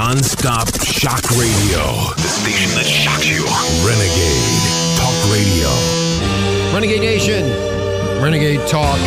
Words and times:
Non-stop 0.00 0.68
shock 0.84 1.24
radio. 1.40 1.80
The 2.20 2.28
station 2.28 2.68
that 2.76 2.84
shocks 2.84 3.24
you. 3.24 3.40
Renegade 3.80 4.60
Talk 5.00 5.16
Radio. 5.32 5.72
Renegade 6.68 7.00
Nation, 7.00 7.48
Renegade 8.20 8.60
Talk. 8.68 9.00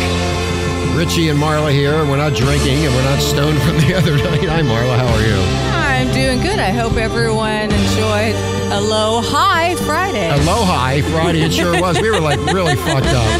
Richie 0.98 1.28
and 1.28 1.38
Marla 1.38 1.70
here. 1.70 2.04
We're 2.04 2.16
not 2.16 2.34
drinking 2.34 2.84
and 2.84 2.92
we're 2.92 3.04
not 3.06 3.22
stoned 3.22 3.62
from 3.62 3.78
the 3.86 3.94
other 3.98 4.16
night. 4.18 4.42
Hi, 4.50 4.62
Marla. 4.66 4.98
How 4.98 5.06
are 5.14 5.22
you? 5.22 5.38
I'm 5.70 6.12
doing 6.12 6.42
good. 6.42 6.58
I 6.58 6.72
hope 6.72 6.94
everyone 6.96 7.70
enjoyed 7.70 8.34
a 8.74 8.80
low 8.82 9.20
high 9.22 9.76
Friday. 9.86 10.28
Aloha 10.42 10.98
Friday. 11.14 11.42
It 11.42 11.52
sure 11.52 11.80
was. 11.80 12.00
We 12.00 12.10
were 12.10 12.18
like 12.20 12.40
really 12.46 12.74
fucked 12.90 13.14
up. 13.14 13.30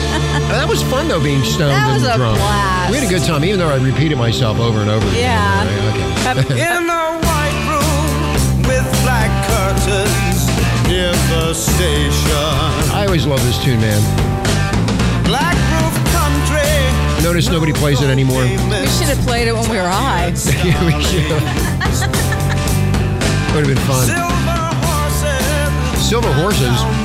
That 0.55 0.69
was 0.69 0.85
fun 0.85 1.09
though, 1.09 1.21
being 1.21 1.43
stoned 1.43 1.73
That 1.73 1.93
was 1.95 2.05
and 2.05 2.13
a 2.15 2.17
drunk. 2.17 2.39
blast. 2.39 2.93
We 2.93 2.99
had 2.99 3.07
a 3.07 3.11
good 3.11 3.27
time, 3.27 3.45
even 3.45 3.59
though 3.59 3.71
I 3.75 3.83
repeated 3.83 4.19
myself 4.19 4.61
over 4.61 4.79
and 4.79 4.89
over. 4.89 5.05
again. 5.09 5.19
Yeah. 5.19 6.31
Okay. 6.47 6.87
black 9.87 10.07
curtains 10.07 10.47
near 10.89 11.13
the 11.31 11.55
station. 11.55 12.93
I 12.93 13.05
always 13.07 13.27
love 13.27 13.43
this 13.45 13.63
tune, 13.63 13.81
man. 13.81 14.01
Black 15.25 15.57
roof 15.73 15.95
country. 16.13 17.23
Notice 17.23 17.49
nobody 17.49 17.73
plays 17.73 18.01
it 18.03 18.11
anymore. 18.11 18.43
We 18.43 18.87
should 18.89 19.09
have 19.09 19.21
played 19.27 19.49
it 19.49 19.55
when 19.55 19.69
we 19.71 19.77
were 19.77 19.89
high. 19.89 20.27
yeah, 20.65 20.85
we 20.85 21.03
should. 21.05 21.31
Would 23.55 23.67
have 23.67 23.75
been 23.75 23.85
fun. 23.87 24.07
Silver 24.07 24.71
horses. 24.87 26.09
Silver 26.09 26.33
horses. 26.33 27.00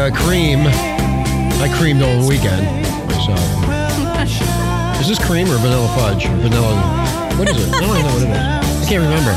Uh, 0.00 0.10
cream. 0.10 0.60
I 1.60 1.68
creamed 1.76 2.02
all 2.02 2.26
weekend 2.26 2.64
myself. 3.06 3.40
Is 5.00 5.08
this 5.08 5.18
cream 5.18 5.50
or 5.50 5.58
vanilla 5.58 5.88
fudge? 5.94 6.24
Or 6.24 6.36
vanilla. 6.36 6.74
What 7.36 7.48
is 7.50 7.68
it? 7.68 7.74
I 7.74 7.80
don't 7.80 7.96
even 7.96 8.06
know 8.06 8.14
what 8.14 8.22
it 8.22 8.30
is. 8.30 8.82
I 8.82 8.88
can't 8.88 9.02
remember. 9.02 9.32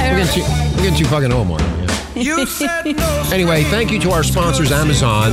We're 0.00 0.24
getting 0.24 0.32
too, 0.32 0.76
we're 0.76 0.82
getting 0.84 0.98
too 0.98 1.04
fucking 1.04 1.32
old, 1.32 1.48
Mark. 1.48 1.60
Yeah. 2.14 2.38
You 2.38 2.46
said 2.46 2.96
no 2.96 3.28
Anyway, 3.32 3.62
thank 3.64 3.90
you 3.90 4.00
to 4.00 4.10
our 4.10 4.22
sponsors, 4.22 4.72
Amazon, 4.72 5.32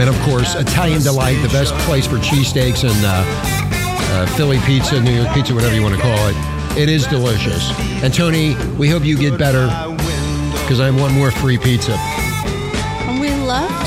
and 0.00 0.08
of 0.08 0.18
course, 0.22 0.54
Italian 0.54 1.02
Delight, 1.02 1.40
the 1.42 1.48
best 1.48 1.74
place 1.86 2.06
for 2.06 2.16
cheesesteaks 2.16 2.88
and 2.88 3.04
uh, 3.04 3.22
uh, 4.14 4.26
Philly 4.36 4.58
pizza, 4.60 5.00
New 5.00 5.12
York 5.12 5.32
pizza, 5.34 5.54
whatever 5.54 5.74
you 5.74 5.82
want 5.82 5.94
to 5.94 6.00
call 6.00 6.18
it. 6.28 6.36
It 6.78 6.88
is 6.88 7.06
delicious. 7.06 7.70
And 8.02 8.12
Tony, 8.12 8.56
we 8.76 8.88
hope 8.88 9.04
you 9.04 9.16
get 9.18 9.38
better 9.38 9.66
because 10.62 10.80
I 10.80 10.90
want 10.90 11.12
more 11.12 11.30
free 11.30 11.58
pizza. 11.58 11.96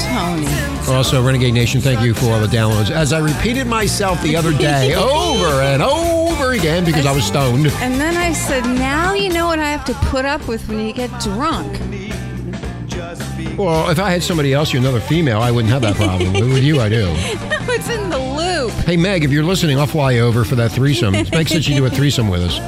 And 0.06 0.42
we 0.42 0.46
love 0.48 0.86
Tony. 0.86 0.98
Also, 0.98 1.24
Renegade 1.24 1.54
Nation, 1.54 1.82
thank 1.82 2.02
you 2.02 2.14
for 2.14 2.28
all 2.28 2.40
the 2.40 2.48
downloads. 2.48 2.92
As 2.92 3.14
I 3.14 3.20
repeated 3.20 3.68
myself 3.68 4.22
the 4.22 4.36
other 4.36 4.52
day 4.54 4.94
over 4.96 5.62
and 5.62 5.82
over 5.82 6.54
again 6.54 6.86
because 6.86 7.06
I 7.06 7.14
was 7.14 7.26
stoned. 7.26 7.68
And 7.82 8.00
then 8.00 8.16
I 8.16 8.34
said, 8.34 8.64
now 8.66 9.14
you 9.14 9.30
know 9.30 9.48
what 9.48 9.60
I 9.60 9.70
have 9.70 9.86
to 9.86 9.94
put 10.10 10.26
up 10.26 10.48
with 10.48 10.68
when 10.68 10.80
you 10.80 10.94
get 10.94 11.10
drunk. 11.22 11.80
Well, 13.58 13.90
if 13.90 13.98
I 13.98 14.12
had 14.12 14.22
somebody 14.22 14.54
else, 14.54 14.72
you're 14.72 14.82
another 14.82 15.00
female, 15.00 15.40
I 15.40 15.50
wouldn't 15.50 15.74
have 15.74 15.82
that 15.82 15.96
problem. 15.96 16.32
but 16.34 16.44
with 16.44 16.64
you, 16.64 16.80
I 16.80 16.90
do. 16.90 17.08
it's 17.78 17.90
in 17.90 18.10
the 18.10 18.20
loop. 18.20 18.72
Hey, 18.86 18.98
Meg, 18.98 19.24
if 19.24 19.32
you're 19.32 19.44
listening, 19.44 19.80
I'll 19.80 19.88
fly 19.88 20.20
over 20.20 20.44
for 20.44 20.56
that 20.56 20.72
threesome. 20.72 21.14
Meg 21.14 21.48
said 21.48 21.64
she'd 21.64 21.76
do 21.76 21.86
a 21.86 21.90
threesome 21.98 22.30
with 22.30 22.44
us. 22.44 22.60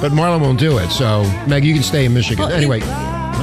But 0.00 0.12
Marlon 0.12 0.40
won't 0.40 0.60
do 0.60 0.78
it, 0.78 0.90
so 0.90 1.22
Meg, 1.48 1.64
you 1.64 1.74
can 1.74 1.82
stay 1.82 2.04
in 2.04 2.14
Michigan. 2.14 2.44
Well, 2.44 2.52
anyway, 2.52 2.80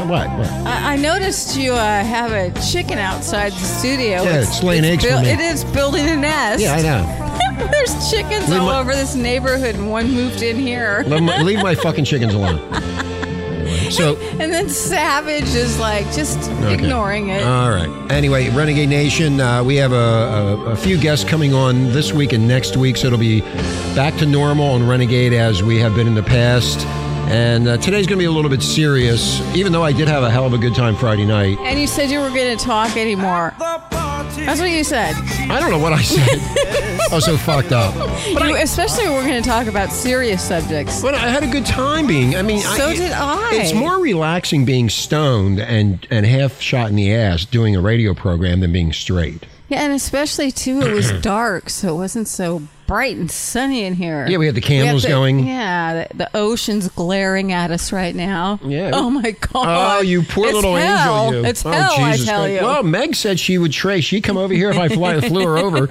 what? 0.01 0.29
What? 0.37 0.47
I, 0.65 0.93
I 0.93 0.95
noticed 0.97 1.55
you 1.57 1.73
uh, 1.73 2.03
have 2.03 2.31
a 2.31 2.51
chicken 2.61 2.97
outside 2.97 3.51
the 3.53 3.59
studio. 3.59 4.23
Yeah, 4.23 4.41
it's 4.41 4.61
laying 4.63 4.83
eggs 4.85 5.05
for 5.05 5.19
me. 5.21 5.29
It 5.29 5.39
is 5.39 5.63
building 5.65 6.07
a 6.09 6.15
nest. 6.15 6.61
Yeah, 6.61 6.73
I 6.75 6.81
know. 6.81 7.67
There's 7.71 8.09
chickens 8.11 8.49
Leave 8.49 8.61
all 8.61 8.67
my- 8.67 8.79
over 8.79 8.93
this 8.93 9.15
neighborhood, 9.15 9.75
and 9.75 9.89
one 9.91 10.11
moved 10.11 10.41
in 10.41 10.57
here. 10.57 11.03
Leave 11.07 11.23
my, 11.23 11.41
leave 11.41 11.61
my 11.61 11.75
fucking 11.75 12.05
chickens 12.05 12.33
alone. 12.33 12.59
So, 13.89 14.15
And 14.39 14.51
then 14.51 14.69
Savage 14.69 15.53
is 15.53 15.77
like 15.77 16.05
just 16.13 16.49
Okay. 16.49 16.73
ignoring 16.73 17.29
it. 17.29 17.43
All 17.43 17.69
right. 17.69 17.89
Anyway, 18.11 18.49
Renegade 18.49 18.89
Nation, 18.89 19.39
uh, 19.39 19.63
we 19.63 19.75
have 19.75 19.91
a, 19.91 19.95
a, 19.95 20.65
a 20.71 20.75
few 20.75 20.97
guests 20.97 21.23
coming 21.29 21.53
on 21.53 21.91
this 21.91 22.11
week 22.11 22.33
and 22.33 22.47
next 22.47 22.75
week, 22.75 22.97
so 22.97 23.07
it'll 23.07 23.19
be 23.19 23.41
back 23.93 24.15
to 24.17 24.25
normal 24.25 24.65
on 24.71 24.87
Renegade 24.87 25.33
as 25.33 25.61
we 25.61 25.77
have 25.79 25.93
been 25.95 26.07
in 26.07 26.15
the 26.15 26.23
past. 26.23 26.79
And 27.25 27.67
uh, 27.67 27.77
today's 27.77 28.05
going 28.05 28.17
to 28.19 28.21
be 28.21 28.25
a 28.25 28.31
little 28.31 28.49
bit 28.49 28.61
serious, 28.61 29.39
even 29.55 29.71
though 29.71 29.83
I 29.83 29.91
did 29.91 30.07
have 30.07 30.23
a 30.23 30.29
hell 30.29 30.45
of 30.45 30.53
a 30.53 30.57
good 30.57 30.75
time 30.75 30.95
Friday 30.95 31.25
night. 31.25 31.57
and 31.61 31.79
you 31.79 31.87
said 31.87 32.11
you 32.11 32.19
were 32.19 32.29
going 32.29 32.55
to 32.55 32.63
talk 32.63 32.95
anymore. 32.95 33.53
That's 33.59 34.59
what 34.59 34.69
you 34.69 34.83
said. 34.83 35.15
I 35.49 35.59
don't 35.59 35.71
know 35.71 35.79
what 35.79 35.93
I 35.93 36.01
said. 36.01 36.39
I 37.11 37.15
was 37.15 37.25
so 37.25 37.37
fucked 37.37 37.71
up. 37.71 37.93
You, 38.27 38.55
especially 38.57 39.05
when 39.05 39.13
we're 39.13 39.27
going 39.27 39.41
to 39.41 39.47
talk 39.49 39.67
about 39.67 39.91
serious 39.91 40.41
subjects. 40.47 41.01
But 41.01 41.15
I 41.15 41.29
had 41.29 41.43
a 41.43 41.47
good 41.47 41.65
time 41.65 42.07
being. 42.07 42.35
I 42.35 42.41
mean, 42.41 42.59
So 42.59 42.93
did 42.93 43.11
I. 43.13 43.51
It's 43.53 43.73
more 43.73 43.99
relaxing 43.99 44.65
being 44.65 44.89
stoned 44.89 45.59
and 45.59 46.05
and 46.11 46.25
half 46.25 46.59
shot 46.59 46.89
in 46.89 46.95
the 46.95 47.13
ass 47.13 47.45
doing 47.45 47.75
a 47.75 47.81
radio 47.81 48.13
program 48.13 48.59
than 48.59 48.71
being 48.73 48.91
straight. 48.93 49.45
Yeah, 49.69 49.81
and 49.83 49.93
especially 49.93 50.51
too, 50.51 50.81
it 50.81 50.91
was 50.93 51.11
dark, 51.21 51.69
so 51.69 51.95
it 51.95 51.97
wasn't 51.97 52.27
so 52.27 52.63
bright 52.87 53.15
and 53.17 53.29
sunny 53.31 53.83
in 53.83 53.93
here. 53.93 54.25
Yeah, 54.27 54.37
we 54.37 54.45
had 54.45 54.55
the 54.55 54.61
candles 54.61 55.03
the- 55.03 55.09
going. 55.09 55.45
Yeah, 55.47 56.07
the, 56.11 56.17
the 56.17 56.29
ocean's 56.37 56.87
glaring 56.89 57.51
at 57.51 57.71
us 57.71 57.91
right 57.91 58.15
now. 58.15 58.59
Yeah. 58.63 58.91
Oh 58.93 59.09
my 59.09 59.31
God. 59.31 59.97
Oh, 59.97 60.01
you 60.01 60.23
poor 60.23 60.45
It's 60.47 60.55
little 60.55 60.75
hell. 60.75 61.25
angel! 61.27 61.41
You. 61.41 61.47
It's 61.47 61.65
oh, 61.65 61.71
hell, 61.71 61.95
Jesus 61.97 62.27
I 62.27 62.31
tell 62.31 62.41
Christ. 62.43 62.61
you. 62.61 62.67
Well, 62.67 62.83
Meg 62.83 63.15
said 63.15 63.39
she 63.39 63.57
would 63.57 63.71
tray. 63.71 64.01
She'd 64.01 64.21
come 64.23 64.37
over 64.37 64.53
here 64.53 64.69
if 64.69 64.77
I 64.77 64.89
fly, 64.89 65.19
flew 65.27 65.45
her 65.45 65.57
over. 65.57 65.89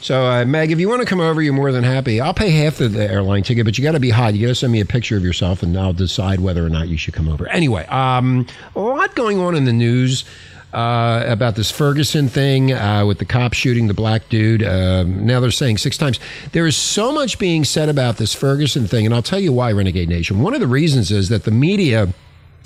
So, 0.00 0.24
uh, 0.26 0.44
Meg, 0.44 0.70
if 0.70 0.78
you 0.78 0.88
want 0.88 1.00
to 1.02 1.06
come 1.06 1.20
over, 1.20 1.42
you're 1.42 1.52
more 1.52 1.72
than 1.72 1.82
happy. 1.82 2.20
I'll 2.20 2.32
pay 2.34 2.50
half 2.50 2.80
of 2.80 2.92
the 2.92 3.10
airline 3.10 3.42
ticket, 3.42 3.64
but 3.64 3.76
you 3.76 3.82
got 3.84 3.92
to 3.92 4.00
be 4.00 4.10
hot. 4.10 4.34
You 4.34 4.42
got 4.46 4.50
to 4.50 4.54
send 4.54 4.72
me 4.72 4.80
a 4.80 4.84
picture 4.86 5.16
of 5.16 5.24
yourself, 5.24 5.62
and 5.62 5.76
I'll 5.76 5.92
decide 5.92 6.38
whether 6.40 6.64
or 6.64 6.68
not 6.68 6.86
you 6.88 6.96
should 6.96 7.14
come 7.14 7.28
over. 7.28 7.48
Anyway, 7.48 7.84
um, 7.86 8.46
a 8.76 8.80
lot 8.80 9.14
going 9.16 9.38
on 9.40 9.56
in 9.56 9.64
the 9.64 9.72
news. 9.72 10.24
Uh, 10.70 11.24
about 11.26 11.56
this 11.56 11.70
Ferguson 11.70 12.28
thing 12.28 12.74
uh, 12.74 13.02
with 13.06 13.18
the 13.18 13.24
cop 13.24 13.54
shooting 13.54 13.86
the 13.86 13.94
black 13.94 14.28
dude. 14.28 14.62
Um, 14.62 15.24
now 15.24 15.40
they're 15.40 15.50
saying 15.50 15.78
six 15.78 15.96
times. 15.96 16.20
There 16.52 16.66
is 16.66 16.76
so 16.76 17.10
much 17.10 17.38
being 17.38 17.64
said 17.64 17.88
about 17.88 18.18
this 18.18 18.34
Ferguson 18.34 18.86
thing, 18.86 19.06
and 19.06 19.14
I'll 19.14 19.22
tell 19.22 19.40
you 19.40 19.50
why, 19.50 19.72
Renegade 19.72 20.10
Nation. 20.10 20.40
One 20.42 20.52
of 20.52 20.60
the 20.60 20.66
reasons 20.66 21.10
is 21.10 21.30
that 21.30 21.44
the 21.44 21.50
media 21.50 22.12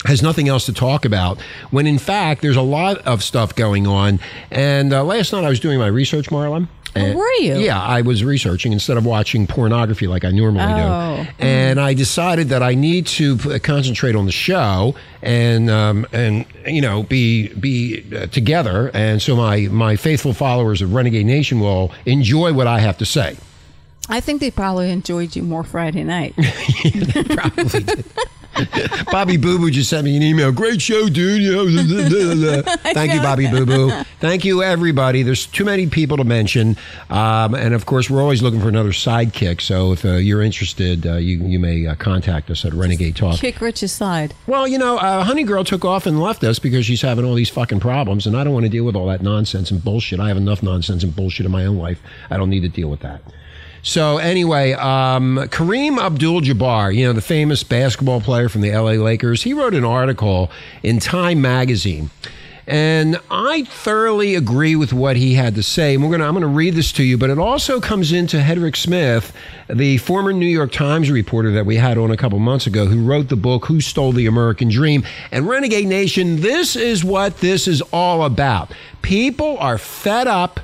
has 0.05 0.21
nothing 0.21 0.49
else 0.49 0.67
to 0.67 0.73
talk 0.73 1.05
about 1.05 1.41
when 1.71 1.87
in 1.87 1.99
fact 1.99 2.43
there's 2.43 2.57
a 2.57 2.63
lot 2.63 2.99
of 2.99 3.23
stuff 3.23 3.55
going 3.55 3.87
on 3.87 4.19
and 4.51 4.93
uh, 4.93 5.05
last 5.05 5.33
night 5.33 5.45
i 5.45 5.49
was 5.49 5.61
doing 5.61 5.79
my 5.79 5.87
research 5.87 6.29
marlon 6.29 6.67
and- 6.95 7.17
were 7.19 7.33
you? 7.41 7.57
yeah 7.59 7.81
i 7.81 8.01
was 8.03 8.23
researching 8.25 8.73
instead 8.73 8.97
of 8.97 9.05
watching 9.07 9.47
pornography 9.47 10.07
like 10.07 10.25
i 10.25 10.31
normally 10.31 10.65
Oh. 10.67 11.23
do 11.25 11.29
and 11.45 11.81
i 11.81 11.95
decided 11.95 12.49
that 12.51 12.63
i 12.63 12.75
need 12.75 13.07
to 13.07 13.37
p- 13.39 13.59
concentrate 13.61 14.15
on 14.15 14.27
the 14.27 14.33
show 14.33 14.95
and 15.23 15.71
um, 15.71 16.07
and 16.13 16.45
you 16.67 16.81
know 16.83 17.03
be 17.05 17.49
be 17.55 18.05
uh, 18.15 18.27
together 18.27 18.91
and 18.95 19.21
so 19.23 19.37
my 19.37 19.69
my 19.71 19.97
faithful 19.97 20.33
followers 20.35 20.83
of 20.83 20.93
renegade 20.95 21.27
nation 21.27 21.61
will 21.61 21.93
enjoy 22.07 22.53
what 22.53 22.67
i 22.67 22.79
have 22.79 22.99
to 22.99 23.05
say 23.07 23.37
I 24.09 24.21
think 24.21 24.41
they 24.41 24.51
probably 24.51 24.91
enjoyed 24.91 25.37
you 25.37 25.45
more 25.45 25.63
Friday 25.63 26.03
night. 26.03 26.35
probably 27.29 27.83
did. 27.85 28.05
Bobby 29.11 29.37
Boo 29.37 29.59
Boo 29.59 29.71
just 29.71 29.91
sent 29.91 30.05
me 30.05 30.17
an 30.17 30.23
email. 30.23 30.53
Great 30.53 30.81
show, 30.83 31.09
dude. 31.09 31.43
You 31.43 32.63
Thank 32.63 33.15
you, 33.15 33.21
Bobby 33.21 33.49
Boo 33.49 33.67
Boo. 33.67 33.91
Thank 34.21 34.45
you, 34.45 34.63
everybody. 34.63 35.23
There's 35.23 35.47
too 35.47 35.65
many 35.65 35.87
people 35.87 36.17
to 36.17 36.25
mention, 36.25 36.77
um, 37.11 37.55
and 37.55 37.75
of 37.75 37.87
course, 37.87 38.11
we're 38.11 38.21
always 38.21 38.43
looking 38.43 38.61
for 38.61 38.69
another 38.69 38.91
sidekick. 38.91 39.61
So 39.61 39.93
if 39.93 40.05
uh, 40.05 40.13
you're 40.13 40.43
interested, 40.43 41.07
uh, 41.07 41.15
you 41.15 41.39
you 41.39 41.59
may 41.59 41.87
uh, 41.87 41.95
contact 41.95 42.51
us 42.51 42.65
at 42.65 42.73
Renegade 42.73 43.17
Talk. 43.17 43.39
Kick 43.39 43.61
Rich 43.61 43.83
aside. 43.83 44.35
Well, 44.47 44.69
you 44.69 44.79
know, 44.79 44.99
uh, 44.99 45.25
Honey 45.25 45.45
Girl 45.45 45.65
took 45.65 45.85
off 45.85 46.07
and 46.07 46.21
left 46.21 46.45
us 46.45 46.59
because 46.59 46.87
she's 46.87 47.03
having 47.03 47.25
all 47.25 47.35
these 47.35 47.51
fucking 47.51 47.81
problems, 47.81 48.27
and 48.27 48.37
I 48.37 48.45
don't 48.45 48.53
want 48.53 48.65
to 48.65 48.71
deal 48.71 48.85
with 48.85 48.97
all 48.97 49.07
that 49.07 49.23
nonsense 49.23 49.71
and 49.71 49.83
bullshit. 49.83 50.21
I 50.21 50.29
have 50.29 50.37
enough 50.37 50.63
nonsense 50.63 51.03
and 51.03 51.15
bullshit 51.15 51.47
in 51.47 51.53
my 51.53 51.65
own 51.65 51.79
life. 51.79 52.01
I 52.31 52.37
don't 52.37 52.51
need 52.51 52.61
to 52.61 52.69
deal 52.69 52.89
with 52.89 53.01
that. 53.01 53.23
So 53.83 54.19
anyway, 54.19 54.73
um, 54.75 55.39
Kareem 55.51 55.99
Abdul-Jabbar, 55.99 56.95
you 56.95 57.05
know 57.05 57.13
the 57.13 57.21
famous 57.21 57.65
basketball 57.65 58.21
player 58.21 58.49
from 58.49 58.61
the 58.61 58.71
LA 58.71 58.93
Lakers, 58.93 59.43
he 59.43 59.53
wrote 59.53 59.75
an 59.75 59.85
article 59.85 60.51
in 60.85 61.01
Time 61.01 61.41
magazine. 61.41 62.11
And 62.65 63.19
I 63.29 63.65
thoroughly 63.65 64.37
agree 64.37 64.77
with 64.77 64.93
what 64.93 65.17
he 65.17 65.35
had 65.35 65.57
to 65.57 65.65
say. 65.65 65.95
And 65.95 66.05
we're 66.05 66.13
gonna, 66.13 66.27
I'm 66.27 66.35
going 66.35 66.43
to 66.43 66.47
read 66.47 66.75
this 66.75 66.93
to 66.93 67.03
you, 67.03 67.19
but 67.19 67.29
it 67.29 67.39
also 67.39 67.81
comes 67.81 68.13
into 68.13 68.37
Hedrick 68.37 68.77
Smith, 68.77 69.33
the 69.69 69.97
former 69.99 70.33
New 70.33 70.47
York 70.47 70.71
Times 70.71 71.11
reporter 71.11 71.51
that 71.51 71.67
we 71.67 71.77
had 71.77 71.99
on 71.99 72.13
a 72.13 72.17
couple 72.17 72.39
months 72.39 72.69
ago, 72.69 72.87
who 72.87 73.05
wrote 73.05 73.29
the 73.29 73.37
book 73.37 73.67
"Who 73.67 73.81
Stole 73.81 74.13
the 74.13 74.27
American 74.27 74.69
Dream." 74.69 75.03
And 75.33 75.49
Renegade 75.49 75.89
Nation, 75.89 76.41
this 76.41 76.77
is 76.77 77.03
what 77.05 77.39
this 77.39 77.67
is 77.67 77.83
all 77.93 78.25
about. 78.25 78.71
People 79.03 79.59
are 79.59 79.77
fed 79.77 80.29
up 80.29 80.61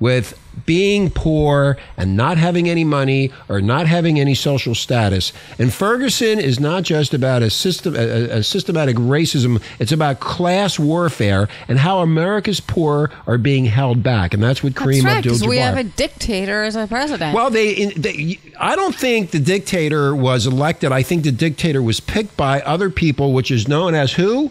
with 0.00 0.38
being 0.66 1.10
poor 1.10 1.76
and 1.96 2.16
not 2.16 2.38
having 2.38 2.68
any 2.68 2.84
money 2.84 3.30
or 3.48 3.60
not 3.60 3.86
having 3.86 4.18
any 4.18 4.34
social 4.34 4.74
status. 4.74 5.32
And 5.58 5.72
Ferguson 5.72 6.38
is 6.38 6.60
not 6.60 6.82
just 6.82 7.14
about 7.14 7.42
a 7.42 7.50
system 7.50 7.94
a, 7.94 8.38
a 8.38 8.42
systematic 8.42 8.96
racism, 8.96 9.62
it's 9.78 9.92
about 9.92 10.20
class 10.20 10.78
warfare 10.78 11.48
and 11.68 11.78
how 11.78 12.00
America's 12.00 12.60
poor 12.60 13.10
are 13.26 13.38
being 13.38 13.66
held 13.66 14.02
back. 14.02 14.34
And 14.34 14.42
that's 14.42 14.62
what 14.62 14.74
Kareem 14.74 15.04
right, 15.04 15.22
because 15.22 15.42
Abdul-Jabbar 15.42 15.48
we 15.48 15.58
have 15.58 15.76
a 15.76 15.84
dictator 15.84 16.62
as 16.62 16.76
a 16.76 16.86
president. 16.86 17.34
well, 17.34 17.50
they, 17.50 17.70
in, 17.70 18.00
they, 18.00 18.38
I 18.58 18.76
don't 18.76 18.94
think 18.94 19.30
the 19.30 19.40
dictator 19.40 20.14
was 20.14 20.46
elected. 20.46 20.92
I 20.92 21.02
think 21.02 21.24
the 21.24 21.32
dictator 21.32 21.82
was 21.82 22.00
picked 22.00 22.36
by 22.36 22.60
other 22.62 22.90
people, 22.90 23.32
which 23.32 23.50
is 23.50 23.68
known 23.68 23.94
as 23.94 24.12
who? 24.12 24.50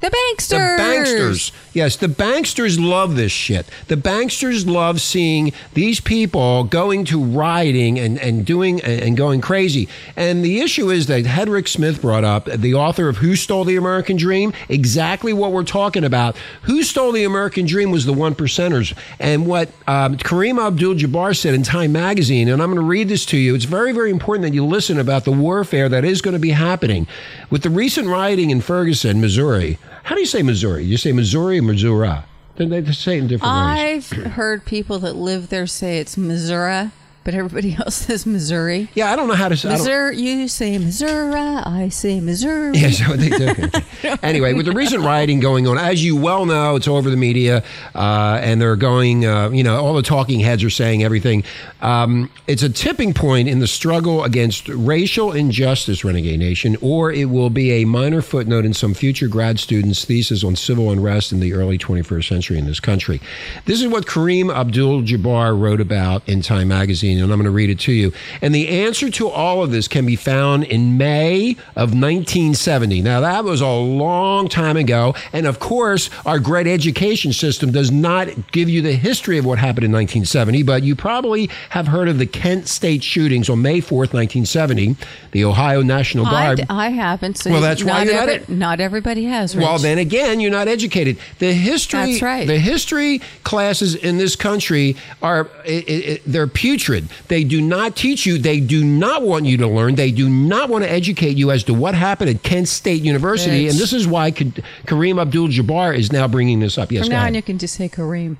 The 0.00 0.10
banksters. 0.10 0.76
The 0.76 0.82
banksters. 0.82 1.52
Yes, 1.72 1.96
the 1.96 2.08
banksters 2.08 2.78
love 2.78 3.16
this 3.16 3.32
shit. 3.32 3.66
The 3.88 3.96
banksters 3.96 4.66
love 4.66 5.00
seeing 5.00 5.52
these 5.72 5.98
people 6.00 6.64
going 6.64 7.04
to 7.06 7.22
rioting 7.22 7.98
and, 7.98 8.18
and 8.18 8.44
doing 8.44 8.80
and 8.82 9.16
going 9.16 9.40
crazy. 9.40 9.88
And 10.14 10.44
the 10.44 10.60
issue 10.60 10.90
is 10.90 11.06
that 11.06 11.24
Hedrick 11.24 11.68
Smith 11.68 12.00
brought 12.02 12.24
up, 12.24 12.44
the 12.44 12.74
author 12.74 13.08
of 13.08 13.16
Who 13.16 13.34
Stole 13.34 13.64
the 13.64 13.76
American 13.76 14.16
Dream, 14.16 14.52
exactly 14.68 15.32
what 15.32 15.52
we're 15.52 15.64
talking 15.64 16.04
about. 16.04 16.36
Who 16.62 16.82
Stole 16.82 17.12
the 17.12 17.24
American 17.24 17.66
Dream 17.66 17.90
was 17.90 18.04
the 18.04 18.12
one 18.12 18.34
percenters. 18.34 18.96
And 19.18 19.46
what 19.46 19.70
um, 19.86 20.16
Kareem 20.18 20.64
Abdul 20.64 20.96
Jabbar 20.96 21.36
said 21.36 21.54
in 21.54 21.62
Time 21.62 21.92
magazine, 21.92 22.48
and 22.48 22.62
I'm 22.62 22.68
going 22.68 22.80
to 22.80 22.86
read 22.86 23.08
this 23.08 23.24
to 23.26 23.38
you. 23.38 23.54
It's 23.54 23.64
very, 23.64 23.92
very 23.92 24.10
important 24.10 24.42
that 24.42 24.54
you 24.54 24.64
listen 24.66 24.98
about 24.98 25.24
the 25.24 25.32
warfare 25.32 25.88
that 25.88 26.04
is 26.04 26.20
going 26.20 26.34
to 26.34 26.38
be 26.38 26.50
happening. 26.50 27.06
With 27.50 27.62
the 27.62 27.70
recent 27.70 28.06
rioting 28.08 28.50
in 28.50 28.60
Ferguson, 28.60 29.20
Missouri, 29.20 29.78
how 30.04 30.14
do 30.14 30.20
you 30.20 30.26
say 30.26 30.42
Missouri? 30.42 30.84
You 30.84 30.96
say 30.96 31.12
Missouri 31.12 31.58
or 31.58 31.62
Missouri? 31.62 32.18
Then 32.56 32.68
they 32.68 32.84
say 32.92 33.16
it 33.16 33.22
in 33.22 33.26
different 33.26 33.52
ways. 33.52 34.12
I've 34.12 34.32
heard 34.32 34.64
people 34.64 34.98
that 35.00 35.16
live 35.16 35.48
there 35.48 35.66
say 35.66 35.98
it's 35.98 36.16
Missouri, 36.16 36.90
but 37.24 37.34
everybody 37.34 37.74
else 37.78 37.94
says 37.94 38.26
Missouri. 38.26 38.88
Yeah, 38.94 39.10
I 39.10 39.16
don't 39.16 39.28
know 39.28 39.34
how 39.34 39.48
to 39.48 39.56
say. 39.56 39.70
Missouri, 39.70 40.18
you 40.18 40.48
say 40.48 40.78
Missouri, 40.78 41.34
I 41.34 41.88
say 41.88 42.20
Missouri. 42.20 42.76
Yeah, 42.76 42.90
so 42.90 43.16
they 43.16 43.30
do. 43.30 44.16
anyway, 44.22 44.52
with 44.52 44.66
the 44.66 44.72
recent 44.72 45.02
rioting 45.02 45.40
going 45.40 45.66
on, 45.66 45.78
as 45.78 46.04
you 46.04 46.16
well 46.16 46.46
know, 46.46 46.76
it's 46.76 46.86
all 46.86 46.96
over 46.96 47.10
the 47.10 47.16
media, 47.16 47.64
uh, 47.94 48.38
and 48.42 48.60
they're 48.60 48.76
going. 48.76 49.26
Uh, 49.26 49.50
you 49.50 49.62
know, 49.62 49.82
all 49.82 49.94
the 49.94 50.02
talking 50.02 50.40
heads 50.40 50.62
are 50.62 50.70
saying 50.70 51.02
everything. 51.02 51.44
Um, 51.80 52.30
it's 52.46 52.62
a 52.62 52.68
tipping 52.68 53.14
point 53.14 53.48
in 53.48 53.58
the 53.58 53.66
struggle 53.66 54.24
against 54.24 54.68
racial 54.68 55.32
injustice, 55.32 56.04
Renegade 56.04 56.38
Nation, 56.38 56.76
or 56.80 57.12
it 57.12 57.26
will 57.26 57.50
be 57.50 57.70
a 57.72 57.84
minor 57.84 58.22
footnote 58.22 58.64
in 58.64 58.74
some 58.74 58.94
future 58.94 59.28
grad 59.28 59.58
students' 59.58 60.04
thesis 60.04 60.44
on 60.44 60.56
civil 60.56 60.90
unrest 60.90 61.32
in 61.32 61.40
the 61.40 61.52
early 61.52 61.78
21st 61.78 62.28
century 62.28 62.58
in 62.58 62.66
this 62.66 62.80
country. 62.80 63.20
This 63.66 63.80
is 63.80 63.88
what 63.88 64.06
Kareem 64.06 64.54
Abdul-Jabbar 64.54 65.58
wrote 65.58 65.80
about 65.80 66.28
in 66.28 66.42
Time 66.42 66.68
magazine, 66.68 67.13
and 67.22 67.32
I'm 67.32 67.38
going 67.38 67.44
to 67.44 67.50
read 67.50 67.70
it 67.70 67.78
to 67.80 67.92
you. 67.92 68.12
And 68.42 68.54
the 68.54 68.68
answer 68.68 69.10
to 69.10 69.28
all 69.28 69.62
of 69.62 69.70
this 69.70 69.88
can 69.88 70.06
be 70.06 70.16
found 70.16 70.64
in 70.64 70.96
May 70.98 71.52
of 71.76 71.94
1970. 71.94 73.02
Now, 73.02 73.20
that 73.20 73.44
was 73.44 73.60
a 73.60 73.68
long 73.68 74.48
time 74.48 74.76
ago. 74.76 75.14
And 75.32 75.46
of 75.46 75.58
course, 75.58 76.10
our 76.26 76.38
great 76.38 76.66
education 76.66 77.32
system 77.32 77.70
does 77.72 77.90
not 77.90 78.52
give 78.52 78.68
you 78.68 78.82
the 78.82 78.92
history 78.92 79.38
of 79.38 79.44
what 79.44 79.58
happened 79.58 79.84
in 79.84 79.92
1970, 79.92 80.62
but 80.62 80.82
you 80.82 80.96
probably 80.96 81.48
have 81.70 81.86
heard 81.88 82.08
of 82.08 82.18
the 82.18 82.26
Kent 82.26 82.68
State 82.68 83.02
shootings 83.02 83.48
on 83.48 83.62
May 83.62 83.80
4th, 83.80 84.12
1970. 84.14 84.96
The 85.32 85.44
Ohio 85.44 85.82
National 85.82 86.24
Guard. 86.24 86.64
I 86.70 86.90
haven't. 86.90 87.38
So 87.38 87.50
Well, 87.50 87.60
that's 87.60 87.82
why 87.82 88.04
not 88.04 88.06
you're 88.06 88.14
not 88.14 88.28
every- 88.28 88.34
it. 88.34 88.48
Not 88.48 88.80
everybody 88.80 89.24
has. 89.24 89.56
Rich. 89.56 89.64
Well, 89.64 89.78
then 89.78 89.98
again, 89.98 90.40
you're 90.40 90.50
not 90.50 90.68
educated. 90.68 91.18
The 91.38 91.52
history, 91.52 92.12
That's 92.12 92.22
right. 92.22 92.46
the 92.46 92.58
history 92.58 93.20
classes 93.42 93.94
in 93.94 94.18
this 94.18 94.36
country 94.36 94.96
are 95.22 95.48
it, 95.64 95.88
it, 95.88 96.22
they're 96.26 96.46
putrid. 96.46 97.03
They 97.28 97.44
do 97.44 97.60
not 97.60 97.96
teach 97.96 98.26
you. 98.26 98.38
They 98.38 98.60
do 98.60 98.84
not 98.84 99.22
want 99.22 99.46
you 99.46 99.56
to 99.58 99.66
learn. 99.66 99.94
They 99.94 100.10
do 100.10 100.28
not 100.28 100.68
want 100.68 100.84
to 100.84 100.90
educate 100.90 101.36
you 101.36 101.50
as 101.50 101.64
to 101.64 101.74
what 101.74 101.94
happened 101.94 102.30
at 102.30 102.42
Kent 102.42 102.68
State 102.68 103.02
University. 103.02 103.64
Rich. 103.64 103.72
And 103.72 103.80
this 103.80 103.92
is 103.92 104.06
why 104.06 104.30
Ka- 104.30 104.44
Kareem 104.86 105.20
Abdul-Jabbar 105.20 105.96
is 105.96 106.12
now 106.12 106.26
bringing 106.28 106.60
this 106.60 106.78
up. 106.78 106.92
Yes, 106.92 107.04
From 107.04 107.12
now 107.12 107.26
on, 107.26 107.34
you 107.34 107.42
can 107.42 107.58
just 107.58 107.74
say 107.74 107.88
Kareem. 107.88 108.36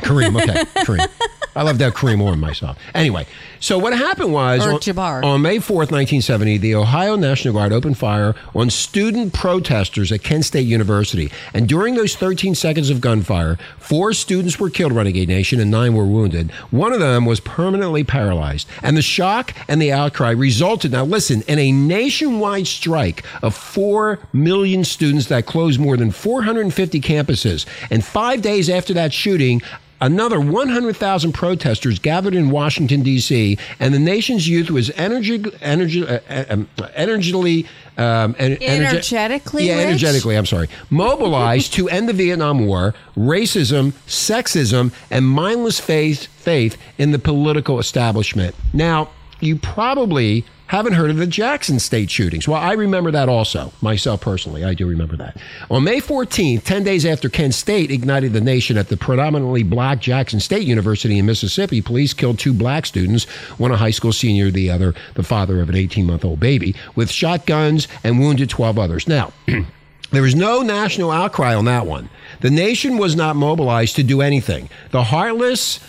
Kareem. 0.00 0.36
Okay, 0.40 0.64
Kareem. 0.84 1.08
I 1.56 1.62
love 1.62 1.78
that 1.78 1.94
Kareem 1.94 2.20
on 2.24 2.40
myself. 2.40 2.78
Anyway, 2.94 3.26
so 3.60 3.78
what 3.78 3.96
happened 3.96 4.32
was 4.32 4.64
Or 4.66 4.70
on, 4.72 4.80
on 5.24 5.42
May 5.42 5.58
4th, 5.58 5.90
1970, 5.90 6.58
the 6.58 6.74
Ohio 6.74 7.16
National 7.16 7.54
Guard 7.54 7.72
opened 7.72 7.96
fire 7.96 8.34
on 8.54 8.70
student 8.70 9.32
protesters 9.32 10.10
at 10.10 10.22
Kent 10.22 10.44
State 10.44 10.66
University. 10.66 11.30
And 11.52 11.68
during 11.68 11.94
those 11.94 12.16
13 12.16 12.54
seconds 12.54 12.90
of 12.90 13.00
gunfire, 13.00 13.58
four 13.78 14.12
students 14.12 14.58
were 14.58 14.70
killed, 14.70 14.92
Renegade 14.92 15.28
Nation, 15.28 15.60
and 15.60 15.70
nine 15.70 15.94
were 15.94 16.06
wounded. 16.06 16.50
One 16.70 16.92
of 16.92 17.00
them 17.00 17.24
was 17.24 17.40
permanently 17.40 18.04
paralyzed. 18.04 18.66
And 18.82 18.96
the 18.96 19.02
shock 19.02 19.54
and 19.68 19.80
the 19.80 19.92
outcry 19.92 20.30
resulted, 20.30 20.92
now 20.92 21.04
listen, 21.04 21.42
in 21.48 21.58
a 21.58 21.70
nationwide 21.72 22.66
strike 22.66 23.24
of 23.42 23.54
4 23.54 24.18
million 24.32 24.84
students 24.84 25.26
that 25.28 25.46
closed 25.46 25.78
more 25.80 25.96
than 25.96 26.10
450 26.10 27.00
campuses. 27.00 27.66
And 27.90 28.04
five 28.04 28.42
days 28.42 28.68
after 28.68 28.92
that 28.94 29.12
shooting, 29.12 29.62
Another 30.04 30.38
100,000 30.38 31.32
protesters 31.32 31.98
gathered 31.98 32.34
in 32.34 32.50
Washington, 32.50 33.02
D.C., 33.02 33.56
and 33.80 33.94
the 33.94 33.98
nation's 33.98 34.46
youth 34.46 34.70
was 34.70 34.90
energy, 34.96 35.42
energy, 35.62 36.06
uh, 36.06 36.20
uh, 36.28 36.44
um, 36.50 36.68
energetically, 36.94 37.64
um, 37.96 38.36
en- 38.38 38.56
energe- 38.56 38.62
Energetically, 38.62 39.66
yeah, 39.68 39.78
energetically. 39.78 40.36
I'm 40.36 40.44
sorry, 40.44 40.68
mobilized 40.90 41.72
to 41.74 41.88
end 41.88 42.06
the 42.06 42.12
Vietnam 42.12 42.66
War, 42.66 42.94
racism, 43.16 43.92
sexism, 44.06 44.92
and 45.10 45.26
mindless 45.26 45.80
faith 45.80 46.26
faith 46.26 46.76
in 46.98 47.12
the 47.12 47.18
political 47.18 47.78
establishment. 47.78 48.54
Now, 48.74 49.08
you 49.40 49.56
probably 49.56 50.44
haven't 50.74 50.94
heard 50.94 51.10
of 51.10 51.18
the 51.18 51.26
Jackson 51.26 51.78
State 51.78 52.10
shootings. 52.10 52.48
Well, 52.48 52.60
I 52.60 52.72
remember 52.72 53.12
that 53.12 53.28
also, 53.28 53.72
myself 53.80 54.20
personally. 54.20 54.64
I 54.64 54.74
do 54.74 54.88
remember 54.88 55.16
that. 55.16 55.36
On 55.70 55.84
May 55.84 56.00
14th, 56.00 56.64
10 56.64 56.82
days 56.82 57.06
after 57.06 57.28
Kent 57.28 57.54
State 57.54 57.92
ignited 57.92 58.32
the 58.32 58.40
nation 58.40 58.76
at 58.76 58.88
the 58.88 58.96
predominantly 58.96 59.62
black 59.62 60.00
Jackson 60.00 60.40
State 60.40 60.66
University 60.66 61.18
in 61.18 61.26
Mississippi, 61.26 61.80
police 61.80 62.12
killed 62.12 62.40
two 62.40 62.52
black 62.52 62.86
students, 62.86 63.24
one 63.58 63.70
a 63.70 63.76
high 63.76 63.90
school 63.90 64.12
senior, 64.12 64.50
the 64.50 64.68
other 64.68 64.94
the 65.14 65.22
father 65.22 65.60
of 65.60 65.68
an 65.68 65.76
18 65.76 66.06
month 66.06 66.24
old 66.24 66.40
baby, 66.40 66.74
with 66.96 67.10
shotguns 67.10 67.86
and 68.02 68.18
wounded 68.18 68.50
12 68.50 68.76
others. 68.76 69.06
Now, 69.06 69.32
There 70.14 70.22
was 70.22 70.36
no 70.36 70.62
national 70.62 71.10
outcry 71.10 71.56
on 71.56 71.64
that 71.64 71.86
one. 71.86 72.08
The 72.40 72.50
nation 72.50 72.98
was 72.98 73.16
not 73.16 73.34
mobilized 73.34 73.96
to 73.96 74.04
do 74.04 74.20
anything. 74.20 74.68
The 74.92 75.02
heartless, 75.02 75.80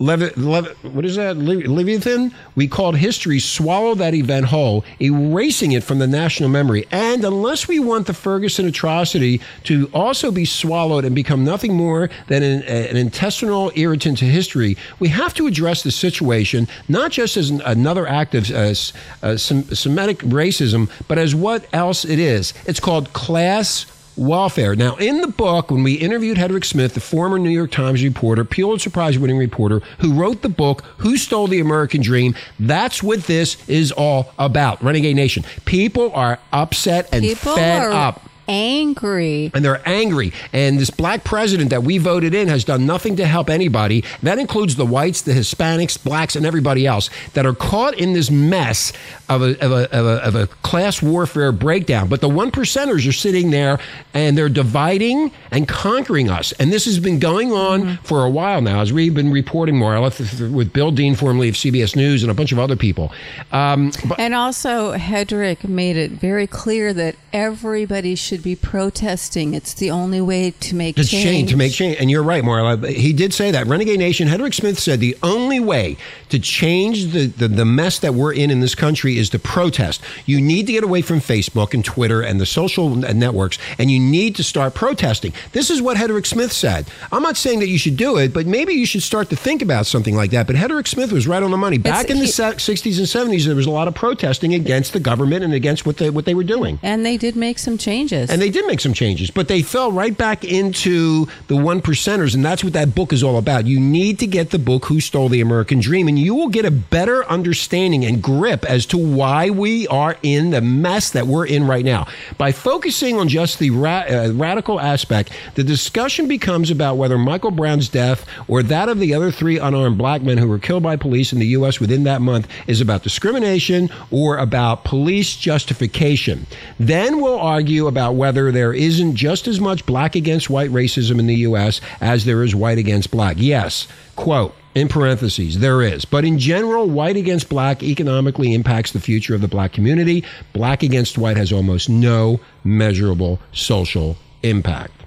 Levi, 0.00 0.30
Levi, 0.36 0.68
what 0.82 1.04
is 1.04 1.16
that? 1.16 1.36
Le- 1.36 1.68
Leviathan? 1.68 2.32
We 2.54 2.68
called 2.68 2.96
history 2.96 3.40
swallow 3.40 3.96
that 3.96 4.14
event 4.14 4.46
whole, 4.46 4.84
erasing 5.00 5.72
it 5.72 5.82
from 5.82 5.98
the 5.98 6.06
national 6.06 6.50
memory. 6.50 6.86
And 6.92 7.24
unless 7.24 7.66
we 7.66 7.80
want 7.80 8.06
the 8.06 8.14
Ferguson 8.14 8.66
atrocity 8.66 9.40
to 9.64 9.90
also 9.92 10.30
be 10.30 10.44
swallowed 10.44 11.04
and 11.04 11.16
become 11.16 11.44
nothing 11.44 11.74
more 11.74 12.10
than 12.28 12.44
an, 12.44 12.62
an 12.62 12.96
intestinal 12.96 13.72
irritant 13.74 14.18
to 14.18 14.24
history, 14.24 14.76
we 15.00 15.08
have 15.08 15.34
to 15.34 15.48
address 15.48 15.82
the 15.82 15.90
situation 15.90 16.68
not 16.88 17.10
just 17.10 17.36
as 17.36 17.50
an, 17.50 17.60
another 17.62 18.06
act 18.06 18.36
of 18.36 18.48
uh, 18.52 18.74
uh, 19.22 19.36
Semitic 19.36 20.18
racism, 20.18 20.88
but 21.08 21.18
as 21.18 21.34
what 21.34 21.66
else 21.72 22.04
it 22.04 22.20
is. 22.20 22.54
It's 22.66 22.80
called 22.80 23.12
class 23.12 23.86
welfare. 24.18 24.74
Now, 24.74 24.96
in 24.96 25.20
the 25.20 25.28
book, 25.28 25.70
when 25.70 25.82
we 25.82 25.94
interviewed 25.94 26.36
Hedrick 26.36 26.64
Smith, 26.64 26.94
the 26.94 27.00
former 27.00 27.38
New 27.38 27.50
York 27.50 27.70
Times 27.70 28.02
reporter, 28.02 28.44
Pulitzer 28.44 28.90
Prize 28.90 29.18
winning 29.18 29.38
reporter, 29.38 29.80
who 30.00 30.12
wrote 30.12 30.42
the 30.42 30.48
book, 30.48 30.82
Who 30.98 31.16
Stole 31.16 31.46
the 31.46 31.60
American 31.60 32.02
Dream, 32.02 32.34
that's 32.58 33.02
what 33.02 33.24
this 33.24 33.56
is 33.68 33.92
all 33.92 34.32
about. 34.38 34.82
Renegade 34.82 35.16
Nation. 35.16 35.44
People 35.64 36.12
are 36.12 36.38
upset 36.52 37.08
and 37.12 37.22
People 37.22 37.54
fed 37.54 37.84
are 37.84 37.92
up. 37.92 38.27
Angry. 38.48 39.50
And 39.54 39.64
they're 39.64 39.86
angry. 39.86 40.32
And 40.52 40.78
this 40.78 40.90
black 40.90 41.24
president 41.24 41.70
that 41.70 41.82
we 41.82 41.98
voted 41.98 42.34
in 42.34 42.48
has 42.48 42.64
done 42.64 42.86
nothing 42.86 43.16
to 43.16 43.26
help 43.26 43.50
anybody. 43.50 44.04
That 44.22 44.38
includes 44.38 44.76
the 44.76 44.86
whites, 44.86 45.22
the 45.22 45.32
Hispanics, 45.32 46.02
blacks, 46.02 46.34
and 46.34 46.46
everybody 46.46 46.86
else 46.86 47.10
that 47.34 47.46
are 47.46 47.54
caught 47.54 47.94
in 47.94 48.14
this 48.14 48.30
mess 48.30 48.92
of 49.28 49.42
a, 49.42 49.64
of 49.64 49.72
a, 49.72 49.96
of 49.96 50.06
a, 50.06 50.24
of 50.24 50.34
a 50.34 50.46
class 50.46 51.02
warfare 51.02 51.52
breakdown. 51.52 52.08
But 52.08 52.20
the 52.20 52.28
one 52.28 52.50
percenters 52.50 53.06
are 53.08 53.12
sitting 53.12 53.50
there 53.50 53.78
and 54.14 54.36
they're 54.36 54.48
dividing 54.48 55.30
and 55.50 55.68
conquering 55.68 56.30
us. 56.30 56.52
And 56.52 56.72
this 56.72 56.86
has 56.86 56.98
been 56.98 57.18
going 57.18 57.52
on 57.52 57.98
for 57.98 58.24
a 58.24 58.30
while 58.30 58.60
now, 58.60 58.80
as 58.80 58.92
we've 58.92 59.14
been 59.14 59.30
reporting 59.30 59.76
more 59.76 60.00
with 60.00 60.72
Bill 60.72 60.90
Dean, 60.90 61.14
formerly 61.14 61.48
of 61.48 61.54
CBS 61.54 61.96
News, 61.96 62.22
and 62.22 62.30
a 62.30 62.34
bunch 62.34 62.52
of 62.52 62.58
other 62.58 62.76
people. 62.76 63.12
Um, 63.52 63.92
but 64.06 64.18
And 64.18 64.34
also, 64.34 64.96
Hedrick 64.96 65.68
made 65.68 65.96
it 65.96 66.12
very 66.12 66.46
clear 66.46 66.92
that 66.94 67.16
everybody 67.32 68.14
should 68.14 68.37
be 68.42 68.56
protesting. 68.56 69.54
It's 69.54 69.74
the 69.74 69.90
only 69.90 70.20
way 70.20 70.52
to 70.52 70.74
make 70.74 70.96
to 70.96 71.04
change. 71.04 71.24
change, 71.24 71.50
to 71.50 71.56
make 71.56 71.72
change. 71.72 71.96
And 72.00 72.10
you're 72.10 72.22
right, 72.22 72.42
Marla. 72.42 72.88
He 72.88 73.12
did 73.12 73.34
say 73.34 73.50
that. 73.50 73.66
Renegade 73.66 73.98
Nation, 73.98 74.28
Hedrick 74.28 74.54
Smith 74.54 74.78
said 74.78 75.00
the 75.00 75.16
only 75.22 75.60
way 75.60 75.96
to 76.28 76.38
change 76.38 77.12
the, 77.12 77.26
the, 77.26 77.48
the 77.48 77.64
mess 77.64 77.98
that 77.98 78.14
we're 78.14 78.32
in 78.32 78.50
in 78.50 78.60
this 78.60 78.74
country 78.74 79.18
is 79.18 79.30
to 79.30 79.38
protest. 79.38 80.00
You 80.26 80.40
need 80.40 80.66
to 80.66 80.72
get 80.72 80.84
away 80.84 81.02
from 81.02 81.20
Facebook 81.20 81.74
and 81.74 81.84
Twitter 81.84 82.20
and 82.22 82.40
the 82.40 82.46
social 82.46 83.04
uh, 83.04 83.12
networks, 83.12 83.58
and 83.78 83.90
you 83.90 83.98
need 84.00 84.36
to 84.36 84.44
start 84.44 84.74
protesting. 84.74 85.32
This 85.52 85.70
is 85.70 85.82
what 85.82 85.96
Hedrick 85.96 86.26
Smith 86.26 86.52
said. 86.52 86.86
I'm 87.12 87.22
not 87.22 87.36
saying 87.36 87.60
that 87.60 87.68
you 87.68 87.78
should 87.78 87.96
do 87.96 88.16
it, 88.18 88.32
but 88.32 88.46
maybe 88.46 88.72
you 88.72 88.86
should 88.86 89.02
start 89.02 89.30
to 89.30 89.36
think 89.36 89.62
about 89.62 89.86
something 89.86 90.14
like 90.14 90.30
that. 90.30 90.46
But 90.46 90.56
Hedrick 90.56 90.86
Smith 90.88 91.12
was 91.12 91.26
right 91.26 91.42
on 91.42 91.50
the 91.50 91.56
money. 91.56 91.78
Back 91.78 92.10
in 92.10 92.18
the 92.18 92.24
he- 92.24 92.30
60s 92.30 92.98
and 92.98 93.32
70s, 93.32 93.46
there 93.46 93.56
was 93.56 93.66
a 93.66 93.70
lot 93.70 93.88
of 93.88 93.94
protesting 93.94 94.54
against 94.54 94.92
the 94.92 95.00
government 95.00 95.44
and 95.44 95.52
against 95.54 95.86
what 95.86 95.96
they, 95.96 96.10
what 96.10 96.24
they 96.24 96.34
were 96.34 96.44
doing. 96.44 96.78
and 96.82 97.04
they 97.04 97.16
did 97.16 97.36
make 97.36 97.58
some 97.58 97.78
changes. 97.78 98.27
And 98.28 98.42
they 98.42 98.50
did 98.50 98.66
make 98.66 98.80
some 98.80 98.92
changes, 98.92 99.30
but 99.30 99.48
they 99.48 99.62
fell 99.62 99.90
right 99.90 100.16
back 100.16 100.44
into 100.44 101.26
the 101.46 101.56
one 101.56 101.80
percenters, 101.80 102.34
and 102.34 102.44
that's 102.44 102.62
what 102.62 102.74
that 102.74 102.94
book 102.94 103.12
is 103.12 103.22
all 103.22 103.38
about. 103.38 103.66
You 103.66 103.80
need 103.80 104.18
to 104.18 104.26
get 104.26 104.50
the 104.50 104.58
book 104.58 104.86
Who 104.86 105.00
Stole 105.00 105.28
the 105.28 105.40
American 105.40 105.80
Dream, 105.80 106.08
and 106.08 106.18
you 106.18 106.34
will 106.34 106.48
get 106.48 106.64
a 106.64 106.70
better 106.70 107.24
understanding 107.26 108.04
and 108.04 108.22
grip 108.22 108.64
as 108.64 108.84
to 108.86 108.98
why 108.98 109.48
we 109.50 109.86
are 109.88 110.16
in 110.22 110.50
the 110.50 110.60
mess 110.60 111.10
that 111.10 111.26
we're 111.26 111.46
in 111.46 111.66
right 111.66 111.84
now. 111.84 112.06
By 112.36 112.52
focusing 112.52 113.16
on 113.18 113.28
just 113.28 113.58
the 113.58 113.70
ra- 113.70 114.04
uh, 114.08 114.32
radical 114.34 114.78
aspect, 114.78 115.30
the 115.54 115.64
discussion 115.64 116.28
becomes 116.28 116.70
about 116.70 116.96
whether 116.96 117.16
Michael 117.16 117.50
Brown's 117.50 117.88
death 117.88 118.26
or 118.46 118.62
that 118.64 118.88
of 118.88 118.98
the 118.98 119.14
other 119.14 119.30
three 119.30 119.58
unarmed 119.58 119.96
black 119.96 120.22
men 120.22 120.36
who 120.36 120.48
were 120.48 120.58
killed 120.58 120.82
by 120.82 120.96
police 120.96 121.32
in 121.32 121.38
the 121.38 121.46
U.S. 121.48 121.80
within 121.80 122.04
that 122.04 122.20
month 122.20 122.46
is 122.66 122.80
about 122.80 123.02
discrimination 123.02 123.88
or 124.10 124.36
about 124.36 124.84
police 124.84 125.34
justification. 125.36 126.46
Then 126.78 127.20
we'll 127.20 127.38
argue 127.38 127.86
about 127.86 128.14
whether 128.18 128.52
there 128.52 128.74
isn't 128.74 129.14
just 129.14 129.48
as 129.48 129.60
much 129.60 129.86
black 129.86 130.14
against 130.14 130.50
white 130.50 130.70
racism 130.70 131.18
in 131.18 131.26
the 131.26 131.36
U.S. 131.36 131.80
as 132.00 132.24
there 132.24 132.42
is 132.42 132.54
white 132.54 132.76
against 132.76 133.10
black. 133.10 133.36
Yes, 133.38 133.88
quote, 134.16 134.54
in 134.74 134.88
parentheses, 134.88 135.60
there 135.60 135.82
is. 135.82 136.04
But 136.04 136.24
in 136.24 136.38
general, 136.38 136.88
white 136.88 137.16
against 137.16 137.48
black 137.48 137.82
economically 137.82 138.54
impacts 138.54 138.92
the 138.92 139.00
future 139.00 139.34
of 139.34 139.40
the 139.40 139.48
black 139.48 139.72
community. 139.72 140.24
Black 140.52 140.82
against 140.82 141.16
white 141.16 141.36
has 141.36 141.52
almost 141.52 141.88
no 141.88 142.40
measurable 142.64 143.40
social 143.52 144.16
impact. 144.42 144.97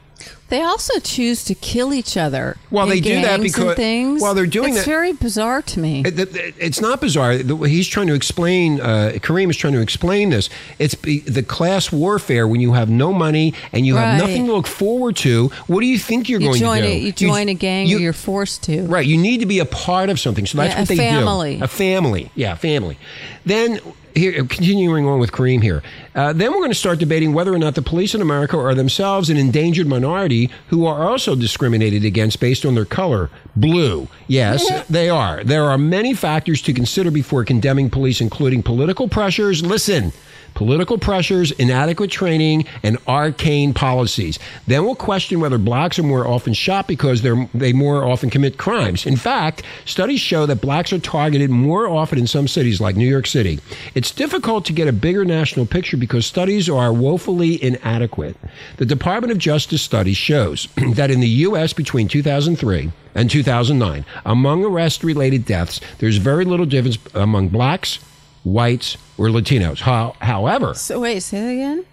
They 0.51 0.61
also 0.61 0.99
choose 0.99 1.45
to 1.45 1.55
kill 1.55 1.93
each 1.93 2.17
other. 2.17 2.57
Well, 2.69 2.85
they 2.85 2.99
do 2.99 3.21
that 3.21 3.41
because 3.41 3.75
things. 3.77 4.21
Well, 4.21 4.33
they're 4.35 4.45
doing 4.45 4.73
it's 4.73 4.79
that- 4.79 4.85
very 4.85 5.13
bizarre 5.13 5.61
to 5.61 5.79
me. 5.79 6.03
It- 6.05 6.19
it- 6.19 6.53
It's 6.59 6.81
not 6.81 6.99
bizarre. 6.99 7.31
He's 7.65 7.87
trying 7.87 8.07
to 8.07 8.13
explain. 8.13 8.81
Uh, 8.81 9.13
Kareem 9.21 9.49
is 9.49 9.55
trying 9.55 9.73
to 9.73 9.79
explain 9.79 10.29
this. 10.29 10.49
It's 10.77 10.93
the 11.03 11.41
class 11.41 11.89
warfare 11.91 12.47
when 12.49 12.59
you 12.59 12.73
have 12.73 12.89
no 12.89 13.13
money 13.13 13.53
and 13.71 13.85
you 13.85 13.95
have 13.95 14.19
nothing 14.19 14.45
to 14.47 14.53
look 14.53 14.67
forward 14.67 15.15
to. 15.17 15.49
What 15.67 15.79
do 15.79 15.87
you 15.87 15.97
think 15.97 16.27
you're 16.27 16.41
you 16.41 16.47
going 16.47 16.59
to 16.59 16.81
do? 16.81 16.93
a 16.93 16.97
you 16.97 17.11
join 17.13 17.47
a 17.47 17.53
gang, 17.53 17.87
you- 17.87 17.97
or 17.97 17.99
you're 18.01 18.11
forced 18.13 18.61
to. 18.63 18.81
Right. 18.83 19.05
You 19.07 19.17
need 19.17 19.39
to 19.39 19.45
be 19.45 19.59
a 19.59 19.65
part 19.65 20.09
of 20.09 20.19
something. 20.19 20.45
So 20.45 20.57
that's 20.57 20.73
Yeah, 20.73 20.79
what 20.81 20.83
a 20.83 20.95
they 20.95 20.97
family. 20.97 21.55
do. 21.59 21.63
A 21.63 21.67
family. 21.69 22.29
Yeah, 22.35 22.55
family. 22.55 22.97
Then. 23.45 23.79
Here, 24.13 24.43
continuing 24.43 25.07
on 25.07 25.19
with 25.19 25.31
Kareem 25.31 25.63
here. 25.63 25.81
Uh, 26.13 26.33
then 26.33 26.51
we're 26.51 26.59
going 26.59 26.71
to 26.71 26.75
start 26.75 26.99
debating 26.99 27.33
whether 27.33 27.53
or 27.53 27.57
not 27.57 27.75
the 27.75 27.81
police 27.81 28.13
in 28.13 28.21
America 28.21 28.57
are 28.57 28.75
themselves 28.75 29.29
an 29.29 29.37
endangered 29.37 29.87
minority 29.87 30.49
who 30.67 30.85
are 30.85 31.07
also 31.07 31.35
discriminated 31.35 32.03
against 32.03 32.39
based 32.39 32.65
on 32.65 32.75
their 32.75 32.85
color, 32.85 33.29
blue. 33.55 34.07
Yes, 34.27 34.85
they 34.89 35.09
are. 35.09 35.43
There 35.43 35.65
are 35.65 35.77
many 35.77 36.13
factors 36.13 36.61
to 36.63 36.73
consider 36.73 37.11
before 37.11 37.45
condemning 37.45 37.89
police, 37.89 38.19
including 38.19 38.63
political 38.63 39.07
pressures. 39.07 39.63
Listen, 39.63 40.11
political 40.53 40.97
pressures, 40.97 41.51
inadequate 41.51 42.11
training, 42.11 42.65
and 42.83 42.97
arcane 43.07 43.73
policies. 43.73 44.39
Then 44.67 44.83
we'll 44.83 44.95
question 44.95 45.39
whether 45.39 45.57
blacks 45.57 45.99
are 45.99 46.03
more 46.03 46.27
often 46.27 46.53
shot 46.53 46.87
because 46.87 47.21
they're, 47.21 47.49
they 47.53 47.73
more 47.73 48.05
often 48.05 48.29
commit 48.29 48.57
crimes. 48.57 49.05
In 49.05 49.15
fact, 49.15 49.63
studies 49.85 50.19
show 50.19 50.45
that 50.45 50.61
blacks 50.61 50.93
are 50.93 50.99
targeted 50.99 51.49
more 51.49 51.87
often 51.87 52.19
in 52.19 52.27
some 52.27 52.47
cities 52.47 52.81
like 52.81 52.95
New 52.95 53.07
York 53.07 53.27
City. 53.27 53.59
It's 53.95 54.11
difficult 54.11 54.65
to 54.65 54.73
get 54.73 54.87
a 54.87 54.93
bigger 54.93 55.25
national 55.25 55.65
picture 55.65 55.97
because 56.01 56.25
studies 56.25 56.67
are 56.67 56.91
woefully 56.91 57.63
inadequate. 57.63 58.35
The 58.75 58.85
Department 58.85 59.31
of 59.31 59.37
Justice 59.37 59.81
study 59.81 60.11
shows 60.13 60.67
that 60.95 61.09
in 61.09 61.21
the 61.21 61.29
U.S. 61.47 61.71
between 61.71 62.09
2003 62.09 62.91
and 63.15 63.29
2009, 63.31 64.03
among 64.25 64.65
arrest 64.65 65.03
related 65.05 65.45
deaths, 65.45 65.79
there's 65.99 66.17
very 66.17 66.43
little 66.43 66.65
difference 66.65 66.97
among 67.13 67.47
blacks, 67.47 67.99
whites, 68.43 68.97
or 69.17 69.27
Latinos. 69.27 69.79
How, 69.81 70.15
however, 70.19 70.73
So 70.73 70.99
wait, 70.99 71.21
say 71.21 71.39
that 71.39 71.51
again. 71.51 71.85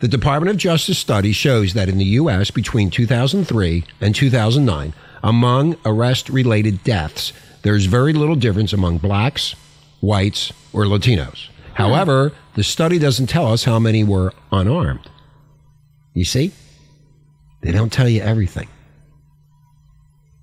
the 0.00 0.08
Department 0.08 0.50
of 0.50 0.56
Justice 0.56 0.98
study 0.98 1.32
shows 1.32 1.74
that 1.74 1.88
in 1.90 1.98
the 1.98 2.04
U.S. 2.22 2.50
between 2.50 2.90
2003 2.90 3.84
and 4.00 4.14
2009, 4.14 4.94
among 5.22 5.76
arrest 5.84 6.30
related 6.30 6.82
deaths, 6.82 7.34
there's 7.62 7.84
very 7.84 8.14
little 8.14 8.36
difference 8.36 8.72
among 8.72 8.96
blacks, 8.96 9.54
whites, 10.00 10.50
or 10.72 10.84
Latinos. 10.84 11.49
However, 11.74 12.32
the 12.54 12.64
study 12.64 12.98
doesn't 12.98 13.28
tell 13.28 13.46
us 13.46 13.64
how 13.64 13.78
many 13.78 14.04
were 14.04 14.32
unarmed. 14.52 15.08
You 16.14 16.24
see? 16.24 16.52
They 17.62 17.72
don't 17.72 17.92
tell 17.92 18.08
you 18.08 18.22
everything. 18.22 18.68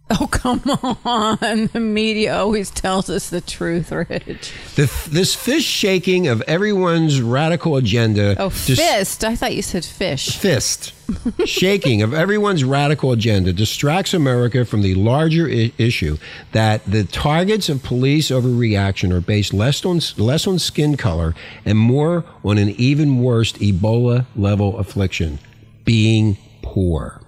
Oh 0.20 0.26
come 0.28 0.62
on! 1.04 1.68
The 1.74 1.82
media 1.82 2.38
always 2.38 2.72
tells 2.72 3.10
us 3.10 3.30
the 3.30 3.42
truth, 3.42 3.92
Rich. 3.92 4.54
The, 4.76 4.90
this 5.10 5.36
fist 5.36 5.66
shaking 5.68 6.28
of 6.30 6.42
everyone's 6.44 7.22
radical 7.22 7.76
agenda. 7.76 8.34
Oh, 8.40 8.48
dis- 8.48 8.80
fist! 8.80 9.26
I 9.26 9.36
thought 9.36 9.54
you 9.54 9.62
said 9.62 9.84
fish. 9.84 10.38
fist 10.38 10.94
shaking 11.46 12.02
of 12.04 12.14
everyone's 12.14 12.64
radical 12.64 13.12
agenda 13.12 13.52
distracts 13.52 14.14
America 14.14 14.64
from 14.64 14.82
the 14.82 14.96
larger 14.96 15.46
I- 15.50 15.74
issue 15.78 16.18
that 16.54 16.86
the 16.86 17.04
targets 17.04 17.68
of 17.68 17.84
police 17.84 18.30
overreaction 18.30 19.12
are 19.12 19.20
based 19.22 19.54
less 19.54 19.84
on 19.84 20.00
less 20.18 20.48
on 20.48 20.58
skin 20.58 20.96
color 20.96 21.36
and 21.66 21.78
more 21.78 22.24
on 22.46 22.58
an 22.58 22.70
even 22.70 23.20
worse 23.20 23.52
Ebola 23.54 24.26
level 24.38 24.78
affliction, 24.78 25.40
being 25.84 26.38
poor. 26.62 27.22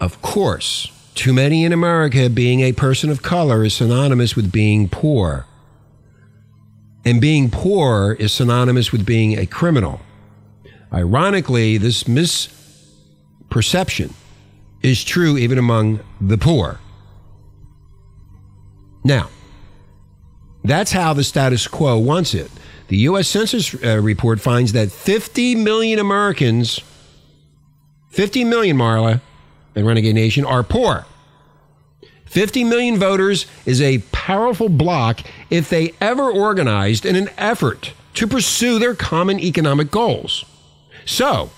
Of 0.00 0.20
course, 0.20 0.90
too 1.14 1.32
many 1.32 1.64
in 1.64 1.72
America 1.72 2.28
being 2.28 2.60
a 2.60 2.72
person 2.72 3.08
of 3.10 3.22
color 3.22 3.64
is 3.64 3.74
synonymous 3.74 4.36
with 4.36 4.52
being 4.52 4.88
poor. 4.88 5.46
And 7.04 7.20
being 7.20 7.50
poor 7.50 8.16
is 8.18 8.32
synonymous 8.32 8.90
with 8.90 9.06
being 9.06 9.38
a 9.38 9.46
criminal. 9.46 10.00
Ironically, 10.92 11.78
this 11.78 12.02
misperception 12.04 14.12
is 14.82 15.04
true 15.04 15.38
even 15.38 15.58
among 15.58 16.00
the 16.20 16.38
poor. 16.38 16.80
Now, 19.04 19.28
that's 20.62 20.92
how 20.92 21.12
the 21.12 21.24
status 21.24 21.66
quo 21.68 21.98
wants 21.98 22.32
it. 22.34 22.50
The 22.88 22.96
U.S. 22.98 23.28
Census 23.28 23.74
uh, 23.82 24.00
report 24.00 24.40
finds 24.40 24.72
that 24.72 24.90
50 24.90 25.54
million 25.56 25.98
Americans, 25.98 26.80
50 28.10 28.44
million, 28.44 28.76
Marla, 28.76 29.20
and 29.74 29.86
Renegade 29.86 30.14
Nation, 30.14 30.44
are 30.44 30.62
poor. 30.62 31.06
50 32.26 32.64
million 32.64 32.98
voters 32.98 33.46
is 33.64 33.80
a 33.80 33.98
powerful 34.10 34.68
block 34.68 35.20
if 35.50 35.68
they 35.70 35.94
ever 36.00 36.30
organized 36.30 37.06
in 37.06 37.16
an 37.16 37.30
effort 37.38 37.92
to 38.14 38.26
pursue 38.26 38.78
their 38.78 38.94
common 38.94 39.38
economic 39.38 39.90
goals. 39.90 40.44
So, 41.04 41.50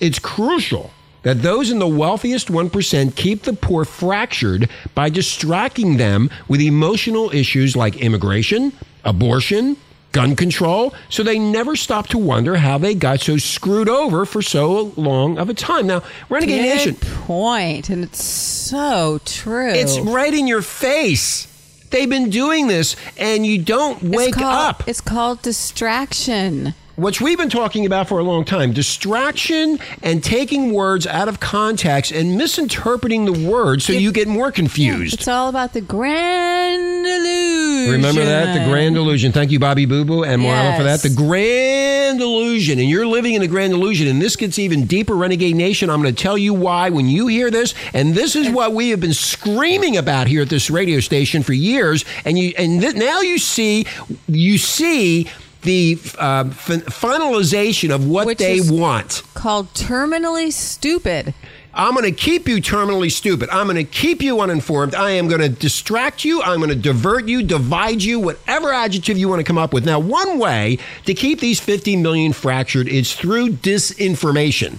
it's 0.00 0.18
crucial 0.18 0.90
that 1.22 1.42
those 1.42 1.70
in 1.70 1.78
the 1.78 1.86
wealthiest 1.86 2.48
1% 2.48 3.16
keep 3.16 3.42
the 3.42 3.52
poor 3.52 3.84
fractured 3.84 4.68
by 4.94 5.08
distracting 5.08 5.96
them 5.96 6.30
with 6.46 6.60
emotional 6.60 7.30
issues 7.34 7.76
like 7.76 7.96
immigration, 7.96 8.72
abortion, 9.04 9.76
gun 10.18 10.34
control, 10.34 10.92
so 11.08 11.22
they 11.22 11.38
never 11.38 11.76
stop 11.76 12.08
to 12.08 12.18
wonder 12.18 12.56
how 12.56 12.76
they 12.76 12.92
got 12.92 13.20
so 13.20 13.36
screwed 13.36 13.88
over 13.88 14.24
for 14.26 14.42
so 14.42 14.92
long 14.96 15.38
of 15.38 15.48
a 15.48 15.54
time. 15.54 15.86
Now, 15.86 16.02
Renegade 16.28 16.60
Nation, 16.62 16.94
Good 16.94 17.08
point, 17.24 17.88
and 17.88 18.02
it's 18.02 18.24
so 18.24 19.20
true. 19.24 19.70
it's 19.70 19.96
right 20.00 20.34
in 20.34 20.48
your 20.48 20.62
face. 20.62 21.46
They've 21.90 22.10
been 22.10 22.30
doing 22.30 22.66
this, 22.66 22.96
and 23.16 23.46
you 23.46 23.58
don't 23.62 24.02
It's 24.02 24.16
wake 24.16 24.34
called- 24.34 24.44
up. 24.70 24.82
It's 24.88 25.00
called 25.00 25.40
distraction. 25.42 26.74
Which 26.98 27.20
we've 27.20 27.38
been 27.38 27.48
talking 27.48 27.86
about 27.86 28.08
for 28.08 28.18
a 28.18 28.24
long 28.24 28.44
time 28.44 28.72
distraction 28.72 29.78
and 30.02 30.22
taking 30.22 30.72
words 30.72 31.06
out 31.06 31.28
of 31.28 31.38
context 31.38 32.10
and 32.10 32.36
misinterpreting 32.36 33.24
the 33.24 33.48
words 33.48 33.84
so 33.84 33.92
you 33.92 34.10
get 34.10 34.26
more 34.26 34.50
confused. 34.50 35.14
It's 35.14 35.28
all 35.28 35.48
about 35.48 35.72
the 35.72 35.80
grand 35.80 37.06
illusion. 37.06 37.92
Remember 37.92 38.24
that? 38.24 38.58
The 38.58 38.68
grand 38.68 38.96
illusion. 38.96 39.30
Thank 39.30 39.52
you, 39.52 39.60
Bobby 39.60 39.86
Boo 39.86 40.04
Boo 40.04 40.24
and 40.24 40.42
Marla 40.42 40.76
for 40.76 40.82
that. 40.82 41.00
The 41.00 41.14
grand 41.14 42.20
illusion. 42.20 42.80
And 42.80 42.88
you're 42.88 43.06
living 43.06 43.34
in 43.34 43.42
the 43.42 43.48
grand 43.48 43.72
illusion. 43.72 44.08
And 44.08 44.20
this 44.20 44.34
gets 44.34 44.58
even 44.58 44.84
deeper, 44.86 45.14
Renegade 45.14 45.54
Nation. 45.54 45.90
I'm 45.90 46.02
going 46.02 46.12
to 46.12 46.22
tell 46.22 46.36
you 46.36 46.52
why 46.52 46.90
when 46.90 47.06
you 47.06 47.28
hear 47.28 47.50
this. 47.50 47.74
And 47.94 48.14
this 48.14 48.34
is 48.34 48.50
what 48.50 48.72
we 48.72 48.90
have 48.90 49.00
been 49.00 49.14
screaming 49.14 49.96
about 49.96 50.26
here 50.26 50.42
at 50.42 50.48
this 50.48 50.68
radio 50.68 50.98
station 50.98 51.44
for 51.44 51.52
years. 51.52 52.04
And 52.24 52.36
you 52.36 52.52
and 52.58 52.80
th- 52.80 52.96
now 52.96 53.20
you 53.20 53.38
see 53.38 53.86
you 54.26 54.58
see 54.58 55.28
the 55.68 55.98
uh, 56.18 56.48
fin- 56.48 56.80
finalization 56.80 57.94
of 57.94 58.08
what 58.08 58.26
Which 58.26 58.38
they 58.38 58.58
want. 58.62 59.22
Called 59.34 59.68
terminally 59.74 60.50
stupid. 60.50 61.34
I'm 61.74 61.92
going 61.92 62.06
to 62.06 62.10
keep 62.10 62.48
you 62.48 62.56
terminally 62.56 63.12
stupid. 63.12 63.50
I'm 63.50 63.66
going 63.66 63.76
to 63.76 63.84
keep 63.84 64.22
you 64.22 64.40
uninformed. 64.40 64.94
I 64.94 65.10
am 65.10 65.28
going 65.28 65.42
to 65.42 65.50
distract 65.50 66.24
you. 66.24 66.40
I'm 66.42 66.56
going 66.56 66.70
to 66.70 66.74
divert 66.74 67.28
you, 67.28 67.42
divide 67.42 68.02
you, 68.02 68.18
whatever 68.18 68.72
adjective 68.72 69.18
you 69.18 69.28
want 69.28 69.40
to 69.40 69.44
come 69.44 69.58
up 69.58 69.74
with. 69.74 69.84
Now, 69.84 69.98
one 70.00 70.38
way 70.38 70.78
to 71.04 71.12
keep 71.12 71.38
these 71.40 71.60
50 71.60 71.96
million 71.96 72.32
fractured 72.32 72.88
is 72.88 73.14
through 73.14 73.50
disinformation. 73.50 74.78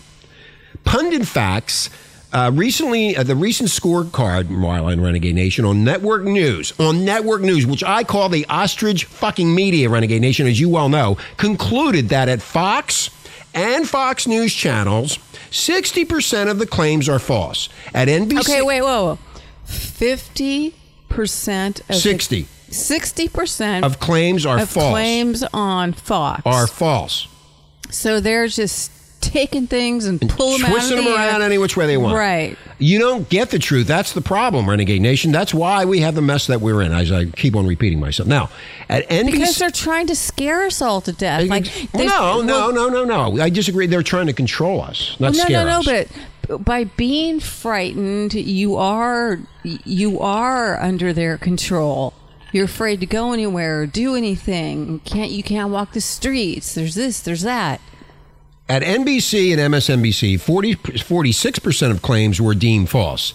Pundit 0.83 1.27
Facts. 1.27 1.91
Uh, 2.31 2.51
recently, 2.53 3.15
uh, 3.17 3.23
the 3.23 3.35
recent 3.35 3.69
scorecard, 3.69 4.43
Marla 4.45 5.01
Renegade 5.01 5.33
Nation, 5.33 5.65
on 5.65 5.83
network 5.83 6.23
news, 6.23 6.73
on 6.79 7.03
network 7.03 7.41
news, 7.41 7.65
which 7.65 7.83
I 7.83 8.03
call 8.03 8.29
the 8.29 8.45
ostrich 8.45 9.05
fucking 9.05 9.53
media, 9.53 9.89
Renegade 9.89 10.21
Nation, 10.21 10.45
as 10.45 10.59
you 10.59 10.69
well 10.69 10.89
know, 10.89 11.17
concluded 11.37 12.09
that 12.09 12.29
at 12.29 12.41
Fox 12.41 13.09
and 13.55 13.89
Fox 13.89 14.27
News 14.27 14.53
channels, 14.53 15.17
60% 15.49 16.51
of 16.51 16.59
the 16.59 16.67
claims 16.67 17.09
are 17.09 17.17
false. 17.17 17.67
At 17.95 18.07
NBC, 18.07 18.41
Okay, 18.41 18.61
wait, 18.61 18.81
whoa, 18.81 19.15
whoa. 19.15 19.19
Fifty 19.65 20.73
percent 21.09 21.81
of 21.89 21.95
60 21.95 22.47
Sixty 22.69 23.27
percent 23.27 23.83
of 23.85 23.99
claims 23.99 24.45
are 24.45 24.59
of 24.59 24.69
false, 24.69 24.91
claims 24.91 25.43
on 25.53 25.93
Fox 25.93 26.41
are 26.45 26.67
false. 26.67 27.27
So 27.89 28.19
they're 28.19 28.47
just 28.47 28.91
taking 29.21 29.67
things 29.67 30.05
and 30.05 30.19
pulling 30.21 30.61
them 30.61 30.71
out 30.71 30.73
Twisting 30.73 30.97
them 30.97 31.05
the 31.05 31.15
around 31.15 31.41
any 31.41 31.57
which 31.57 31.75
way 31.77 31.87
they 31.87 31.97
want. 31.97 32.15
Right. 32.15 32.57
You 32.77 32.99
don't 32.99 33.27
get 33.29 33.49
the 33.49 33.59
truth. 33.59 33.87
That's 33.87 34.13
the 34.13 34.21
problem, 34.21 34.69
Renegade 34.69 35.01
Nation. 35.01 35.31
That's 35.31 35.53
why 35.53 35.85
we 35.85 35.99
have 35.99 36.15
the 36.15 36.21
mess 36.21 36.47
that 36.47 36.61
we're 36.61 36.81
in, 36.81 36.91
as 36.91 37.11
I 37.11 37.25
keep 37.25 37.55
on 37.55 37.67
repeating 37.67 37.99
myself. 37.99 38.27
Now, 38.27 38.49
at 38.87 39.07
NBC. 39.09 39.31
Because 39.31 39.57
they're 39.57 39.69
trying 39.69 40.07
to 40.07 40.15
scare 40.15 40.63
us 40.63 40.81
all 40.81 41.01
to 41.01 41.11
death. 41.11 41.47
Like 41.47 41.67
Well, 41.93 42.41
no, 42.43 42.71
no, 42.71 42.89
no, 42.89 43.03
no, 43.03 43.33
no. 43.33 43.41
I 43.41 43.49
disagree. 43.49 43.87
They're 43.87 44.03
trying 44.03 44.27
to 44.27 44.33
control 44.33 44.81
us, 44.81 45.17
not 45.19 45.33
Well, 45.33 45.39
no, 45.39 45.43
scare 45.45 45.65
no, 45.65 45.81
no. 45.81 45.99
us. 45.99 46.07
But 46.47 46.65
by 46.65 46.85
being 46.85 47.39
frightened, 47.39 48.33
you 48.33 48.75
are 48.75 49.39
you 49.63 50.19
are 50.19 50.79
under 50.81 51.13
their 51.13 51.37
control. 51.37 52.13
You're 52.51 52.65
afraid 52.65 52.99
to 53.01 53.05
go 53.05 53.33
anywhere 53.33 53.81
or 53.81 53.85
do 53.85 54.15
anything. 54.15 54.93
you 54.93 54.99
Can't 55.05 55.31
you 55.31 55.43
can't 55.43 55.69
walk 55.69 55.93
the 55.93 56.01
streets. 56.01 56.73
There's 56.73 56.95
this. 56.95 57.19
There's 57.19 57.43
that. 57.43 57.81
At 58.69 58.83
NBC 58.83 59.51
and 59.51 59.73
MSNBC, 59.73 60.39
40, 60.39 60.75
46% 60.75 61.89
of 61.91 62.03
claims 62.03 62.39
were 62.39 62.53
deemed 62.53 62.87
false. 62.89 63.33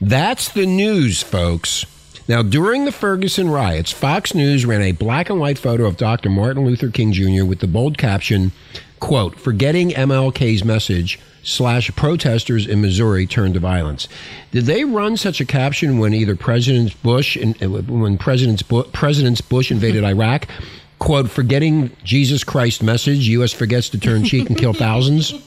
That's 0.00 0.48
the 0.48 0.66
news, 0.66 1.22
folks. 1.22 1.86
Now, 2.26 2.42
during 2.42 2.84
the 2.84 2.90
Ferguson 2.90 3.48
riots, 3.48 3.92
Fox 3.92 4.34
News 4.34 4.66
ran 4.66 4.82
a 4.82 4.90
black 4.90 5.30
and 5.30 5.38
white 5.38 5.58
photo 5.58 5.84
of 5.84 5.96
Dr. 5.96 6.30
Martin 6.30 6.64
Luther 6.64 6.88
King 6.88 7.12
Jr. 7.12 7.44
with 7.44 7.60
the 7.60 7.68
bold 7.68 7.96
caption, 7.96 8.50
quote, 8.98 9.38
forgetting 9.38 9.90
MLK's 9.90 10.64
message 10.64 11.20
slash 11.44 11.94
protesters 11.94 12.66
in 12.66 12.80
Missouri 12.80 13.26
turned 13.26 13.54
to 13.54 13.60
violence. 13.60 14.08
Did 14.50 14.66
they 14.66 14.84
run 14.84 15.16
such 15.16 15.40
a 15.40 15.44
caption 15.44 15.98
when 15.98 16.12
either 16.12 16.34
President 16.34 17.00
Bush 17.04 17.36
and 17.36 17.56
when 17.88 18.18
Presidents 18.18 18.62
Bu- 18.62 18.84
Presidents 18.84 19.40
Bush 19.40 19.70
invaded 19.70 20.02
Iraq? 20.04 20.48
Quote, 21.02 21.28
forgetting 21.28 21.90
Jesus 22.04 22.44
Christ 22.44 22.80
message, 22.80 23.26
U.S. 23.26 23.52
forgets 23.52 23.88
to 23.88 23.98
turn 23.98 24.22
cheek 24.22 24.48
and 24.48 24.56
kill 24.56 24.72
thousands. 24.72 25.34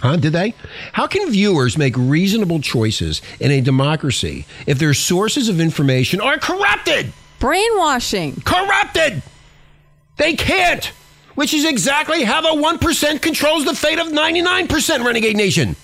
Huh? 0.00 0.16
Did 0.16 0.32
they? 0.32 0.54
How 0.94 1.06
can 1.06 1.30
viewers 1.30 1.76
make 1.76 1.94
reasonable 1.94 2.62
choices 2.62 3.20
in 3.38 3.50
a 3.50 3.60
democracy 3.60 4.46
if 4.66 4.78
their 4.78 4.94
sources 4.94 5.50
of 5.50 5.60
information 5.60 6.22
are 6.22 6.38
corrupted? 6.38 7.12
Brainwashing. 7.38 8.40
Corrupted! 8.40 9.22
They 10.16 10.36
can't! 10.36 10.86
Which 11.34 11.52
is 11.52 11.66
exactly 11.66 12.24
how 12.24 12.40
the 12.40 12.48
1% 12.62 13.20
controls 13.20 13.66
the 13.66 13.74
fate 13.74 13.98
of 13.98 14.06
99% 14.06 15.04
Renegade 15.04 15.36
Nation. 15.36 15.76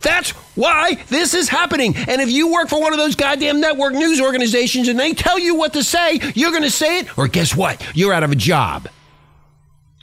That's 0.00 0.30
why 0.54 0.94
this 1.08 1.34
is 1.34 1.48
happening. 1.48 1.96
And 1.96 2.20
if 2.20 2.30
you 2.30 2.52
work 2.52 2.68
for 2.68 2.80
one 2.80 2.92
of 2.92 2.98
those 2.98 3.16
goddamn 3.16 3.60
network 3.60 3.94
news 3.94 4.20
organizations 4.20 4.88
and 4.88 4.98
they 4.98 5.12
tell 5.12 5.38
you 5.38 5.56
what 5.56 5.72
to 5.72 5.82
say, 5.82 6.20
you're 6.34 6.50
going 6.50 6.62
to 6.62 6.70
say 6.70 7.00
it, 7.00 7.18
or 7.18 7.26
guess 7.28 7.56
what? 7.56 7.84
You're 7.96 8.12
out 8.12 8.22
of 8.22 8.30
a 8.30 8.36
job. 8.36 8.88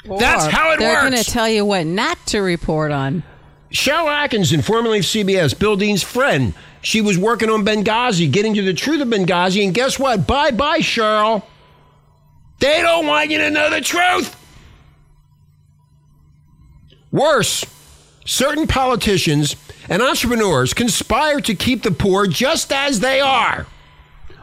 That's 0.03 0.45
how 0.45 0.71
it 0.73 0.79
they're 0.79 0.93
works. 1.03 1.09
going 1.09 1.23
to 1.23 1.31
tell 1.31 1.49
you 1.49 1.65
what 1.65 1.85
not 1.85 2.17
to 2.27 2.39
report 2.41 2.91
on. 2.91 3.23
Sharyl 3.71 4.05
Attkisson, 4.07 4.63
formerly 4.63 4.99
of 4.99 5.05
CBS, 5.05 5.57
Bill 5.57 5.75
Dean's 5.75 6.03
friend. 6.03 6.53
She 6.81 7.01
was 7.01 7.17
working 7.17 7.49
on 7.49 7.65
Benghazi, 7.65 8.31
getting 8.31 8.53
to 8.53 8.61
the 8.61 8.73
truth 8.73 9.01
of 9.01 9.07
Benghazi, 9.07 9.65
and 9.65 9.73
guess 9.73 9.97
what? 9.97 10.27
Bye 10.27 10.51
bye, 10.51 10.79
Cheryl. 10.79 11.41
They 12.59 12.81
don't 12.81 13.07
want 13.07 13.31
you 13.31 13.39
to 13.39 13.49
know 13.49 13.69
the 13.69 13.81
truth. 13.81 14.35
Worse, 17.11 17.65
certain 18.25 18.67
politicians 18.67 19.55
and 19.89 20.01
entrepreneurs 20.01 20.73
conspire 20.73 21.39
to 21.41 21.55
keep 21.55 21.83
the 21.83 21.91
poor 21.91 22.27
just 22.27 22.71
as 22.71 22.99
they 22.99 23.19
are. 23.19 23.65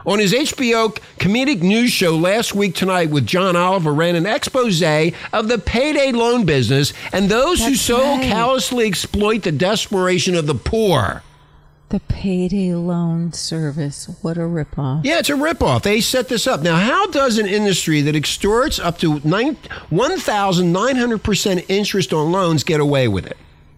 On 0.05 0.19
his 0.19 0.33
HBO 0.33 0.97
comedic 1.17 1.61
news 1.61 1.91
show 1.91 2.17
last 2.17 2.53
week 2.53 2.75
tonight 2.75 3.09
with 3.09 3.25
John 3.25 3.55
Oliver 3.55 3.93
ran 3.93 4.15
an 4.15 4.25
expose 4.25 4.81
of 4.81 5.47
the 5.47 5.57
payday 5.57 6.11
loan 6.11 6.45
business 6.45 6.91
and 7.13 7.29
those 7.29 7.63
who 7.65 7.75
so 7.75 8.01
right. 8.01 8.23
callously 8.23 8.85
exploit 8.85 9.43
the 9.43 9.51
desperation 9.53 10.35
of 10.35 10.45
the 10.45 10.55
poor. 10.55 11.23
The 11.87 12.01
payday 12.01 12.73
loan 12.73 13.31
service. 13.33 14.09
What 14.21 14.35
a 14.35 14.41
ripoff. 14.41 15.05
Yeah, 15.05 15.19
it's 15.19 15.29
a 15.29 15.33
ripoff. 15.33 15.83
They 15.83 16.01
set 16.01 16.27
this 16.27 16.47
up. 16.47 16.61
Now, 16.61 16.75
how 16.75 17.07
does 17.07 17.37
an 17.37 17.45
industry 17.45 18.01
that 18.01 18.15
extorts 18.15 18.79
up 18.79 18.97
to 18.99 19.21
nine- 19.23 19.57
1,900% 19.91 21.65
interest 21.69 22.11
on 22.11 22.31
loans 22.31 22.63
get 22.63 22.79
away 22.79 23.07
with 23.07 23.27
it? 23.27 23.37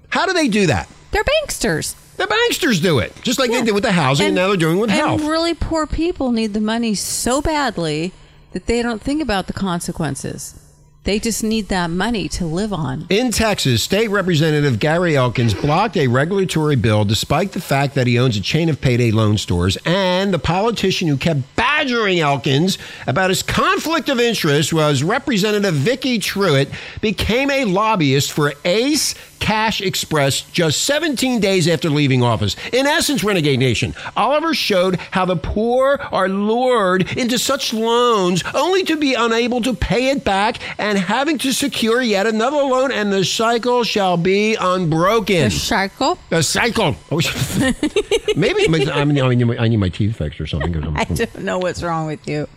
How 0.10 0.26
do 0.26 0.34
they 0.34 0.48
do 0.48 0.66
that? 0.68 0.88
They're 1.16 1.24
banksters. 1.24 1.96
The 2.18 2.26
banksters 2.26 2.82
do 2.82 3.00
it, 3.00 3.16
just 3.22 3.40
like 3.40 3.50
they 3.50 3.62
did 3.62 3.74
with 3.74 3.84
the 3.84 3.94
housing, 3.94 4.28
and, 4.28 4.36
now 4.36 4.50
they're 4.50 4.58
doing 4.58 4.80
with 4.80 4.90
health. 4.90 5.12
and 5.14 5.22
health. 5.22 5.32
really 5.32 5.54
poor 5.54 5.88
people 5.88 6.34
need 6.34 6.54
the 6.54 6.60
money 6.60 6.94
so 6.94 7.42
badly 7.42 8.12
that 8.52 8.66
they 8.66 8.82
don't 8.82 9.02
think 9.02 9.22
about 9.22 9.48
the 9.48 9.54
consequences. 9.54 10.60
They 11.06 11.20
just 11.20 11.42
need 11.42 11.70
that 11.70 11.90
money 11.90 12.28
to 12.30 12.46
live 12.46 12.74
on. 12.74 13.06
In 13.10 13.32
Texas, 13.32 13.82
State 13.82 14.10
Representative 14.10 14.80
Gary 14.80 15.16
Elkins 15.16 15.54
blocked 15.54 15.96
a 15.96 16.08
regulatory 16.08 16.76
bill 16.76 17.06
despite 17.06 17.54
the 17.54 17.62
fact 17.62 17.96
that 17.96 18.08
he 18.08 18.20
owns 18.20 18.36
a 18.36 18.42
chain 18.42 18.68
of 18.68 18.82
payday 18.82 19.12
loan 19.12 19.38
stores. 19.38 19.78
And 19.86 20.34
the 20.34 20.40
politician 20.40 21.08
who 21.08 21.16
kept 21.16 21.56
badgering 21.56 22.20
Elkins 22.20 22.78
about 23.06 23.30
his 23.30 23.44
conflict 23.44 24.10
of 24.10 24.20
interest 24.20 24.74
was 24.74 25.04
Representative 25.04 25.76
Vicki 25.76 26.18
Truitt, 26.18 26.74
became 27.02 27.52
a 27.52 27.66
lobbyist 27.66 28.32
for 28.32 28.54
Ace 28.66 29.14
Cash 29.40 29.82
Express 29.82 30.42
just 30.42 30.84
17 30.84 31.40
days 31.40 31.68
after 31.68 31.90
leaving 31.90 32.24
office. 32.24 32.56
In 32.74 32.86
essence, 32.88 33.24
Renegade 33.24 33.60
Nation, 33.60 33.94
Oliver 34.18 34.54
showed 34.54 34.96
how 35.12 35.26
the 35.26 35.36
poor 35.36 36.00
are 36.12 36.28
lured 36.30 37.18
into 37.18 37.38
such 37.38 37.74
loans 37.74 38.44
only 38.54 38.84
to 38.84 38.96
be 38.98 39.14
unable 39.14 39.62
to 39.62 39.74
pay 39.74 40.10
it 40.10 40.24
back 40.24 40.58
and 40.80 40.98
having 40.98 41.38
to 41.40 41.52
secure 41.52 42.02
yet 42.02 42.26
another 42.28 42.58
loan, 42.58 42.92
and 42.92 43.12
the 43.14 43.24
cycle 43.24 43.84
shall 43.84 44.18
be 44.18 44.56
unbroken. 44.56 45.46
The 45.46 45.52
cycle. 45.52 46.18
The 46.30 46.42
cycle. 46.44 46.96
Oh, 47.12 47.22
Maybe 48.36 48.66
I 48.66 48.68
mean, 48.68 48.90
I 48.90 49.06
mean 49.06 49.60
I 49.60 49.68
need 49.68 49.78
my 49.78 49.90
teeth 49.90 50.18
fixed 50.18 50.42
or 50.42 50.48
something. 50.48 50.76
I'm- 50.76 50.94
don't 51.16 51.44
know 51.44 51.60
what's 51.60 51.84
wrong 51.84 52.08
with 52.08 52.28
you. 52.28 52.48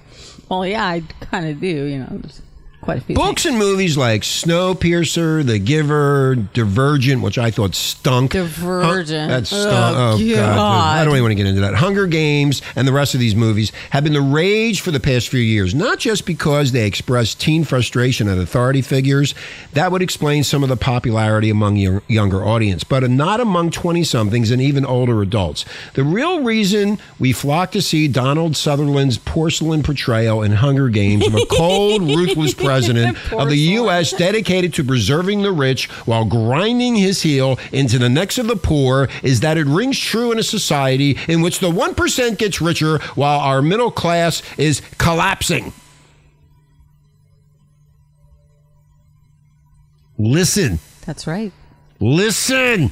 Well, 0.48 0.66
yeah, 0.66 0.84
I 0.86 1.02
kind 1.20 1.46
of 1.48 1.60
do. 1.60 1.66
You 1.66 1.98
know, 1.98 2.22
quite 2.88 2.98
a 2.98 3.00
few 3.02 3.14
Books 3.16 3.42
things. 3.42 3.52
and 3.54 3.58
movies 3.58 3.98
like 3.98 4.22
Snowpiercer, 4.22 5.44
The 5.44 5.58
Giver, 5.58 6.36
Divergent, 6.54 7.20
which 7.20 7.36
I 7.36 7.50
thought 7.50 7.74
stunk. 7.74 8.32
Divergent. 8.32 9.28
That 9.28 9.42
oh, 9.42 9.44
stunk. 9.44 9.96
Oh, 9.98 10.16
Oh, 10.18 10.34
God. 10.34 10.56
God. 10.56 10.96
I 10.96 11.04
don't 11.04 11.12
even 11.12 11.24
want 11.24 11.32
to 11.32 11.34
get 11.34 11.46
into 11.46 11.60
that. 11.60 11.74
Hunger 11.74 12.06
Games 12.06 12.62
and 12.76 12.88
the 12.88 12.92
rest 12.94 13.12
of 13.12 13.20
these 13.20 13.34
movies 13.34 13.72
have 13.90 14.04
been 14.04 14.14
the 14.14 14.22
rage 14.22 14.80
for 14.80 14.90
the 14.90 15.00
past 15.00 15.28
few 15.28 15.38
years, 15.40 15.74
not 15.74 15.98
just 15.98 16.24
because 16.24 16.72
they 16.72 16.86
express 16.86 17.34
teen 17.34 17.62
frustration 17.62 18.26
at 18.26 18.38
authority 18.38 18.80
figures. 18.80 19.34
That 19.74 19.92
would 19.92 20.00
explain 20.00 20.42
some 20.42 20.62
of 20.62 20.70
the 20.70 20.76
popularity 20.76 21.50
among 21.50 21.76
your 21.76 22.02
younger 22.08 22.42
audience, 22.42 22.84
but 22.84 23.08
not 23.10 23.38
among 23.38 23.70
20 23.70 24.02
somethings 24.02 24.50
and 24.50 24.62
even 24.62 24.86
older 24.86 25.20
adults. 25.20 25.66
The 25.92 26.04
real 26.04 26.42
reason 26.42 26.98
we 27.18 27.34
flock 27.34 27.70
to 27.72 27.82
see 27.82 28.08
Donald 28.08 28.56
Sutherland's 28.56 29.18
porcelain 29.18 29.82
portrayal 29.82 30.40
in 30.42 30.52
Hunger 30.52 30.88
Games 30.88 31.26
of 31.26 31.34
a 31.34 31.44
cold, 31.44 32.00
ruthless 32.16 32.54
president 32.54 32.77
president 32.78 33.32
of 33.32 33.48
the. 33.48 33.58
U.S. 33.58 34.12
dedicated 34.12 34.72
to 34.74 34.84
preserving 34.84 35.42
the 35.42 35.52
rich 35.52 35.88
while 36.06 36.24
grinding 36.24 36.96
his 36.96 37.22
heel 37.22 37.58
into 37.72 37.98
the 37.98 38.08
necks 38.08 38.38
of 38.38 38.46
the 38.46 38.56
poor 38.56 39.08
is 39.22 39.40
that 39.40 39.56
it 39.58 39.66
rings 39.66 39.98
true 39.98 40.32
in 40.32 40.38
a 40.38 40.42
society 40.42 41.18
in 41.28 41.42
which 41.42 41.58
the 41.60 41.70
1% 41.70 42.38
gets 42.38 42.60
richer 42.60 42.98
while 43.14 43.40
our 43.40 43.60
middle 43.62 43.90
class 43.90 44.42
is 44.56 44.80
collapsing. 44.98 45.72
Listen, 50.18 50.80
That's 51.06 51.26
right. 51.26 51.52
listen. 52.00 52.90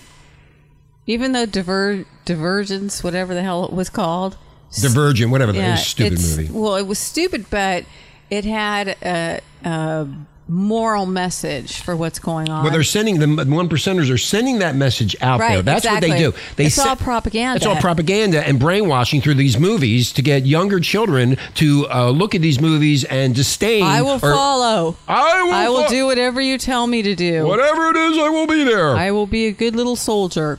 Even 1.07 1.33
though 1.33 1.47
diver- 1.47 2.05
Divergence, 2.25 3.03
whatever 3.05 3.35
the 3.35 3.43
hell 3.43 3.65
it 3.65 3.73
was 3.73 3.89
called, 3.91 4.37
Divergent, 4.81 5.31
whatever 5.31 5.53
that 5.53 5.79
is, 5.79 5.87
stupid 5.87 6.21
movie. 6.21 6.49
Well, 6.53 6.75
it 6.77 6.87
was 6.87 6.99
stupid, 6.99 7.47
but 7.51 7.85
it 8.31 8.45
had 8.45 8.89
a, 9.03 9.41
a 9.65 10.09
moral 10.49 11.07
message 11.07 11.81
for 11.81 11.97
what's 11.97 12.19
going 12.19 12.49
on. 12.49 12.63
Well, 12.63 12.73
they're 12.73 12.85
sending 12.85 13.19
the 13.19 13.27
one 13.53 13.69
percenters 13.69 14.13
are 14.13 14.19
sending 14.19 14.61
that 14.61 14.77
message 14.77 15.17
out 15.21 15.41
Right, 15.41 15.55
there. 15.55 15.63
That's 15.63 15.85
what 15.87 16.01
they 16.01 16.17
do. 16.17 16.33
They 16.55 16.67
It's 16.67 16.79
all 16.79 16.95
propaganda. 16.97 17.57
It's 17.57 17.67
all 17.67 17.77
propaganda 17.77 18.47
and 18.47 18.61
brainwashing 18.61 19.23
through 19.23 19.35
these 19.35 19.59
movies 19.59 20.13
to 20.13 20.23
get 20.23 20.47
younger 20.47 20.79
children 20.79 21.37
to 21.55 21.89
uh, 21.91 22.11
look 22.11 22.35
at 22.35 22.43
these 22.43 22.61
movies 22.61 23.05
and 23.05 23.35
disdain. 23.35 23.83
I 23.83 24.03
will 24.03 24.17
or- 24.17 24.21
follow. 24.21 24.97
I 25.09 25.43
will. 25.43 25.53
I 25.53 25.69
will 25.69 25.85
fo- 25.85 25.91
do 25.91 26.07
whatever 26.07 26.41
you 26.41 26.59
tell 26.59 26.87
me 26.87 27.03
to 27.03 27.15
do. 27.15 27.45
whatever 27.47 27.89
it 27.89 27.97
is. 27.97 28.19
I 28.19 28.29
will 28.29 28.47
be 28.47 28.63
there. 28.65 28.95
I 28.97 29.11
will 29.11 29.27
be 29.27 29.47
a 29.47 29.53
good 29.53 29.75
little 29.75 29.97
soldier. 29.97 30.59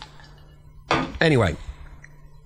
Anyway, 1.22 1.56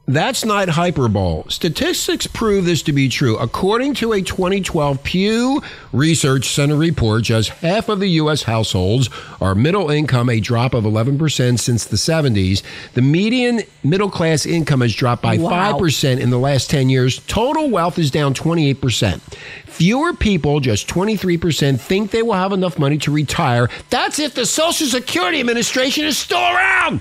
that's 0.07 0.43
not 0.43 0.67
hyperbole. 0.69 1.43
Statistics 1.47 2.27
prove 2.27 2.65
this 2.65 2.81
to 2.83 2.91
be 2.91 3.07
true. 3.07 3.37
According 3.37 3.93
to 3.95 4.11
a 4.13 4.21
2012 4.21 5.01
Pew 5.03 5.61
Research 5.93 6.49
Center 6.49 6.75
report, 6.75 7.23
just 7.23 7.49
half 7.49 7.87
of 7.87 7.99
the 7.99 8.07
U.S. 8.09 8.43
households 8.43 9.09
are 9.39 9.55
middle 9.55 9.89
income, 9.89 10.29
a 10.29 10.39
drop 10.41 10.73
of 10.73 10.83
11% 10.83 11.59
since 11.59 11.85
the 11.85 11.95
70s. 11.95 12.61
The 12.93 13.01
median 13.01 13.61
middle 13.83 14.09
class 14.09 14.45
income 14.45 14.81
has 14.81 14.93
dropped 14.93 15.21
by 15.21 15.37
Wow. 15.37 15.77
5% 15.79 16.19
in 16.19 16.29
the 16.29 16.39
last 16.39 16.69
10 16.69 16.89
years. 16.89 17.19
Total 17.27 17.69
wealth 17.69 17.97
is 17.97 18.11
down 18.11 18.33
28%. 18.33 19.21
Fewer 19.65 20.13
people, 20.13 20.59
just 20.59 20.87
23%, 20.89 21.79
think 21.79 22.11
they 22.11 22.21
will 22.21 22.33
have 22.33 22.51
enough 22.51 22.77
money 22.77 22.97
to 22.97 23.11
retire. 23.11 23.69
That's 23.89 24.19
if 24.19 24.33
the 24.33 24.45
Social 24.45 24.87
Security 24.87 25.39
Administration 25.39 26.03
is 26.05 26.17
still 26.17 26.37
around. 26.41 26.99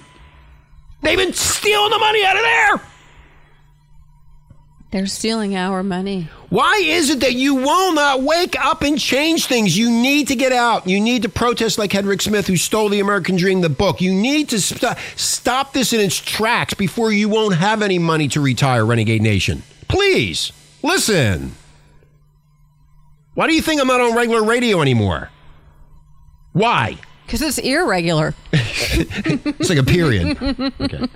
They've 1.02 1.18
been 1.18 1.32
stealing 1.32 1.90
the 1.90 1.98
money 1.98 2.24
out 2.24 2.36
of 2.36 2.42
there. 2.42 2.89
They're 4.90 5.07
stealing 5.07 5.55
our 5.55 5.85
money. 5.85 6.29
Why 6.48 6.81
is 6.85 7.11
it 7.11 7.20
that 7.20 7.35
you 7.35 7.55
will 7.55 7.94
not 7.94 8.22
wake 8.22 8.59
up 8.59 8.83
and 8.83 8.98
change 8.98 9.46
things? 9.46 9.79
You 9.79 9.88
need 9.88 10.26
to 10.29 10.35
get 10.35 10.50
out. 10.50 10.88
You 10.88 11.00
need 11.00 11.22
to 11.22 11.29
protest 11.29 11.79
like 11.79 11.92
Hedrick 11.92 12.20
Smith, 12.20 12.48
who 12.48 12.57
stole 12.57 12.88
the 12.88 12.98
American 12.98 13.37
Dream, 13.37 13.61
the 13.61 13.68
book. 13.68 14.00
You 14.00 14.12
need 14.12 14.48
to 14.48 14.61
st- 14.61 14.96
stop 15.14 15.72
this 15.74 15.92
in 15.92 16.00
its 16.00 16.18
tracks 16.18 16.74
before 16.74 17.12
you 17.12 17.29
won't 17.29 17.55
have 17.55 17.83
any 17.83 18.00
money 18.00 18.26
to 18.29 18.40
retire, 18.40 18.85
Renegade 18.85 19.22
Nation. 19.22 19.62
Please, 19.87 20.50
listen. 20.83 21.53
Why 23.35 23.46
do 23.46 23.55
you 23.55 23.62
think 23.62 23.81
I'm 23.81 23.87
not 23.87 24.00
on 24.00 24.16
regular 24.16 24.42
radio 24.42 24.83
anymore? 24.83 25.31
Why? 26.53 26.98
Because 27.26 27.42
it's 27.42 27.59
irregular. 27.59 28.35
It's 28.92 29.68
like 29.70 29.79
a 29.79 29.85
period. 29.85 30.37
Okay. 30.81 31.07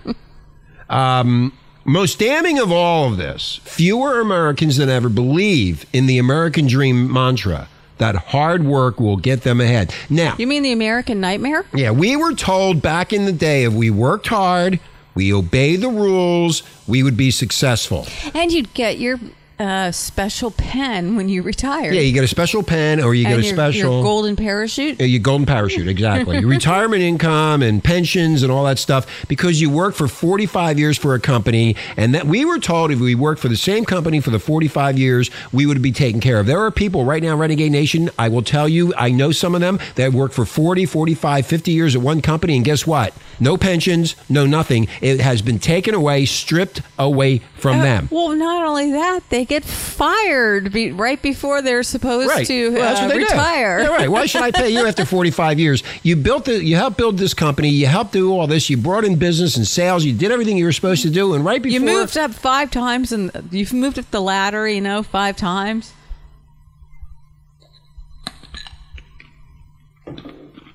Um, 0.89 1.53
most 1.85 2.19
damning 2.19 2.59
of 2.59 2.73
all 2.73 3.11
of 3.11 3.17
this, 3.17 3.61
fewer 3.65 4.21
Americans 4.21 4.77
than 4.77 4.89
ever 4.89 5.09
believe 5.09 5.85
in 5.93 6.07
the 6.07 6.19
American 6.19 6.67
dream 6.67 7.13
mantra 7.13 7.69
that 7.99 8.15
hard 8.17 8.65
work 8.65 8.99
will 8.99 9.17
get 9.17 9.43
them 9.43 9.61
ahead. 9.61 9.95
Now, 10.11 10.35
You 10.39 10.47
mean 10.47 10.63
the 10.63 10.73
American 10.73 11.21
Nightmare? 11.21 11.65
yeah, 11.75 11.91
we 11.93 12.17
were 12.17 12.35
told 12.35 12.83
back 12.83 13.13
in 13.13 13.25
the 13.25 13.33
day 13.33 13.65
if 13.65 13.73
we 13.73 13.91
worked 13.91 14.27
hard, 14.27 14.81
we 15.15 15.33
obey 15.33 15.77
the 15.77 15.89
rules, 15.89 16.63
we 16.89 17.03
would 17.05 17.17
be 17.17 17.31
successful. 17.31 18.07
And 18.35 18.51
you'd 18.51 18.75
get 18.75 18.99
your 18.99 19.21
uh, 19.59 19.93
special 19.93 20.51
pen 20.51 21.17
when 21.17 21.29
you 21.29 21.43
retire. 21.43 21.93
Yeah, 21.93 22.01
you 22.01 22.13
get 22.13 22.25
a 22.25 22.29
special 22.29 22.63
pen 22.63 23.01
or 23.01 23.15
you 23.15 23.27
and 23.27 23.37
get 23.37 23.41
a 23.41 23.45
your, 23.45 23.55
special 23.55 23.93
your 23.93 24.03
golden 24.03 24.37
parachute. 24.37 24.99
Yeah, 25.01 25.07
your 25.07 25.21
golden 25.21 25.47
parachute, 25.47 25.87
exactly. 25.87 26.39
your 26.41 26.49
retirement 26.59 27.03
income 27.03 27.63
and 27.63 27.83
pensions 27.83 28.43
and 28.43 28.51
all 28.51 28.65
that 28.65 28.79
stuff 28.79 29.07
because 29.29 29.61
you 29.61 29.71
worked 29.71 29.97
for 29.97 30.09
45 30.09 30.79
years 30.79 30.99
for 30.99 31.15
a 31.15 31.21
company. 31.21 31.77
And 31.97 32.15
that 32.15 32.27
we 32.27 32.45
were 32.45 32.59
told 32.59 32.91
if 32.91 32.99
we 32.99 33.15
worked 33.15 33.41
for 33.41 33.49
the 33.49 33.57
same 33.57 33.85
company 33.85 34.21
for 34.21 34.31
the 34.31 34.41
45 34.41 34.99
years, 34.99 35.31
we 35.53 35.67
would 35.67 35.81
be 35.83 35.93
taken 35.93 36.21
care 36.21 36.41
of. 36.41 36.47
There 36.47 36.61
are 36.61 36.71
people 36.71 37.05
right 37.05 37.23
now, 37.23 37.37
Renegade 37.37 37.71
Nation, 37.73 38.11
I 38.19 38.29
will 38.29 38.43
tell 38.43 38.69
you, 38.69 38.93
I 38.97 39.11
know 39.11 39.31
some 39.31 39.55
of 39.55 39.61
them 39.61 39.79
that 39.95 40.13
worked 40.13 40.35
for 40.35 40.45
40, 40.45 40.87
45, 40.87 41.47
50 41.47 41.71
years 41.71 41.95
at 41.95 42.03
one 42.03 42.21
company. 42.23 42.57
And 42.57 42.65
guess 42.65 42.87
what? 42.87 43.15
No 43.41 43.57
pensions, 43.57 44.17
no 44.29 44.47
nothing. 44.47 44.89
It 45.01 45.21
has 45.21 45.43
been 45.43 45.59
taken 45.59 45.95
away, 45.95 46.25
stripped 46.25 46.83
away 46.99 47.39
from 47.57 47.81
Uh, 47.81 47.83
them. 47.83 48.09
Well, 48.11 48.31
not 48.37 48.65
only 48.65 48.93
that, 48.93 49.21
they 49.31 49.44
get 49.45 49.65
fired 49.65 50.73
be, 50.73 50.93
right 50.93 51.21
before 51.21 51.63
they're 51.63 51.83
supposed 51.83 52.29
Right. 52.29 52.47
to 52.47 52.71
Well, 52.73 52.81
that's 52.81 53.01
uh, 53.01 53.05
what 53.05 53.13
they 53.15 53.19
retire. 53.19 53.81
Yeah, 53.81 53.87
right. 53.89 54.11
Why 54.11 54.27
should 54.27 54.43
I 54.43 54.51
pay 54.51 54.71
you 54.71 54.87
after 54.87 55.05
45 55.05 55.59
years? 55.59 55.83
You 56.03 56.17
built 56.17 56.45
the, 56.47 56.63
you 56.65 56.77
helped 56.77 56.97
build 56.97 57.19
this 57.19 57.35
company. 57.35 57.69
You 57.69 57.87
helped 57.87 58.13
do 58.13 58.33
all 58.33 58.47
this. 58.47 58.69
You 58.71 58.77
brought 58.77 59.05
in 59.05 59.17
business 59.17 59.57
and 59.57 59.67
sales. 59.67 60.05
You 60.05 60.13
did 60.13 60.31
everything 60.33 60.57
you 60.57 60.65
were 60.65 60.73
supposed 60.73 61.03
to 61.03 61.11
do. 61.11 61.35
And 61.35 61.45
right 61.45 61.63
before 61.63 61.79
You 61.79 61.85
moved 61.85 62.17
up 62.17 62.33
five 62.33 62.71
times, 62.71 63.13
and 63.13 63.31
you've 63.51 63.73
moved 63.73 63.99
up 63.99 64.11
the 64.11 64.21
ladder. 64.21 64.69
You 64.69 64.81
know, 64.81 65.03
five 65.03 65.37
times. 65.37 65.93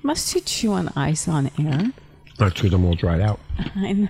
Must 0.02 0.34
you 0.34 0.40
chew 0.40 0.72
on 0.72 0.88
ice 0.96 1.28
on 1.28 1.50
air? 1.58 1.92
That's 2.38 2.54
because 2.54 2.72
I'm 2.72 2.84
all 2.86 2.94
dried 2.94 3.20
out. 3.20 3.38
I 3.76 3.92
know. 3.92 4.08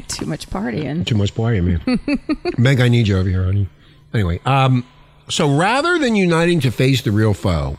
Too 0.08 0.26
much 0.26 0.48
partying. 0.50 1.06
Too 1.06 1.14
much 1.16 1.34
partying, 1.34 1.64
man. 1.86 2.42
Meg, 2.58 2.80
I 2.80 2.88
need 2.88 3.08
you 3.08 3.16
over 3.16 3.28
here, 3.28 3.44
honey. 3.44 3.68
Anyway, 4.12 4.40
um, 4.44 4.84
so 5.28 5.56
rather 5.56 5.98
than 5.98 6.16
uniting 6.16 6.60
to 6.60 6.70
face 6.70 7.02
the 7.02 7.12
real 7.12 7.34
foe, 7.34 7.78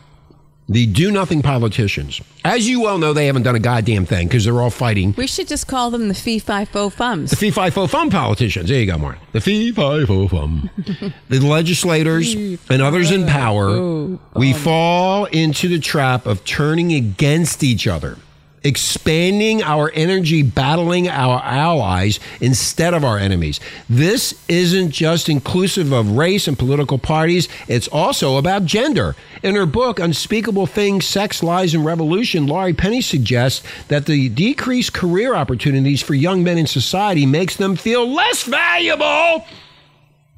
the 0.70 0.86
do 0.86 1.12
nothing 1.12 1.42
politicians, 1.42 2.22
as 2.46 2.70
you 2.70 2.80
well 2.80 2.98
know, 2.98 3.12
they 3.12 3.26
haven't 3.26 3.44
done 3.44 3.56
a 3.56 3.60
goddamn 3.60 4.06
thing 4.06 4.28
because 4.28 4.46
they're 4.46 4.62
all 4.62 4.70
fighting. 4.70 5.14
We 5.18 5.28
should 5.28 5.50
just 5.50 5.68
call 5.68 5.92
them 5.92 6.08
the 6.08 6.14
fee 6.14 6.40
fi 6.40 6.64
fo 6.64 6.90
fums. 6.90 7.32
The 7.32 7.36
fee 7.36 7.52
fi 7.52 7.70
fo 7.70 7.88
fum 7.88 8.10
politicians. 8.10 8.70
There 8.70 8.80
you 8.80 8.86
go, 8.86 8.98
Mark. 8.98 9.18
The 9.34 9.42
fee 9.42 9.74
fi 9.74 10.06
fo 10.06 10.30
fum. 10.30 10.70
the 11.30 11.40
legislators 11.40 12.34
and 12.70 12.82
others 12.82 13.12
in 13.12 13.28
power, 13.28 14.18
we 14.34 14.54
fall 14.54 15.26
into 15.26 15.68
the 15.68 15.80
trap 15.80 16.26
of 16.26 16.46
turning 16.46 16.94
against 16.94 17.64
each 17.64 17.86
other, 17.86 18.18
expanding 18.64 19.64
our 19.64 19.92
energy, 19.94 20.44
battling 20.44 21.10
our 21.10 21.42
allies 21.44 22.20
instead 22.40 22.94
of 22.94 23.04
our 23.04 23.18
enemies. 23.18 23.60
This 23.90 24.40
isn't 24.48 24.92
just 24.92 25.30
inclusive 25.30 25.92
of 25.92 26.12
race 26.12 26.48
and 26.48 26.58
political 26.58 26.98
parties, 26.98 27.48
it's 27.68 27.88
also 27.88 28.38
about 28.38 28.66
gender. 28.66 29.16
In 29.42 29.56
her 29.56 29.66
book, 29.66 30.00
Unspeakable 30.00 30.68
Things 30.68 31.06
Sex, 31.06 31.42
Lies, 31.42 31.74
and 31.74 31.86
Revolution, 31.86 32.48
Laurie 32.48 32.74
Penny 32.74 33.02
suggests 33.02 33.66
that 33.88 34.06
the 34.06 34.30
decreased 34.30 34.94
career 34.94 35.34
opportunities 35.34 36.02
for 36.02 36.14
young 36.14 36.44
men 36.44 36.58
in 36.58 36.68
society 36.68 37.26
makes 37.26 37.56
them 37.56 37.76
feel 37.76 38.08
less 38.08 38.44
valuable 38.44 39.46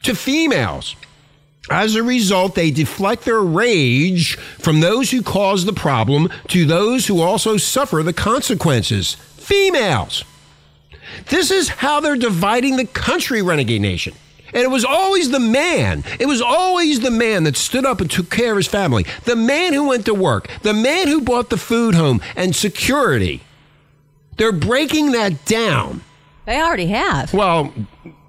to 0.04 0.16
females. 0.16 0.96
As 1.70 1.96
a 1.96 2.04
result, 2.04 2.56
they 2.56 2.72
deflect 2.72 3.24
their 3.24 3.42
rage 3.42 4.36
from 4.36 4.82
those 4.82 5.12
who 5.12 5.22
cause 5.22 5.66
the 5.66 5.74
problem 5.74 6.30
to 6.50 6.66
those 6.66 7.08
who 7.08 7.22
also 7.22 7.58
suffer 7.58 8.04
the 8.04 8.14
consequences 8.14 9.16
females. 9.38 10.24
This 11.30 11.52
is 11.52 11.70
how 11.70 12.00
they're 12.00 12.16
dividing 12.16 12.76
the 12.76 12.86
country, 12.86 13.42
Renegade 13.42 13.82
Nation. 13.82 14.14
And 14.48 14.62
it 14.62 14.70
was 14.70 14.86
always 14.86 15.32
the 15.32 15.40
man. 15.40 16.04
It 16.20 16.28
was 16.28 16.42
always 16.42 17.00
the 17.00 17.12
man 17.12 17.44
that 17.46 17.56
stood 17.56 17.86
up 17.86 18.02
and 18.02 18.12
took 18.12 18.30
care 18.30 18.52
of 18.52 18.58
his 18.58 18.68
family. 18.68 19.06
The 19.26 19.36
man 19.36 19.74
who 19.74 19.88
went 19.88 20.06
to 20.06 20.14
work. 20.14 20.48
The 20.62 20.74
man 20.74 21.08
who 21.08 21.22
brought 21.22 21.50
the 21.50 21.58
food 21.58 21.96
home 21.96 22.22
and 22.36 22.56
security. 22.56 23.42
They're 24.38 24.52
breaking 24.52 25.12
that 25.14 25.46
down. 25.46 26.02
They 26.46 26.62
already 26.62 26.88
have. 26.88 27.34
Well, 27.34 27.74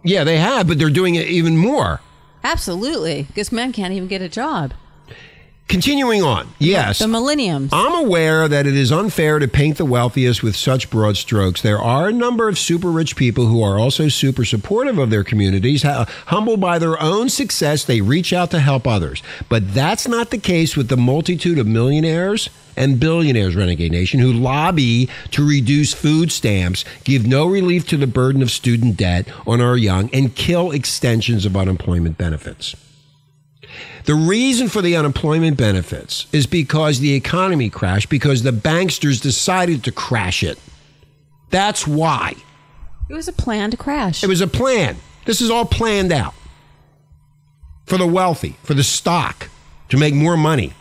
yeah, 0.02 0.24
they 0.24 0.38
have, 0.38 0.66
but 0.66 0.78
they're 0.78 0.88
doing 0.88 1.16
it 1.16 1.26
even 1.26 1.56
more. 1.56 2.00
Absolutely. 2.44 3.22
Because 3.22 3.50
men 3.50 3.72
can't 3.72 3.94
even 3.94 4.06
get 4.06 4.20
a 4.22 4.28
job. 4.28 4.74
Continuing 5.66 6.22
on, 6.22 6.48
yes. 6.58 6.98
The 7.00 7.08
millenniums. 7.08 7.70
I'm 7.72 7.94
aware 7.94 8.46
that 8.48 8.66
it 8.66 8.76
is 8.76 8.92
unfair 8.92 9.38
to 9.38 9.48
paint 9.48 9.78
the 9.78 9.84
wealthiest 9.84 10.42
with 10.42 10.54
such 10.54 10.88
broad 10.90 11.16
strokes. 11.16 11.62
There 11.62 11.80
are 11.80 12.08
a 12.08 12.12
number 12.12 12.48
of 12.48 12.58
super 12.58 12.90
rich 12.90 13.16
people 13.16 13.46
who 13.46 13.62
are 13.62 13.78
also 13.78 14.08
super 14.08 14.44
supportive 14.44 14.98
of 14.98 15.10
their 15.10 15.24
communities. 15.24 15.82
Humbled 15.82 16.60
by 16.60 16.78
their 16.78 17.00
own 17.02 17.28
success, 17.28 17.82
they 17.82 18.00
reach 18.00 18.32
out 18.32 18.50
to 18.52 18.60
help 18.60 18.86
others. 18.86 19.22
But 19.48 19.74
that's 19.74 20.06
not 20.06 20.30
the 20.30 20.38
case 20.38 20.76
with 20.76 20.88
the 20.88 20.96
multitude 20.96 21.58
of 21.58 21.66
millionaires 21.66 22.50
and 22.76 23.00
billionaires, 23.00 23.56
Renegade 23.56 23.92
Nation, 23.92 24.20
who 24.20 24.32
lobby 24.32 25.08
to 25.30 25.48
reduce 25.48 25.94
food 25.94 26.30
stamps, 26.30 26.84
give 27.04 27.26
no 27.26 27.46
relief 27.46 27.86
to 27.88 27.96
the 27.96 28.06
burden 28.06 28.42
of 28.42 28.50
student 28.50 28.96
debt 28.96 29.26
on 29.46 29.60
our 29.60 29.76
young, 29.76 30.10
and 30.12 30.36
kill 30.36 30.72
extensions 30.72 31.46
of 31.46 31.56
unemployment 31.56 32.18
benefits. 32.18 32.76
The 34.04 34.14
reason 34.14 34.68
for 34.68 34.82
the 34.82 34.96
unemployment 34.96 35.56
benefits 35.56 36.26
is 36.32 36.46
because 36.46 37.00
the 37.00 37.14
economy 37.14 37.70
crashed, 37.70 38.10
because 38.10 38.42
the 38.42 38.50
banksters 38.50 39.20
decided 39.20 39.84
to 39.84 39.92
crash 39.92 40.42
it. 40.42 40.58
That's 41.50 41.86
why. 41.86 42.34
It 43.08 43.14
was 43.14 43.28
a 43.28 43.32
planned 43.32 43.78
crash. 43.78 44.22
It 44.22 44.28
was 44.28 44.40
a 44.40 44.46
plan. 44.46 44.96
This 45.24 45.40
is 45.40 45.50
all 45.50 45.64
planned 45.64 46.12
out 46.12 46.34
for 47.86 47.98
the 47.98 48.06
wealthy, 48.06 48.56
for 48.62 48.74
the 48.74 48.84
stock, 48.84 49.48
to 49.88 49.96
make 49.96 50.14
more 50.14 50.36
money. 50.36 50.74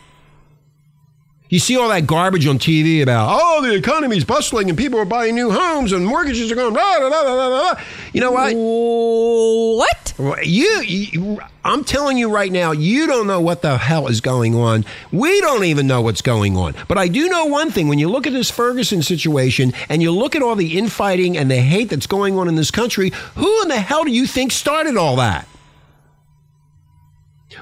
You 1.48 1.58
see 1.58 1.76
all 1.76 1.88
that 1.90 2.06
garbage 2.06 2.46
on 2.46 2.58
TV 2.58 3.02
about, 3.02 3.38
oh, 3.40 3.62
the 3.62 3.74
economy's 3.74 4.24
bustling 4.24 4.68
and 4.68 4.76
people 4.76 4.98
are 4.98 5.04
buying 5.04 5.34
new 5.34 5.50
homes 5.52 5.92
and 5.92 6.04
mortgages 6.04 6.50
are 6.50 6.54
going, 6.54 6.72
blah, 6.72 6.98
blah, 6.98 7.08
blah, 7.08 7.22
blah, 7.22 7.48
blah. 7.48 7.84
You 8.12 8.20
know 8.20 8.32
what? 8.32 10.14
what? 10.18 10.46
You, 10.46 10.82
you, 10.82 11.38
I'm 11.64 11.82
telling 11.82 12.18
you 12.18 12.30
right 12.30 12.52
now, 12.52 12.72
you 12.72 13.06
don't 13.06 13.26
know 13.26 13.40
what 13.40 13.62
the 13.62 13.78
hell 13.78 14.08
is 14.08 14.20
going 14.20 14.54
on. 14.54 14.84
We 15.10 15.40
don't 15.40 15.64
even 15.64 15.86
know 15.86 16.02
what's 16.02 16.20
going 16.20 16.58
on. 16.58 16.74
But 16.88 16.98
I 16.98 17.08
do 17.08 17.28
know 17.28 17.46
one 17.46 17.70
thing: 17.70 17.88
when 17.88 17.98
you 17.98 18.10
look 18.10 18.26
at 18.26 18.34
this 18.34 18.50
Ferguson 18.50 19.02
situation 19.02 19.72
and 19.88 20.02
you 20.02 20.10
look 20.10 20.36
at 20.36 20.42
all 20.42 20.56
the 20.56 20.76
infighting 20.76 21.38
and 21.38 21.50
the 21.50 21.56
hate 21.56 21.88
that's 21.88 22.06
going 22.06 22.36
on 22.38 22.48
in 22.48 22.54
this 22.54 22.70
country, 22.70 23.12
who 23.36 23.62
in 23.62 23.68
the 23.68 23.80
hell 23.80 24.04
do 24.04 24.10
you 24.10 24.26
think 24.26 24.52
started 24.52 24.96
all 24.96 25.16
that? 25.16 25.48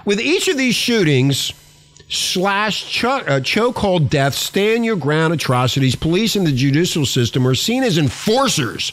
With 0.05 0.21
each 0.21 0.49
of 0.49 0.57
these 0.57 0.75
shootings 0.75 1.53
slash 2.09 2.91
cho- 2.91 3.09
uh, 3.09 3.41
chokehold 3.41 4.11
deaths, 4.11 4.39
stand 4.39 4.85
your 4.85 4.97
ground 4.97 5.33
atrocities, 5.33 5.95
police 5.95 6.35
and 6.35 6.47
the 6.47 6.53
judicial 6.53 7.07
system 7.07 7.47
are 7.47 7.55
seen 7.55 7.85
as 7.85 7.99
enforcers 7.99 8.93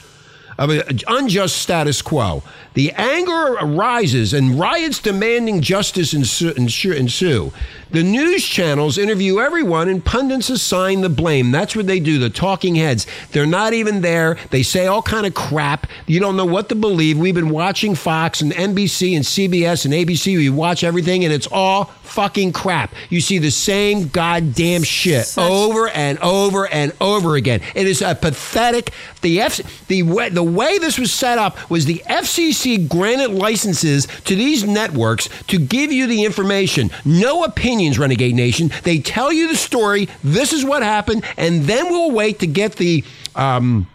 of 0.60 0.70
an 0.70 1.00
unjust 1.08 1.58
status 1.58 2.04
quo. 2.04 2.44
The 2.76 2.92
anger 2.92 3.56
arises 3.60 4.34
and 4.34 4.60
riots 4.60 5.00
demanding 5.00 5.62
justice 5.62 6.14
ensu- 6.14 6.52
ensu- 6.54 6.96
ensue. 6.96 7.52
The 7.92 8.04
news 8.04 8.46
channels 8.46 9.00
interview 9.00 9.40
everyone 9.40 9.90
and 9.90 10.06
pundits 10.06 10.52
assign 10.52 11.02
the 11.02 11.10
blame. 11.10 11.50
That's 11.50 11.76
what 11.76 11.88
they 11.88 12.00
do, 12.00 12.20
the 12.20 12.30
talking 12.30 12.76
heads. 12.76 13.08
They're 13.32 13.48
not 13.48 13.74
even 13.74 14.02
there. 14.02 14.38
They 14.52 14.62
say 14.62 14.86
all 14.86 15.02
kind 15.02 15.26
of 15.26 15.34
crap. 15.34 15.88
You 16.06 16.20
don't 16.20 16.38
know 16.38 16.46
what 16.46 16.70
to 16.70 16.76
believe. 16.76 17.18
We've 17.18 17.34
been 17.34 17.50
watching 17.50 17.96
Fox 17.96 18.42
and 18.42 18.52
NBC 18.52 19.16
and 19.16 19.26
CBS 19.26 19.86
and 19.86 19.94
ABC. 19.94 20.38
We 20.38 20.50
watch 20.52 20.84
everything 20.84 21.24
and 21.26 21.34
it's 21.34 21.48
all 21.52 21.86
fucking 22.04 22.52
crap. 22.54 22.94
You 23.10 23.22
see 23.22 23.40
the 23.40 23.50
same 23.52 24.08
goddamn 24.10 24.84
shit 24.84 25.26
Such- 25.26 25.50
over 25.50 25.90
and 25.90 26.20
over 26.20 26.68
and 26.68 26.94
over 27.02 27.36
again. 27.36 27.62
It 27.74 27.88
is 27.88 28.04
a 28.04 28.14
pathetic. 28.14 28.92
The 29.22 29.42
F, 29.42 29.88
the 29.88 30.02
the 30.30 30.44
way 30.50 30.78
this 30.78 30.98
was 30.98 31.14
set 31.14 31.38
up 31.38 31.70
was 31.70 31.86
the 31.86 32.02
FCC 32.08 32.88
granted 32.88 33.32
licenses 33.32 34.08
to 34.26 34.36
these 34.36 34.64
networks 34.64 35.30
to 35.48 35.60
give 35.60 35.92
you 35.92 36.08
the 36.08 36.26
information. 36.26 36.90
No 37.06 37.44
opinions, 37.44 38.00
Renegade 38.00 38.36
Nation. 38.36 38.72
They 38.84 39.00
tell 39.00 39.32
you 39.32 39.48
the 39.48 39.56
story. 39.56 40.10
This 40.24 40.54
is 40.54 40.66
what 40.66 40.84
happened, 40.84 41.24
and 41.38 41.64
then 41.64 41.90
we'll 41.90 42.12
wait 42.12 42.40
to 42.40 42.48
get 42.48 42.76
the. 42.76 43.04
Um, 43.36 43.88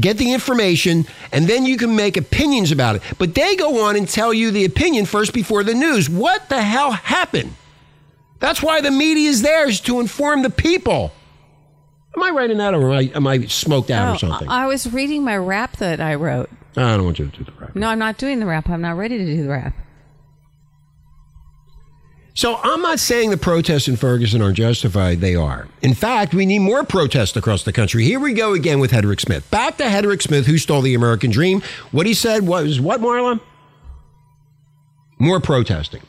Get 0.00 0.16
the 0.16 0.32
information, 0.32 1.06
and 1.32 1.46
then 1.46 1.66
you 1.66 1.76
can 1.76 1.94
make 1.94 2.16
opinions 2.16 2.72
about 2.72 2.96
it. 2.96 3.02
But 3.18 3.34
they 3.34 3.56
go 3.56 3.84
on 3.84 3.94
and 3.94 4.08
tell 4.08 4.32
you 4.32 4.50
the 4.50 4.64
opinion 4.64 5.04
first 5.04 5.34
before 5.34 5.64
the 5.64 5.74
news. 5.74 6.08
What 6.08 6.48
the 6.48 6.62
hell 6.62 6.92
happened? 6.92 7.54
That's 8.38 8.62
why 8.62 8.80
the 8.80 8.90
media 8.90 9.28
is 9.28 9.42
there, 9.42 9.68
is 9.68 9.82
to 9.82 10.00
inform 10.00 10.42
the 10.42 10.50
people. 10.50 11.12
Am 12.16 12.22
I 12.22 12.30
writing 12.30 12.58
that, 12.58 12.74
or 12.74 12.92
am 12.92 12.98
I, 12.98 13.10
am 13.14 13.26
I 13.26 13.46
smoked 13.46 13.90
out 13.90 14.08
Oh, 14.10 14.14
or 14.14 14.18
something? 14.18 14.48
I 14.48 14.66
was 14.66 14.92
reading 14.92 15.24
my 15.24 15.36
rap 15.36 15.76
that 15.78 16.00
I 16.00 16.14
wrote. 16.16 16.50
I 16.76 16.96
don't 16.96 17.04
want 17.04 17.18
you 17.18 17.28
to 17.30 17.36
do 17.38 17.44
the 17.44 17.52
rap. 17.52 17.74
No, 17.74 17.88
I'm 17.88 17.98
not 17.98 18.18
doing 18.18 18.38
the 18.40 18.46
rap. 18.46 18.68
I'm 18.68 18.80
not 18.82 18.96
ready 18.96 19.18
to 19.18 19.24
do 19.24 19.42
the 19.42 19.48
rap. 19.48 19.74
So 22.34 22.58
I'm 22.62 22.80
not 22.80 22.98
saying 22.98 23.28
the 23.28 23.36
protests 23.36 23.88
in 23.88 23.96
Ferguson 23.96 24.40
are 24.40 24.52
justified. 24.52 25.20
They 25.20 25.34
are. 25.34 25.68
In 25.82 25.92
fact, 25.92 26.32
we 26.32 26.46
need 26.46 26.60
more 26.60 26.82
protests 26.82 27.36
across 27.36 27.62
the 27.64 27.74
country. 27.74 28.04
Here 28.04 28.18
we 28.18 28.32
go 28.32 28.54
again 28.54 28.80
with 28.80 28.90
Hedrick 28.90 29.20
Smith. 29.20 29.50
Back 29.50 29.76
to 29.78 29.84
Hedrick 29.84 30.22
Smith, 30.22 30.46
who 30.46 30.56
stole 30.56 30.80
the 30.80 30.94
American 30.94 31.30
dream. 31.30 31.62
What 31.90 32.06
he 32.06 32.14
said 32.14 32.46
was 32.46 32.80
what, 32.80 33.00
Marla? 33.02 33.38
More 35.18 35.40
protesting. 35.40 36.02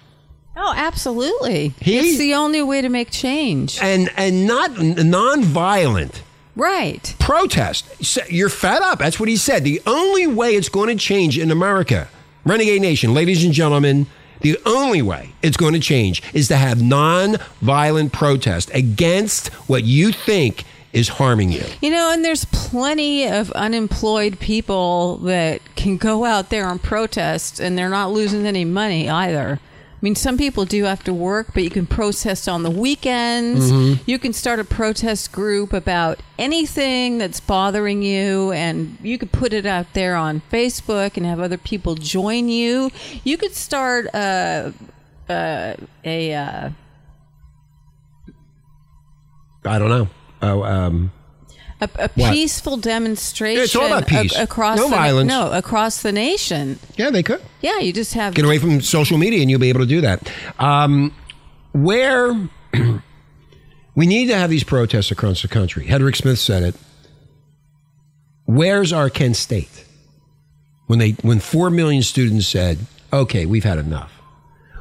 Oh, 0.55 0.73
absolutely. 0.75 1.73
He- 1.79 1.97
it's 1.97 2.17
the 2.17 2.33
only 2.35 2.61
way 2.61 2.81
to 2.81 2.89
make 2.89 3.09
change. 3.11 3.77
And 3.81 4.09
and 4.15 4.45
not 4.45 4.77
non-violent 4.79 6.21
Right. 6.55 7.15
protest. 7.19 7.85
You're 8.29 8.49
fed 8.49 8.81
up. 8.81 8.99
That's 8.99 9.19
what 9.19 9.29
he 9.29 9.37
said. 9.37 9.63
The 9.63 9.81
only 9.87 10.27
way 10.27 10.51
it's 10.51 10.69
going 10.69 10.89
to 10.89 10.95
change 10.95 11.37
in 11.39 11.49
America, 11.49 12.07
Renegade 12.45 12.81
Nation, 12.81 13.13
ladies 13.13 13.43
and 13.43 13.53
gentlemen, 13.53 14.05
the 14.41 14.59
only 14.65 15.01
way 15.01 15.29
it's 15.41 15.57
going 15.57 15.73
to 15.73 15.79
change 15.79 16.21
is 16.33 16.47
to 16.49 16.57
have 16.57 16.81
non-violent 16.81 18.11
protest 18.11 18.69
against 18.73 19.47
what 19.67 19.83
you 19.85 20.11
think 20.11 20.63
is 20.91 21.07
harming 21.07 21.51
you. 21.51 21.63
You 21.81 21.89
know, 21.89 22.11
and 22.13 22.23
there's 22.23 22.45
plenty 22.45 23.25
of 23.25 23.51
unemployed 23.53 24.39
people 24.39 25.17
that 25.23 25.61
can 25.75 25.97
go 25.97 26.23
out 26.25 26.49
there 26.51 26.69
and 26.69 26.79
protest, 26.81 27.59
and 27.59 27.75
they're 27.75 27.89
not 27.89 28.11
losing 28.11 28.45
any 28.45 28.65
money 28.65 29.09
either. 29.09 29.59
I 30.03 30.05
mean, 30.05 30.15
some 30.15 30.37
people 30.37 30.65
do 30.65 30.83
have 30.83 31.01
to 31.05 31.13
work, 31.13 31.53
but 31.53 31.63
you 31.63 31.69
can 31.69 31.85
protest 31.85 32.49
on 32.49 32.63
the 32.63 32.69
weekends. 32.69 33.71
You 34.05 34.19
can 34.19 34.33
start 34.33 34.59
a 34.59 34.65
protest 34.65 35.31
group 35.31 35.71
about 35.71 36.19
anything 36.37 37.19
that's 37.19 37.39
bothering 37.39 38.03
you, 38.03 38.51
and 38.51 38.97
you 39.01 39.17
could 39.17 39.31
put 39.31 39.53
it 39.53 39.65
out 39.65 39.93
there 39.93 40.17
on 40.17 40.41
Facebook 40.51 41.15
and 41.15 41.25
have 41.25 41.39
other 41.39 41.57
people 41.57 41.95
join 41.95 42.49
you. 42.49 42.91
You 43.23 43.37
could 43.37 43.53
start 43.53 44.07
a, 44.07 44.73
a, 45.29 45.77
a 46.03 46.33
uh, 46.33 46.69
I 49.63 49.79
don't 49.79 49.89
know. 49.89 50.09
Oh, 50.41 50.63
um, 50.63 51.13
a, 51.83 52.05
a 52.05 52.09
peaceful 52.09 52.77
demonstration 52.77 53.57
Yeah, 53.57 53.63
it's 53.63 53.75
all 53.75 53.85
about 53.87 54.07
peace. 54.07 54.35
a- 54.37 54.43
across 54.43 54.77
No 54.77 54.89
the, 54.89 54.95
violence. 54.95 55.27
No, 55.29 55.51
across 55.51 56.01
the 56.01 56.11
nation. 56.11 56.79
yeah, 56.97 57.09
they 57.09 57.23
could. 57.23 57.41
Yeah, 57.61 57.79
you 57.79 57.93
just 57.93 58.13
have 58.13 58.33
Get 58.33 58.45
away 58.45 58.57
from 58.59 58.81
social 58.81 59.17
media 59.17 59.41
and 59.41 59.49
you'll 59.49 59.59
be 59.59 59.69
able 59.69 59.81
to 59.81 59.85
do 59.85 60.01
that. 60.01 60.31
Um, 60.59 61.13
where 61.73 62.33
we 63.95 64.05
need 64.05 64.27
to 64.27 64.35
have 64.35 64.49
these 64.49 64.63
protests 64.63 65.11
across 65.11 65.41
the 65.41 65.47
country. 65.47 65.85
Hedrick 65.87 66.15
Smith 66.15 66.39
said 66.39 66.63
it. 66.63 66.75
Where's 68.45 68.91
our 68.91 69.09
Kent 69.09 69.35
State? 69.37 69.85
When 70.87 70.99
they 70.99 71.11
when 71.21 71.39
four 71.39 71.69
million 71.69 72.03
students 72.03 72.45
said, 72.47 72.77
"Okay, 73.11 73.45
we've 73.45 73.63
had 73.63 73.77
enough." 73.79 74.11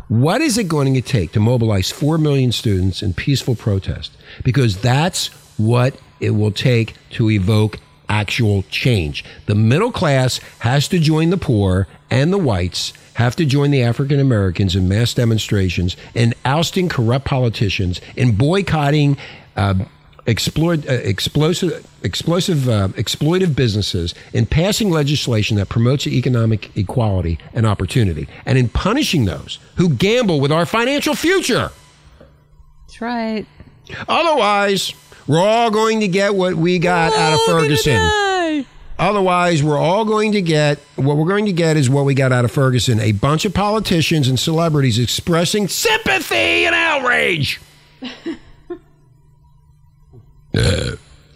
What 0.09 0.41
is 0.43 0.59
it 0.59 0.69
going 0.69 0.93
to 0.95 1.01
take 1.01 1.33
to 1.33 1.41
mobilize 1.41 1.91
four 1.91 2.19
million 2.19 2.53
students 2.53 3.03
in 3.03 3.15
peaceful 3.15 3.55
protest? 3.55 4.13
Because 4.45 4.77
that's 4.79 5.29
what 5.59 5.97
it 6.23 6.31
will 6.31 6.53
take 6.53 6.95
to 7.11 7.31
evoke 7.31 7.79
actual 8.09 8.63
change. 8.71 9.25
The 9.47 9.55
middle 9.55 9.93
class 9.93 10.39
has 10.61 10.89
to 10.89 10.99
join 10.99 11.31
the 11.31 11.37
poor, 11.37 11.89
and 12.11 12.33
the 12.33 12.39
whites 12.39 12.93
have 13.15 13.37
to 13.37 13.45
join 13.45 13.71
the 13.71 13.83
African 13.83 14.21
Americans 14.21 14.77
in 14.77 14.89
mass 14.89 15.13
demonstrations, 15.15 15.97
in 16.15 16.35
ousting 16.45 16.89
corrupt 16.89 17.27
politicians, 17.27 18.01
in 18.17 18.37
boycotting. 18.37 19.19
Uh, 19.57 19.75
exploit, 20.27 20.89
uh, 20.89 20.93
explosive, 20.93 21.85
explosive, 22.05 22.69
uh, 22.69 22.89
exploitive 22.91 23.57
businesses 23.57 24.15
in 24.33 24.47
passing 24.47 24.89
legislation 24.89 25.57
that 25.57 25.69
promotes 25.69 26.07
economic 26.07 26.75
equality 26.77 27.39
and 27.53 27.67
opportunity, 27.67 28.29
and 28.47 28.57
in 28.57 28.69
punishing 28.69 29.25
those 29.25 29.59
who 29.77 29.89
gamble 29.89 30.41
with 30.41 30.53
our 30.53 30.65
financial 30.65 31.17
future. 31.17 31.73
That's 32.83 33.01
right. 33.01 33.47
Otherwise, 34.09 34.95
we're 35.27 35.41
all 35.41 35.71
going 35.71 36.01
to 36.01 36.09
get 36.09 36.35
what 36.35 36.55
we 36.55 36.79
got 36.79 37.13
out 37.15 37.35
of 37.35 37.41
Ferguson. 37.47 38.65
Otherwise, 38.99 39.63
we're 39.63 39.79
all 39.79 40.05
going 40.05 40.33
to 40.33 40.43
get 40.43 40.79
what 40.97 41.17
we're 41.17 41.29
going 41.29 41.47
to 41.47 41.53
get 41.53 41.77
is 41.77 41.91
what 41.91 42.05
we 42.05 42.15
got 42.15 42.31
out 42.31 42.45
of 42.45 42.53
Ferguson 42.53 43.01
a 43.01 43.13
bunch 43.13 43.45
of 43.45 43.53
politicians 43.53 44.29
and 44.29 44.39
celebrities 44.39 44.99
expressing 44.99 45.67
sympathy 45.67 46.67
and 46.67 46.75
outrage. 46.75 47.61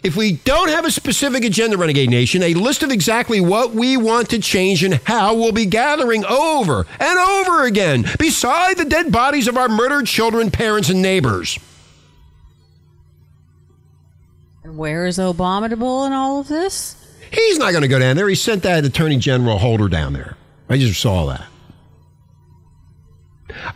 If 0.03 0.15
we 0.15 0.33
don't 0.45 0.69
have 0.69 0.85
a 0.85 0.91
specific 0.91 1.43
agenda, 1.43 1.77
Renegade 1.77 2.09
Nation, 2.09 2.41
a 2.41 2.53
list 2.53 2.81
of 2.81 2.91
exactly 2.91 3.41
what 3.41 3.73
we 3.73 3.97
want 3.97 4.29
to 4.29 4.39
change 4.39 4.81
and 4.81 5.01
how 5.03 5.33
we'll 5.33 5.51
be 5.51 5.65
gathering 5.65 6.23
over 6.23 6.85
and 6.97 7.19
over 7.19 7.65
again 7.65 8.05
beside 8.17 8.77
the 8.77 8.85
dead 8.85 9.11
bodies 9.11 9.49
of 9.49 9.57
our 9.57 9.67
murdered 9.67 10.05
children, 10.07 10.49
parents, 10.49 10.87
and 10.89 11.01
neighbors. 11.01 11.59
Where 14.77 15.05
is 15.05 15.17
Abominable 15.19 16.05
in 16.05 16.13
all 16.13 16.39
of 16.39 16.47
this? 16.47 16.95
He's 17.31 17.57
not 17.57 17.71
going 17.71 17.81
to 17.81 17.87
go 17.87 17.99
down 17.99 18.15
there. 18.15 18.29
He 18.29 18.35
sent 18.35 18.63
that 18.63 18.85
Attorney 18.85 19.17
General 19.17 19.57
Holder 19.57 19.89
down 19.89 20.13
there. 20.13 20.37
I 20.69 20.77
just 20.77 21.01
saw 21.01 21.25
that. 21.27 21.45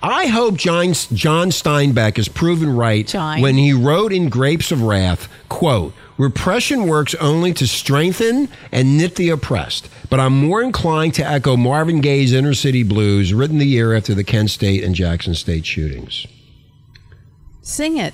I 0.04 0.28
hope 0.28 0.58
John, 0.58 0.94
John 0.94 1.50
Steinbeck 1.50 2.20
is 2.20 2.28
proven 2.28 2.76
right 2.76 3.08
John. 3.08 3.42
when 3.42 3.56
he 3.56 3.74
wrote 3.74 4.14
in 4.14 4.30
Grapes 4.30 4.72
of 4.72 4.84
Wrath, 4.84 5.28
quote, 5.50 5.94
Repression 6.18 6.88
works 6.88 7.16
only 7.16 7.52
to 7.54 7.66
strengthen 7.66 8.48
and 8.72 8.98
knit 8.98 9.16
the 9.16 9.30
oppressed, 9.30 9.90
but 10.10 10.20
I'm 10.20 10.38
more 10.46 10.62
inclined 10.62 11.16
to 11.16 11.28
echo 11.28 11.58
Marvin 11.58 12.00
Gaye's 12.00 12.32
Inner 12.32 12.54
City 12.54 12.84
Blues, 12.84 13.34
written 13.34 13.58
the 13.58 13.66
year 13.66 13.96
after 13.96 14.14
the 14.14 14.24
Kent 14.24 14.52
State 14.52 14.84
and 14.84 14.94
Jackson 14.94 15.34
State 15.34 15.66
shootings. 15.66 16.28
Sing 17.64 17.98
it. 17.98 18.14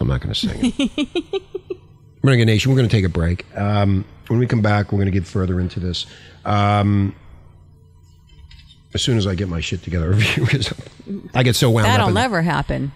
I'm 0.00 0.08
not 0.08 0.20
going 0.20 0.34
to 0.34 0.40
sing 0.40 0.72
it. 0.76 1.42
Renegade 2.24 2.46
Nation, 2.46 2.70
we're 2.72 2.78
going 2.78 2.88
to 2.88 2.96
take 2.96 3.04
a 3.04 3.08
break. 3.10 3.44
Um, 3.54 4.06
when 4.28 4.38
we 4.38 4.46
come 4.46 4.62
back, 4.62 4.90
we're 4.92 4.96
going 4.98 5.06
to 5.06 5.12
get 5.12 5.26
further 5.26 5.60
into 5.60 5.78
this. 5.78 6.06
Um, 6.46 7.14
as 8.94 9.02
soon 9.02 9.18
as 9.18 9.26
I 9.26 9.34
get 9.34 9.48
my 9.48 9.60
shit 9.60 9.82
together, 9.82 10.14
because 10.36 10.72
I 11.34 11.42
get 11.42 11.54
so 11.54 11.70
wound 11.70 11.86
up. 11.86 11.92
That'll 11.92 12.10
never 12.14 12.40
happen. 12.40 12.92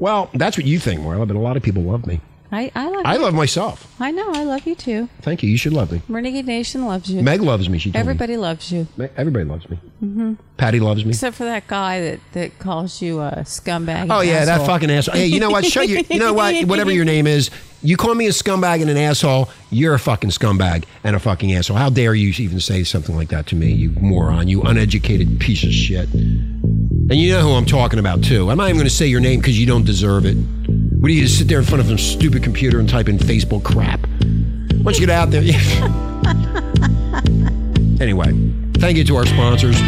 Well, 0.00 0.28
that's 0.34 0.56
what 0.56 0.66
you 0.66 0.80
think, 0.80 1.02
Marla, 1.02 1.26
but 1.26 1.36
a 1.36 1.38
lot 1.38 1.56
of 1.56 1.62
people 1.62 1.84
love 1.84 2.04
me. 2.04 2.20
I, 2.50 2.70
I 2.74 2.88
love 2.88 3.02
I 3.04 3.14
you. 3.14 3.20
love 3.22 3.34
myself. 3.34 3.94
I 4.00 4.10
know. 4.10 4.32
I 4.32 4.44
love 4.44 4.66
you 4.66 4.74
too. 4.74 5.08
Thank 5.22 5.42
you. 5.42 5.50
You 5.50 5.56
should 5.56 5.72
love 5.72 5.90
me. 5.90 6.02
Renegade 6.08 6.46
Nation 6.46 6.84
loves 6.84 7.10
you. 7.10 7.22
Meg 7.22 7.40
loves 7.40 7.68
me. 7.68 7.78
She 7.78 7.90
told 7.90 8.00
Everybody 8.00 8.36
loves 8.36 8.70
you. 8.70 8.86
me. 8.96 9.08
Everybody 9.16 9.44
loves 9.44 9.68
me. 9.68 9.78
Mm-hmm. 10.02 10.34
Patty 10.56 10.78
loves 10.78 11.04
me. 11.04 11.10
Except 11.10 11.36
for 11.36 11.44
that 11.44 11.66
guy 11.66 12.00
that, 12.00 12.20
that 12.32 12.58
calls 12.58 13.00
you 13.02 13.20
a 13.20 13.38
scumbag. 13.38 14.08
Oh 14.10 14.20
yeah, 14.20 14.44
that 14.44 14.66
fucking 14.66 14.90
asshole. 14.90 15.16
Hey, 15.16 15.26
you 15.26 15.40
know 15.40 15.50
what? 15.50 15.64
Shut 15.64 15.88
your. 15.88 16.00
You 16.00 16.18
know 16.18 16.32
what? 16.32 16.64
Whatever 16.66 16.92
your 16.92 17.04
name 17.04 17.26
is, 17.26 17.50
you 17.84 17.98
call 17.98 18.14
me 18.14 18.26
a 18.26 18.30
scumbag 18.30 18.80
and 18.80 18.88
an 18.88 18.96
asshole. 18.96 19.50
You're 19.70 19.92
a 19.92 19.98
fucking 19.98 20.30
scumbag 20.30 20.84
and 21.04 21.14
a 21.14 21.18
fucking 21.18 21.52
asshole. 21.52 21.76
How 21.76 21.90
dare 21.90 22.14
you 22.14 22.28
even 22.42 22.58
say 22.58 22.82
something 22.82 23.14
like 23.14 23.28
that 23.28 23.46
to 23.48 23.56
me, 23.56 23.72
you 23.72 23.90
moron? 24.00 24.48
You 24.48 24.62
uneducated 24.62 25.38
piece 25.38 25.64
of 25.64 25.70
shit. 25.70 26.08
And 26.12 27.14
you 27.14 27.30
know 27.30 27.42
who 27.42 27.50
I'm 27.50 27.66
talking 27.66 27.98
about 27.98 28.24
too. 28.24 28.50
I'm 28.50 28.56
not 28.56 28.70
even 28.70 28.76
going 28.76 28.88
to 28.88 28.94
say 28.94 29.06
your 29.06 29.20
name 29.20 29.38
because 29.38 29.60
you 29.60 29.66
don't 29.66 29.84
deserve 29.84 30.24
it. 30.24 30.34
What 30.34 31.08
do 31.08 31.14
you 31.14 31.28
sit 31.28 31.46
there 31.46 31.58
in 31.58 31.66
front 31.66 31.82
of 31.82 31.88
some 31.88 31.98
stupid 31.98 32.42
computer 32.42 32.80
and 32.80 32.88
type 32.88 33.10
in 33.10 33.18
Facebook 33.18 33.64
crap? 33.64 34.00
Why 34.00 34.84
don't 34.84 34.98
you 34.98 35.06
get 35.06 35.10
out 35.10 35.30
there? 35.30 35.42
anyway, 38.00 38.32
thank 38.78 38.96
you 38.96 39.04
to 39.04 39.16
our 39.16 39.26
sponsors. 39.26 39.78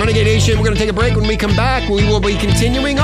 Renegade 0.00 0.26
Nation, 0.26 0.58
we're 0.58 0.64
going 0.64 0.74
to 0.74 0.80
take 0.80 0.90
a 0.90 0.94
break. 0.94 1.14
When 1.14 1.26
we 1.26 1.36
come 1.36 1.54
back, 1.54 1.88
we 1.88 2.04
will 2.06 2.20
be 2.20 2.36
continuing 2.36 2.98
on. 2.98 3.03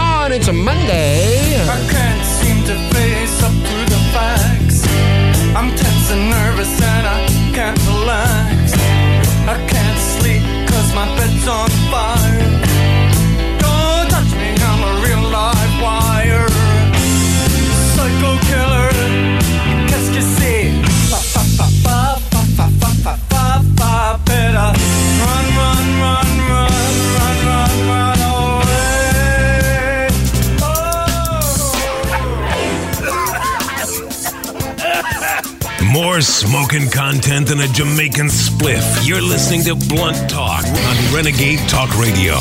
More 35.92 36.20
smoking 36.20 36.88
content 36.88 37.48
than 37.48 37.60
a 37.60 37.66
Jamaican 37.66 38.26
spliff. 38.26 39.06
You're 39.06 39.20
listening 39.20 39.64
to 39.64 39.74
Blunt 39.74 40.30
Talk 40.30 40.64
on 40.64 41.14
Renegade 41.14 41.58
Talk 41.68 41.98
Radio. 41.98 42.34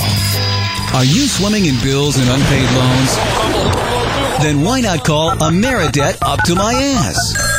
Are 0.94 1.04
you 1.04 1.26
swimming 1.26 1.66
in 1.66 1.74
bills 1.82 2.18
and 2.20 2.30
unpaid 2.30 2.70
loans? 2.78 3.16
Then 4.44 4.62
why 4.62 4.82
not 4.82 5.04
call 5.04 5.32
Ameridebt 5.32 6.20
up 6.22 6.44
to 6.44 6.54
my 6.54 6.74
ass? 6.74 7.59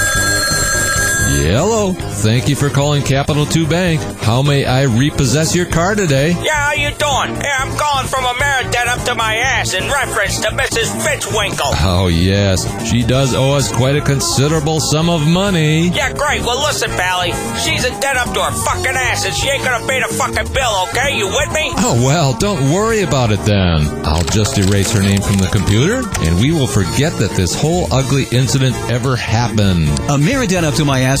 Hello. 1.39 1.93
Thank 1.93 2.49
you 2.49 2.55
for 2.55 2.69
calling 2.69 3.03
Capital 3.03 3.45
2 3.45 3.65
Bank. 3.67 4.01
How 4.21 4.41
may 4.41 4.65
I 4.65 4.83
repossess 4.83 5.55
your 5.55 5.65
car 5.65 5.95
today? 5.95 6.31
Yeah, 6.43 6.53
how 6.53 6.73
you 6.73 6.89
doing? 6.89 7.41
Yeah, 7.41 7.57
I'm 7.59 7.75
calling 7.77 8.07
from 8.07 8.25
a 8.25 8.33
Ameridebt 8.61 8.87
up 8.87 9.05
to 9.05 9.15
my 9.15 9.35
ass 9.35 9.73
in 9.73 9.83
reference 9.89 10.39
to 10.39 10.49
Mrs. 10.49 10.89
Fitzwinkle. 11.05 11.73
Oh, 11.81 12.07
yes. 12.07 12.65
She 12.89 13.03
does 13.03 13.33
owe 13.33 13.53
us 13.53 13.71
quite 13.71 13.95
a 13.95 14.01
considerable 14.01 14.79
sum 14.79 15.09
of 15.09 15.27
money. 15.27 15.89
Yeah, 15.89 16.13
great. 16.13 16.41
Well, 16.41 16.61
listen, 16.61 16.89
Pally. 16.91 17.31
She's 17.63 17.85
a 17.85 17.89
debt 17.99 18.17
up 18.17 18.33
to 18.33 18.41
her 18.41 18.51
fucking 18.51 18.95
ass, 18.95 19.25
and 19.25 19.33
she 19.33 19.49
ain't 19.49 19.63
gonna 19.63 19.85
pay 19.87 19.99
the 19.99 20.13
fucking 20.13 20.53
bill, 20.53 20.87
okay? 20.89 21.17
You 21.17 21.27
with 21.27 21.51
me? 21.53 21.71
Oh, 21.77 22.01
well, 22.05 22.33
don't 22.33 22.71
worry 22.71 23.01
about 23.01 23.31
it 23.31 23.39
then. 23.41 23.87
I'll 24.05 24.23
just 24.23 24.57
erase 24.57 24.91
her 24.93 25.01
name 25.01 25.21
from 25.21 25.37
the 25.37 25.49
computer, 25.51 26.03
and 26.21 26.39
we 26.39 26.51
will 26.51 26.67
forget 26.67 27.13
that 27.19 27.31
this 27.31 27.59
whole 27.59 27.91
ugly 27.91 28.25
incident 28.31 28.75
ever 28.91 29.15
happened. 29.15 29.87
Ameridebt 30.09 30.63
up 30.63 30.75
to 30.75 30.85
my 30.85 31.01
ass 31.01 31.20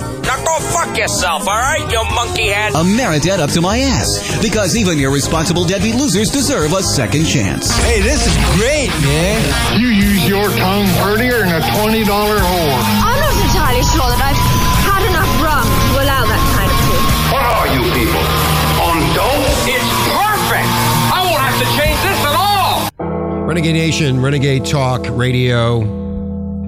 Now 0.00 0.36
go 0.44 0.58
fuck 0.72 0.96
yourself, 0.96 1.46
alright, 1.46 1.84
you 1.90 2.02
monkey 2.14 2.48
head? 2.48 2.72
Ameridebt 2.72 3.38
up 3.38 3.50
to 3.50 3.60
my 3.60 3.78
ass. 3.78 4.40
Because 4.40 4.76
even 4.76 4.98
irresponsible 4.98 5.64
deadbeat 5.64 5.94
losers 5.94 6.30
deserve 6.30 6.72
a 6.72 6.82
second 6.82 7.24
chance. 7.26 7.70
Hey, 7.84 8.00
this 8.00 8.26
is 8.26 8.34
great, 8.56 8.88
man. 9.02 9.80
You 9.80 9.88
use 9.88 10.28
your 10.28 10.48
tongue 10.56 10.86
prettier 11.02 11.40
than 11.40 11.54
a 11.56 11.60
$20 11.60 12.04
whore. 12.04 12.80
I'm 13.04 13.20
not 13.20 13.36
entirely 13.44 13.84
sure 13.92 14.08
that 14.08 14.20
I've 14.22 14.40
had 14.86 15.02
enough 15.08 15.30
rum 15.42 15.66
to 15.66 15.94
allow 16.00 16.24
that 16.24 16.42
kind 16.56 16.70
of 16.70 16.78
thing. 16.88 17.04
What 17.32 17.44
are 17.44 17.68
you 17.74 17.82
people? 17.92 18.24
On 18.88 18.96
dope? 19.12 19.48
It's 19.68 19.92
perfect! 20.10 20.70
I 21.12 21.20
won't 21.24 21.40
have 21.40 21.56
to 21.60 21.68
change 21.76 21.98
this 22.02 22.20
at 22.24 22.34
all! 22.36 23.46
Renegade 23.46 23.74
Nation, 23.74 24.20
Renegade 24.20 24.64
Talk 24.64 25.06
Radio 25.10 26.01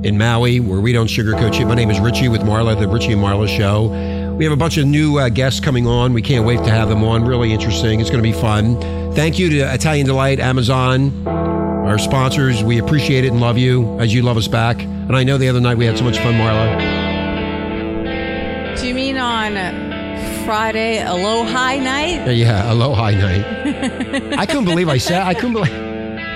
in 0.04 0.18
Maui, 0.18 0.60
where 0.60 0.80
we 0.80 0.92
don't 0.92 1.06
sugarcoat 1.06 1.54
shit. 1.54 1.66
My 1.66 1.74
name 1.74 1.90
is 1.90 1.98
Richie 1.98 2.28
with 2.28 2.42
Marla, 2.42 2.78
the 2.78 2.86
Richie 2.86 3.12
and 3.12 3.22
Marla 3.22 3.48
Show. 3.48 3.88
We 4.36 4.44
have 4.44 4.52
a 4.52 4.56
bunch 4.56 4.76
of 4.76 4.84
new 4.84 5.18
uh, 5.18 5.30
guests 5.30 5.60
coming 5.60 5.86
on. 5.86 6.12
We 6.12 6.20
can't 6.20 6.44
wait 6.44 6.58
to 6.58 6.70
have 6.70 6.90
them 6.90 7.02
on. 7.02 7.24
Really 7.24 7.52
interesting. 7.52 8.00
It's 8.00 8.10
going 8.10 8.22
to 8.22 8.28
be 8.28 8.38
fun. 8.38 8.78
Thank 9.14 9.38
you 9.38 9.48
to 9.48 9.72
Italian 9.72 10.06
Delight, 10.06 10.40
Amazon, 10.40 11.26
our 11.26 11.98
sponsors. 11.98 12.62
We 12.62 12.78
appreciate 12.78 13.24
it 13.24 13.28
and 13.28 13.40
love 13.40 13.56
you 13.56 13.98
as 13.98 14.12
you 14.12 14.20
love 14.22 14.36
us 14.36 14.46
back. 14.46 14.82
And 14.82 15.16
I 15.16 15.24
know 15.24 15.38
the 15.38 15.48
other 15.48 15.60
night 15.60 15.78
we 15.78 15.86
had 15.86 15.96
so 15.96 16.04
much 16.04 16.18
fun, 16.18 16.34
Marla. 16.34 16.78
Do 18.78 18.86
you 18.86 18.94
mean 18.94 19.16
on 19.16 19.54
Friday, 20.44 21.02
Aloha 21.02 21.76
night? 21.76 22.30
Yeah, 22.30 22.70
aloha 22.70 23.10
night. 23.10 24.34
I 24.38 24.44
couldn't 24.44 24.66
believe 24.66 24.90
I 24.90 24.98
said. 24.98 25.22
I 25.22 25.32
couldn't 25.32 25.54
believe. 25.54 25.83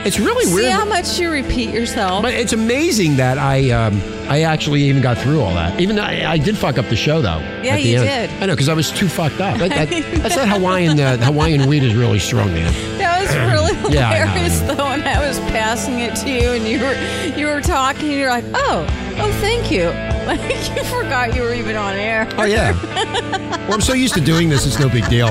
It's 0.04 0.18
really 0.18 0.46
See 0.46 0.54
weird. 0.54 0.66
See 0.66 0.70
how 0.72 0.84
much 0.84 1.18
you 1.18 1.30
repeat 1.30 1.70
yourself? 1.70 2.22
But 2.22 2.34
it's 2.34 2.52
amazing 2.52 3.16
that 3.16 3.38
I 3.38 3.70
um, 3.70 4.00
I 4.28 4.42
actually 4.42 4.82
even 4.82 5.02
got 5.02 5.18
through 5.18 5.40
all 5.40 5.54
that. 5.54 5.80
Even 5.80 5.96
though 5.96 6.02
I, 6.02 6.32
I 6.32 6.38
did 6.38 6.56
fuck 6.56 6.78
up 6.78 6.88
the 6.88 6.96
show 6.96 7.20
though. 7.20 7.38
Yeah, 7.62 7.76
you 7.76 7.98
end. 8.00 8.30
did. 8.30 8.42
I 8.42 8.46
know 8.46 8.54
because 8.54 8.68
I 8.68 8.74
was 8.74 8.90
too 8.90 9.08
fucked 9.08 9.40
up. 9.40 9.58
That, 9.58 9.70
that, 9.70 9.88
that's 10.22 10.37
that 10.37 10.48
Hawaiian 10.48 11.00
uh, 11.00 11.16
Hawaiian 11.18 11.68
weed 11.68 11.82
is 11.82 11.94
really 11.94 12.18
strong, 12.18 12.48
man. 12.48 12.72
That 12.98 13.20
was 13.22 13.34
really 13.37 13.68
Yeah, 13.94 14.11
I 14.11 14.26
hilarious 14.26 14.61
though, 14.61 14.84
When 14.84 15.02
I 15.02 15.26
was 15.26 15.38
passing 15.40 16.00
it 16.00 16.14
to 16.16 16.30
you, 16.30 16.50
and 16.50 16.64
you 16.66 16.80
were 16.80 17.37
you 17.37 17.46
were 17.46 17.61
talking, 17.61 18.11
and 18.11 18.18
you're 18.18 18.30
like, 18.30 18.44
"Oh, 18.54 18.87
oh, 19.18 19.38
thank 19.40 19.70
you." 19.70 19.92
Like 20.28 20.42
you 20.76 20.84
forgot 20.84 21.34
you 21.34 21.40
were 21.40 21.54
even 21.54 21.74
on 21.76 21.94
air. 21.94 22.28
Oh 22.37 22.44
yeah. 22.44 22.78
well, 23.66 23.72
I'm 23.72 23.80
so 23.80 23.94
used 23.94 24.12
to 24.12 24.20
doing 24.20 24.50
this; 24.50 24.66
it's 24.66 24.78
no 24.78 24.90
big 24.90 25.08
deal. 25.08 25.28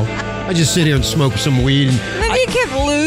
I 0.48 0.54
just 0.54 0.74
sit 0.74 0.88
here 0.88 0.96
and 0.96 1.06
smoke 1.06 1.34
some 1.34 1.62
weed. 1.62 1.90
And 1.90 2.00
Then 2.00 2.22
he 2.22 2.27
kept 2.27 2.27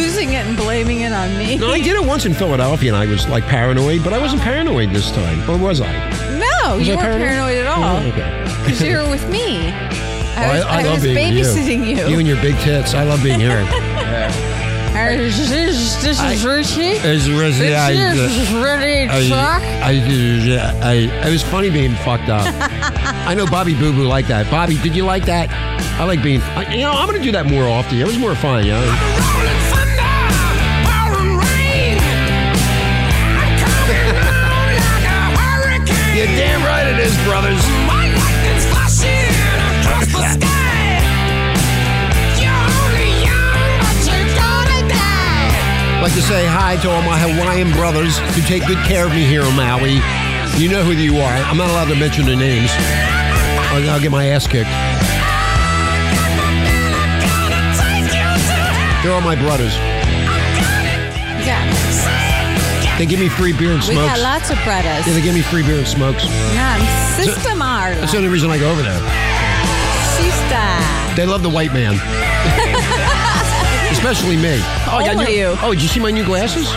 losing 0.00 0.32
it 0.32 0.46
and 0.46 0.56
blaming 0.56 1.00
it 1.00 1.12
on 1.12 1.36
me. 1.38 1.56
No, 1.56 1.70
I 1.70 1.80
did 1.80 1.96
it 1.96 2.04
once 2.04 2.24
in 2.26 2.34
Philadelphia, 2.34 2.92
and 2.94 2.96
I 3.02 3.06
was 3.06 3.28
like 3.28 3.44
paranoid, 3.44 4.02
but 4.04 4.12
I 4.12 4.18
wasn't 4.18 4.42
paranoid 4.42 4.90
this 4.90 5.10
time, 5.10 5.48
or 5.50 5.56
was 5.58 5.80
I? 5.80 5.92
No, 6.38 6.76
Was 6.78 6.86
you 6.88 6.94
I 6.94 6.96
weren't 6.96 7.20
paranoid? 7.22 7.28
paranoid 7.28 7.56
at 7.58 7.66
all. 7.66 7.84
Oh, 7.84 8.08
okay. 8.08 8.62
Because 8.64 8.82
you 8.82 8.96
were 8.96 9.08
with 9.10 9.28
me. 9.30 9.68
Oh, 9.68 10.42
I 10.42 10.48
Oh, 10.48 10.52
was, 10.54 10.64
I 10.64 10.82
love 10.82 10.92
was 10.94 11.02
being 11.04 11.34
babysitting 11.34 11.86
you. 11.86 12.08
You 12.08 12.18
and 12.18 12.26
your 12.28 12.40
big 12.40 12.56
tits. 12.60 12.94
I 12.94 13.04
love 13.04 13.22
being 13.22 13.40
here. 13.40 13.64
This 14.92 15.38
is 15.50 16.02
this 16.02 16.20
is 16.20 16.44
Richie. 16.44 16.98
I- 16.98 17.02
This 17.02 17.26
is 17.26 17.30
ready 18.52 19.06
to 19.06 19.34
I. 19.34 19.80
I, 19.82 19.90
I, 20.82 20.92
it 21.26 21.30
was 21.30 21.42
funny 21.42 21.70
being 21.70 21.94
fucked 21.94 22.28
up. 22.28 22.44
I 23.26 23.34
know 23.34 23.46
Bobby 23.46 23.74
Boo 23.74 23.92
Boo 23.92 24.04
liked 24.04 24.28
that. 24.28 24.50
Bobby, 24.50 24.76
did 24.78 24.94
you 24.94 25.04
like 25.04 25.24
that? 25.24 25.48
I 25.98 26.04
like 26.04 26.22
being. 26.22 26.42
I- 26.42 26.74
You 26.74 26.82
know, 26.82 26.90
I'm 26.92 27.06
going 27.08 27.18
to 27.18 27.24
do 27.24 27.32
that 27.32 27.46
more 27.46 27.66
often. 27.68 27.98
It 27.98 28.06
was 28.06 28.18
more 28.18 28.34
fun. 28.34 28.64
You 28.66 28.72
know? 28.72 29.69
It 36.90 36.98
is, 36.98 37.16
brothers. 37.24 37.62
I'd 46.00 46.02
like 46.02 46.14
to 46.14 46.22
say 46.22 46.46
hi 46.46 46.76
to 46.82 46.90
all 46.90 47.02
my 47.02 47.18
Hawaiian 47.18 47.72
brothers 47.72 48.18
who 48.34 48.40
take 48.42 48.66
good 48.66 48.82
care 48.86 49.06
of 49.06 49.12
me 49.12 49.24
here 49.24 49.42
on 49.42 49.54
Maui. 49.54 50.00
You 50.56 50.68
know 50.68 50.82
who 50.82 50.92
you 50.92 51.18
are. 51.18 51.32
I'm 51.44 51.58
not 51.58 51.68
allowed 51.70 51.92
to 51.92 51.94
mention 51.94 52.24
their 52.24 52.36
names. 52.36 52.70
I'll, 53.70 53.90
I'll 53.90 54.00
get 54.00 54.10
my 54.10 54.26
ass 54.26 54.46
kicked. 54.46 54.70
They're 59.04 59.12
all 59.12 59.20
my 59.20 59.36
brothers. 59.36 59.89
They 63.00 63.06
give 63.06 63.18
me 63.18 63.30
free 63.30 63.54
beer 63.54 63.72
and 63.72 63.82
smokes. 63.82 63.98
we 63.98 64.06
got 64.06 64.20
lots 64.20 64.50
of 64.50 64.58
brothers. 64.62 65.06
Yeah, 65.06 65.14
they 65.14 65.22
give 65.22 65.32
me 65.34 65.40
free 65.40 65.62
beer 65.62 65.78
and 65.78 65.86
smokes. 65.88 66.22
Yeah, 66.52 66.76
Sister 67.16 67.56
Marla. 67.56 67.96
That's 67.98 68.12
the 68.12 68.18
only 68.18 68.28
reason 68.28 68.50
I 68.50 68.58
go 68.58 68.70
over 68.70 68.82
there. 68.82 69.00
Sister. 70.20 71.16
They 71.16 71.24
love 71.24 71.42
the 71.42 71.48
white 71.48 71.72
man. 71.72 71.94
Especially 73.90 74.36
me. 74.36 74.60
Oh, 74.86 75.00
Only 75.02 75.24
new- 75.24 75.30
you. 75.32 75.56
Oh, 75.62 75.72
did 75.72 75.80
you 75.80 75.88
see 75.88 75.98
my 75.98 76.10
new 76.10 76.26
glasses? 76.26 76.68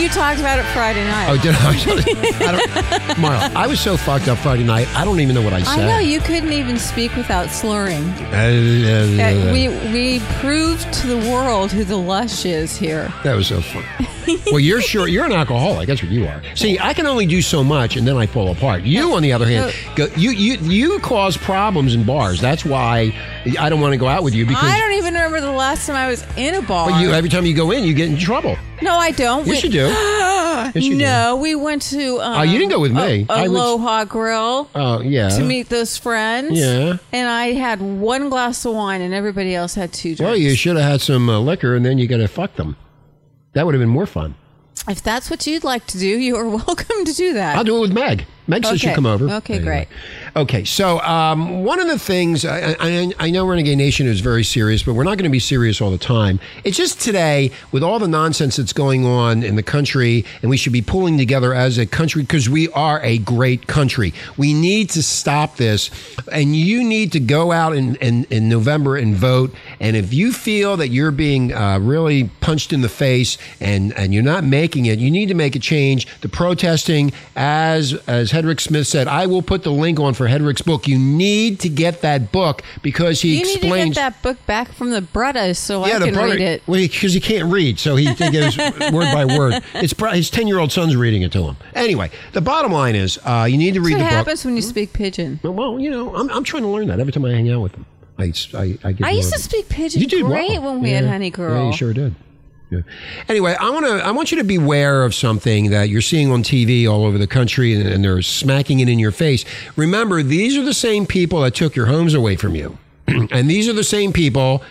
You 0.00 0.08
talked 0.08 0.38
about 0.38 0.60
it 0.60 0.64
Friday 0.66 1.02
night. 1.04 1.28
Oh, 1.28 1.36
did 1.36 1.56
I? 1.56 1.70
I 2.48 2.52
don't, 2.52 3.18
Marla, 3.18 3.52
I 3.56 3.66
was 3.66 3.80
so 3.80 3.96
fucked 3.96 4.28
up 4.28 4.38
Friday 4.38 4.62
night. 4.62 4.86
I 4.94 5.04
don't 5.04 5.18
even 5.18 5.34
know 5.34 5.42
what 5.42 5.52
I 5.52 5.64
said. 5.64 5.80
I 5.80 5.88
know 5.88 5.98
you 5.98 6.20
couldn't 6.20 6.52
even 6.52 6.78
speak 6.78 7.12
without 7.16 7.50
slurring. 7.50 8.04
Uh, 8.32 8.36
Uh, 8.38 9.52
we 9.52 9.66
we 9.92 10.20
proved 10.40 10.92
to 10.94 11.08
the 11.08 11.18
world 11.28 11.72
who 11.72 11.82
the 11.82 11.96
lush 11.98 12.44
is 12.44 12.76
here. 12.76 13.12
That 13.24 13.34
was 13.34 13.48
so 13.48 13.60
fun. 13.60 13.84
well, 14.46 14.58
you're 14.60 14.80
sure 14.80 15.08
you're 15.08 15.24
an 15.24 15.32
alcoholic. 15.32 15.86
That's 15.86 16.02
what 16.02 16.10
you 16.12 16.26
are. 16.26 16.42
See, 16.54 16.78
I 16.78 16.94
can 16.94 17.06
only 17.06 17.26
do 17.26 17.42
so 17.42 17.62
much, 17.64 17.96
and 17.96 18.06
then 18.06 18.16
I 18.16 18.26
fall 18.26 18.50
apart. 18.50 18.82
You, 18.82 19.14
on 19.14 19.22
the 19.22 19.32
other 19.32 19.46
hand, 19.46 19.74
go, 19.96 20.06
you 20.16 20.30
you 20.30 20.54
you 20.58 20.98
cause 21.00 21.36
problems 21.36 21.94
in 21.94 22.04
bars. 22.04 22.40
That's 22.40 22.64
why 22.64 23.14
I 23.58 23.68
don't 23.68 23.80
want 23.80 23.92
to 23.92 23.98
go 23.98 24.06
out 24.08 24.22
with 24.22 24.34
you 24.34 24.46
because. 24.46 24.62
I 24.64 24.78
don't 24.78 24.92
even 24.92 25.14
remember 25.14 25.40
the 25.40 25.50
last 25.52 25.86
time 25.86 25.96
I 25.96 26.08
was 26.08 26.24
in 26.36 26.54
a 26.54 26.62
bar. 26.62 26.90
but 26.90 27.00
you, 27.00 27.10
every 27.12 27.28
time 27.30 27.44
you 27.46 27.54
go 27.54 27.70
in, 27.70 27.84
you 27.84 27.94
get 27.94 28.08
in 28.10 28.16
trouble. 28.18 28.56
no, 28.82 28.94
I 28.96 29.10
don't. 29.10 29.46
Yes, 29.46 29.62
We- 29.62 29.68
you 29.68 29.72
do. 29.72 29.94
Yes, 30.54 30.76
you 30.84 30.92
do. 30.92 30.98
no, 31.00 31.36
we 31.36 31.54
went 31.56 31.82
to. 31.82 32.20
Um, 32.20 32.38
Oh, 32.38 32.42
you 32.42 32.58
didn't 32.58 32.70
go 32.70 32.78
with 32.80 32.92
me. 32.92 33.26
I 33.28 33.48
was- 33.48 33.50
Aloha 33.60 34.04
Grill 34.04 34.70
Oh 34.74 35.00
yeah. 35.00 35.28
to 35.30 35.42
meet 35.44 35.68
those 35.68 35.96
friends. 35.98 36.58
Yeah. 36.58 36.98
And 37.12 37.28
I 37.28 37.52
had 37.52 37.82
one 37.82 38.28
glass 38.30 38.64
of 38.64 38.72
wine, 38.74 39.00
and 39.00 39.12
everybody 39.12 39.54
else 39.54 39.74
had 39.74 39.92
two 39.92 40.10
drinks. 40.14 40.20
Well, 40.20 40.36
you 40.36 40.54
should 40.54 40.76
have 40.76 40.84
had 40.88 41.00
some 41.00 41.28
uh, 41.28 41.40
liquor, 41.40 41.74
and 41.74 41.84
then 41.84 41.98
you 41.98 42.06
got 42.06 42.18
to 42.18 42.28
fuck 42.28 42.54
them. 42.54 42.76
That 43.54 43.64
would 43.66 43.74
have 43.74 43.80
been 43.80 43.88
more 43.88 44.06
fun. 44.06 44.34
If 44.86 45.02
that's 45.02 45.30
what 45.30 45.46
you'd 45.46 45.64
like 45.64 45.86
to 45.88 45.98
do, 45.98 46.06
you 46.06 46.36
are 46.36 46.46
welcome 46.48 47.04
to 47.06 47.12
do 47.14 47.32
that. 47.34 47.56
I'll 47.56 47.64
do 47.64 47.76
it 47.78 47.80
with 47.80 47.92
Meg. 47.92 48.26
Meg 48.46 48.64
says 48.66 48.80
she'll 48.80 48.94
come 48.94 49.06
over. 49.06 49.28
Okay, 49.36 49.54
Anyway. 49.54 49.64
great. 49.64 49.88
Okay, 50.36 50.64
so 50.64 50.98
um, 51.02 51.62
one 51.62 51.78
of 51.78 51.86
the 51.86 51.98
things 51.98 52.44
I, 52.44 52.74
I, 52.80 53.12
I 53.20 53.30
know 53.30 53.46
Renegade 53.46 53.78
Nation 53.78 54.08
is 54.08 54.18
very 54.18 54.42
serious, 54.42 54.82
but 54.82 54.94
we're 54.94 55.04
not 55.04 55.16
going 55.16 55.30
to 55.30 55.30
be 55.30 55.38
serious 55.38 55.80
all 55.80 55.92
the 55.92 55.98
time. 55.98 56.40
It's 56.64 56.76
just 56.76 57.00
today, 57.00 57.52
with 57.70 57.84
all 57.84 58.00
the 58.00 58.08
nonsense 58.08 58.56
that's 58.56 58.72
going 58.72 59.06
on 59.06 59.44
in 59.44 59.54
the 59.54 59.62
country, 59.62 60.24
and 60.42 60.50
we 60.50 60.56
should 60.56 60.72
be 60.72 60.82
pulling 60.82 61.18
together 61.18 61.54
as 61.54 61.78
a 61.78 61.86
country 61.86 62.22
because 62.22 62.48
we 62.48 62.68
are 62.70 63.00
a 63.02 63.18
great 63.18 63.68
country. 63.68 64.12
We 64.36 64.54
need 64.54 64.90
to 64.90 65.04
stop 65.04 65.56
this, 65.56 65.88
and 66.32 66.56
you 66.56 66.82
need 66.82 67.12
to 67.12 67.20
go 67.20 67.52
out 67.52 67.76
in, 67.76 67.94
in, 67.96 68.24
in 68.24 68.48
November 68.48 68.96
and 68.96 69.14
vote. 69.14 69.54
And 69.78 69.94
if 69.94 70.12
you 70.12 70.32
feel 70.32 70.76
that 70.78 70.88
you're 70.88 71.12
being 71.12 71.52
uh, 71.52 71.78
really 71.78 72.24
punched 72.40 72.72
in 72.72 72.80
the 72.80 72.88
face 72.88 73.38
and, 73.60 73.92
and 73.92 74.12
you're 74.12 74.24
not 74.24 74.42
making 74.42 74.86
it, 74.86 74.98
you 74.98 75.12
need 75.12 75.28
to 75.28 75.34
make 75.34 75.54
a 75.54 75.60
change. 75.60 76.08
The 76.22 76.28
protesting, 76.28 77.12
as 77.36 77.94
as 78.08 78.32
Hedrick 78.32 78.58
Smith 78.60 78.88
said, 78.88 79.06
I 79.06 79.26
will 79.26 79.42
put 79.42 79.62
the 79.62 79.70
link 79.70 80.00
on 80.00 80.12
for 80.14 80.23
Hedrick's 80.28 80.62
book. 80.62 80.88
You 80.88 80.98
need 80.98 81.60
to 81.60 81.68
get 81.68 82.02
that 82.02 82.32
book 82.32 82.62
because 82.82 83.20
he 83.20 83.38
you 83.38 83.44
need 83.44 83.44
to 83.44 83.52
explains. 83.58 83.94
get 83.94 84.00
that 84.00 84.22
book 84.22 84.44
back 84.46 84.72
from 84.72 84.90
the 84.90 85.00
Bretta 85.00 85.56
so 85.56 85.86
yeah, 85.86 85.96
I 85.96 85.98
can 86.00 86.14
brother, 86.14 86.32
read 86.32 86.40
it. 86.40 86.62
Well, 86.66 86.80
because 86.80 87.12
he, 87.12 87.20
can't 87.20 87.52
read, 87.52 87.78
so 87.78 87.96
he, 87.96 88.06
he 88.06 88.30
gives 88.30 88.56
word 88.92 89.12
by 89.12 89.24
word. 89.24 89.62
It's 89.74 89.94
his 90.14 90.30
ten 90.30 90.46
year 90.46 90.58
old 90.58 90.72
son's 90.72 90.96
reading 90.96 91.22
it 91.22 91.32
to 91.32 91.42
him. 91.42 91.56
Anyway, 91.74 92.10
the 92.32 92.40
bottom 92.40 92.72
line 92.72 92.94
is, 92.94 93.18
uh, 93.24 93.46
you 93.48 93.56
need 93.56 93.74
to 93.74 93.80
That's 93.80 93.86
read 93.86 93.92
what 93.94 93.98
the 93.98 94.04
book. 94.04 94.10
What 94.10 94.16
happens 94.16 94.44
when 94.44 94.56
you 94.56 94.62
speak 94.62 94.92
pidgin. 94.92 95.40
Well, 95.42 95.78
you 95.78 95.90
know, 95.90 96.14
I'm, 96.14 96.30
I'm 96.30 96.44
trying 96.44 96.62
to 96.62 96.68
learn 96.68 96.88
that 96.88 97.00
every 97.00 97.12
time 97.12 97.24
I 97.24 97.30
hang 97.30 97.50
out 97.50 97.60
with 97.60 97.74
him. 97.74 97.86
I, 98.18 98.32
I, 98.54 98.78
I, 98.84 98.92
get 98.92 99.06
I 99.06 99.10
used 99.10 99.32
to 99.32 99.40
speak 99.40 99.68
pidgin 99.68 100.00
You 100.00 100.06
did 100.06 100.24
great 100.24 100.60
well. 100.60 100.74
when 100.74 100.82
we 100.82 100.90
had 100.90 101.04
Honey 101.04 101.30
Girl. 101.30 101.56
Yeah, 101.64 101.66
you 101.70 101.76
sure 101.76 101.92
did. 101.92 102.14
Yeah. 102.76 103.24
Anyway, 103.28 103.54
I 103.58 103.70
want 103.70 103.86
to. 103.86 103.92
I 104.04 104.10
want 104.10 104.30
you 104.32 104.38
to 104.38 104.44
beware 104.44 105.04
of 105.04 105.14
something 105.14 105.70
that 105.70 105.88
you're 105.88 106.00
seeing 106.02 106.30
on 106.30 106.42
TV 106.42 106.88
all 106.88 107.04
over 107.04 107.18
the 107.18 107.26
country, 107.26 107.74
and, 107.74 107.86
and 107.88 108.04
they're 108.04 108.22
smacking 108.22 108.80
it 108.80 108.88
in 108.88 108.98
your 108.98 109.12
face. 109.12 109.44
Remember, 109.76 110.22
these 110.22 110.56
are 110.56 110.62
the 110.64 110.74
same 110.74 111.06
people 111.06 111.40
that 111.42 111.54
took 111.54 111.76
your 111.76 111.86
homes 111.86 112.14
away 112.14 112.36
from 112.36 112.54
you, 112.54 112.78
and 113.06 113.48
these 113.50 113.68
are 113.68 113.72
the 113.74 113.84
same 113.84 114.12
people. 114.12 114.62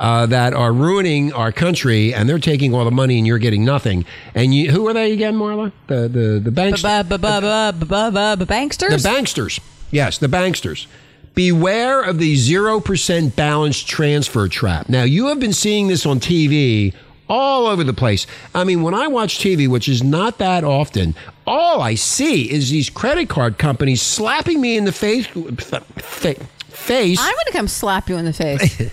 Uh, 0.00 0.26
that 0.26 0.52
are 0.52 0.72
ruining 0.72 1.32
our 1.32 1.52
country, 1.52 2.12
and 2.12 2.28
they're 2.28 2.40
taking 2.40 2.74
all 2.74 2.84
the 2.84 2.90
money, 2.90 3.18
and 3.18 3.26
you're 3.26 3.38
getting 3.38 3.64
nothing. 3.64 4.04
And 4.34 4.52
you, 4.52 4.72
who 4.72 4.88
are 4.88 4.92
they 4.92 5.12
again, 5.12 5.36
Marla? 5.36 5.70
The 5.86 6.08
the 6.08 6.40
the 6.42 6.50
banks. 6.50 6.82
Ba- 6.82 7.04
ba- 7.08 7.18
ba- 7.18 7.40
ba- 7.40 7.72
ba- 7.78 7.86
ba- 7.86 8.10
ba- 8.10 8.36
ba- 8.36 8.46
Banksters? 8.46 9.00
The 9.00 9.08
banksters. 9.08 9.60
Yes, 9.92 10.18
the 10.18 10.26
banksters. 10.26 10.86
Beware 11.34 12.02
of 12.02 12.18
the 12.18 12.34
0% 12.34 13.36
balance 13.36 13.80
transfer 13.82 14.48
trap. 14.48 14.88
Now, 14.88 15.04
you 15.04 15.28
have 15.28 15.40
been 15.40 15.52
seeing 15.52 15.86
this 15.86 16.04
on 16.04 16.20
TV 16.20 16.94
all 17.32 17.66
over 17.66 17.82
the 17.82 17.94
place. 17.94 18.26
I 18.54 18.62
mean, 18.62 18.82
when 18.82 18.92
I 18.92 19.08
watch 19.08 19.38
TV, 19.38 19.66
which 19.66 19.88
is 19.88 20.02
not 20.02 20.36
that 20.36 20.64
often, 20.64 21.14
all 21.46 21.80
I 21.80 21.94
see 21.94 22.50
is 22.50 22.70
these 22.70 22.90
credit 22.90 23.30
card 23.30 23.56
companies 23.56 24.02
slapping 24.02 24.60
me 24.60 24.76
in 24.76 24.84
the 24.84 24.92
face. 24.92 25.26
face 26.68 27.18
I'm 27.18 27.34
going 27.34 27.46
to 27.46 27.52
come 27.52 27.68
slap 27.68 28.10
you 28.10 28.16
in 28.18 28.26
the 28.26 28.34
face. 28.34 28.92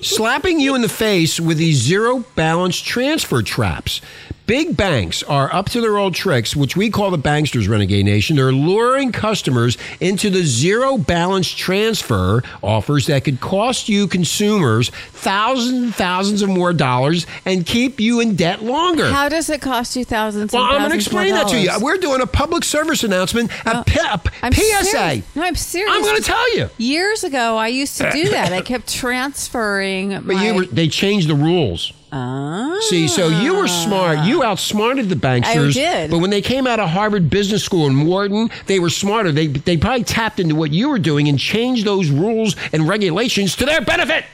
slapping 0.08 0.60
you 0.60 0.76
in 0.76 0.82
the 0.82 0.88
face 0.88 1.40
with 1.40 1.58
these 1.58 1.78
zero 1.78 2.24
balance 2.36 2.78
transfer 2.80 3.42
traps. 3.42 4.00
Big 4.48 4.74
banks 4.78 5.22
are 5.24 5.52
up 5.52 5.68
to 5.68 5.78
their 5.82 5.98
old 5.98 6.14
tricks, 6.14 6.56
which 6.56 6.74
we 6.74 6.88
call 6.88 7.10
the 7.10 7.18
banksters, 7.18 7.68
Renegade 7.68 8.06
Nation. 8.06 8.34
They're 8.36 8.50
luring 8.50 9.12
customers 9.12 9.76
into 10.00 10.30
the 10.30 10.42
zero 10.42 10.96
balance 10.96 11.50
transfer 11.50 12.42
offers 12.62 13.08
that 13.08 13.24
could 13.24 13.40
cost 13.42 13.90
you 13.90 14.06
consumers 14.08 14.88
thousands 14.88 15.82
and 15.82 15.94
thousands 15.94 16.40
of 16.40 16.48
more 16.48 16.72
dollars 16.72 17.26
and 17.44 17.66
keep 17.66 18.00
you 18.00 18.20
in 18.20 18.36
debt 18.36 18.62
longer. 18.62 19.10
How 19.10 19.28
does 19.28 19.50
it 19.50 19.60
cost 19.60 19.96
you 19.96 20.06
thousands 20.06 20.54
well, 20.54 20.62
I'm 20.62 20.78
going 20.78 20.90
to 20.92 20.96
explain 20.96 21.34
that 21.34 21.48
to 21.48 21.58
you. 21.60 21.70
We're 21.82 21.98
doing 21.98 22.22
a 22.22 22.26
public 22.26 22.64
service 22.64 23.04
announcement, 23.04 23.50
a, 23.66 23.84
P- 23.84 24.00
a 24.00 24.18
I'm 24.42 24.52
PSA. 24.54 24.84
serious. 24.86 25.36
No, 25.36 25.42
I'm 25.42 25.56
serious. 25.56 25.92
I'm 25.94 26.00
going 26.00 26.16
to 26.16 26.22
tell 26.22 26.56
you. 26.56 26.70
Years 26.78 27.22
ago, 27.22 27.58
I 27.58 27.68
used 27.68 27.98
to 27.98 28.10
do 28.12 28.30
that. 28.30 28.50
I 28.54 28.62
kept 28.62 28.90
transferring 28.94 30.08
But 30.08 30.24
my. 30.24 30.46
you 30.46 30.54
were, 30.54 30.64
they 30.64 30.88
changed 30.88 31.28
the 31.28 31.34
rules. 31.34 31.92
Ah. 32.10 32.78
See, 32.88 33.06
so 33.08 33.28
you 33.28 33.54
were 33.56 33.68
smart. 33.68 34.20
You 34.26 34.42
outsmarted 34.42 35.08
the 35.08 35.14
banksters. 35.14 35.70
I 35.70 35.72
did. 35.72 36.10
But 36.10 36.18
when 36.18 36.30
they 36.30 36.40
came 36.40 36.66
out 36.66 36.80
of 36.80 36.88
Harvard 36.88 37.28
Business 37.28 37.62
School 37.62 37.86
in 37.86 38.06
Wharton, 38.06 38.50
they 38.66 38.78
were 38.78 38.90
smarter. 38.90 39.30
They 39.30 39.46
they 39.48 39.76
probably 39.76 40.04
tapped 40.04 40.40
into 40.40 40.54
what 40.54 40.72
you 40.72 40.88
were 40.88 40.98
doing 40.98 41.28
and 41.28 41.38
changed 41.38 41.84
those 41.84 42.10
rules 42.10 42.56
and 42.72 42.88
regulations 42.88 43.56
to 43.56 43.66
their 43.66 43.80
benefit. 43.82 44.24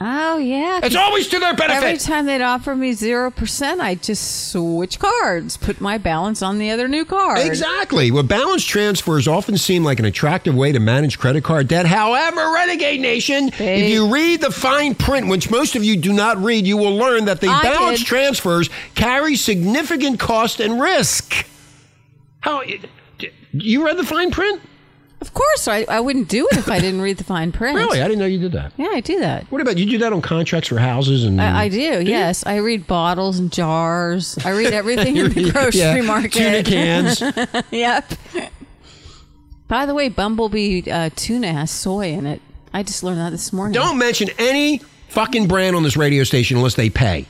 Oh 0.00 0.38
yeah. 0.38 0.78
It's 0.82 0.94
always 0.94 1.26
to 1.28 1.40
their 1.40 1.54
benefit. 1.54 1.82
Every 1.84 1.98
time 1.98 2.26
they'd 2.26 2.40
offer 2.40 2.76
me 2.76 2.92
zero 2.92 3.32
percent, 3.32 3.80
I'd 3.80 4.00
just 4.02 4.52
switch 4.52 4.98
cards, 5.00 5.56
put 5.56 5.80
my 5.80 5.98
balance 5.98 6.40
on 6.40 6.58
the 6.58 6.70
other 6.70 6.86
new 6.86 7.04
card. 7.04 7.40
Exactly. 7.40 8.12
Well, 8.12 8.22
balance 8.22 8.64
transfers 8.64 9.26
often 9.26 9.58
seem 9.58 9.82
like 9.82 9.98
an 9.98 10.04
attractive 10.04 10.54
way 10.54 10.70
to 10.70 10.78
manage 10.78 11.18
credit 11.18 11.42
card 11.42 11.66
debt. 11.66 11.86
However, 11.86 12.52
Renegade 12.52 13.00
Nation, 13.00 13.48
if 13.58 13.90
you 13.90 14.12
read 14.12 14.40
the 14.40 14.52
fine 14.52 14.94
print, 14.94 15.26
which 15.28 15.50
most 15.50 15.74
of 15.74 15.82
you 15.82 15.96
do 15.96 16.12
not 16.12 16.36
read, 16.38 16.64
you 16.64 16.76
will 16.76 16.94
learn 16.94 17.24
that 17.24 17.40
the 17.40 17.48
I 17.48 17.62
balance 17.62 17.98
did. 17.98 18.06
transfers 18.06 18.70
carry 18.94 19.34
significant 19.34 20.20
cost 20.20 20.60
and 20.60 20.80
risk. 20.80 21.44
How 22.40 22.62
you 23.52 23.84
read 23.84 23.96
the 23.96 24.04
fine 24.04 24.30
print? 24.30 24.62
Of 25.20 25.34
course, 25.34 25.66
I, 25.66 25.84
I 25.88 25.98
wouldn't 26.00 26.28
do 26.28 26.46
it 26.52 26.58
if 26.58 26.68
I 26.70 26.78
didn't 26.78 27.00
read 27.00 27.16
the 27.18 27.24
fine 27.24 27.50
print. 27.50 27.76
Really? 27.76 28.00
I 28.00 28.04
didn't 28.06 28.20
know 28.20 28.26
you 28.26 28.38
did 28.38 28.52
that. 28.52 28.72
Yeah, 28.76 28.90
I 28.92 29.00
do 29.00 29.18
that. 29.18 29.50
What 29.50 29.60
about 29.60 29.76
you? 29.76 29.84
Do 29.86 29.98
that 29.98 30.12
on 30.12 30.22
contracts 30.22 30.68
for 30.68 30.78
houses 30.78 31.24
and? 31.24 31.40
I, 31.40 31.62
I 31.64 31.68
do, 31.68 32.00
yes. 32.02 32.46
I 32.46 32.56
read 32.56 32.86
bottles 32.86 33.40
and 33.40 33.52
jars. 33.52 34.38
I 34.44 34.50
read 34.50 34.72
everything 34.72 35.16
in 35.16 35.30
the 35.30 35.50
grocery 35.52 35.80
Yeah, 35.80 36.00
market. 36.02 36.32
tuna 36.32 36.62
cans. 36.62 37.20
yep. 37.72 38.12
By 39.66 39.86
the 39.86 39.94
way, 39.94 40.08
Bumblebee 40.08 40.88
uh, 40.90 41.10
tuna 41.16 41.52
has 41.52 41.70
soy 41.70 42.08
in 42.12 42.24
it. 42.26 42.40
I 42.72 42.82
just 42.84 43.02
learned 43.02 43.18
that 43.18 43.30
this 43.30 43.52
morning. 43.52 43.72
Don't 43.74 43.98
mention 43.98 44.28
any 44.38 44.78
fucking 45.08 45.48
brand 45.48 45.74
on 45.74 45.82
this 45.82 45.96
radio 45.96 46.22
station 46.24 46.58
unless 46.58 46.74
they 46.76 46.90
pay. 46.90 47.26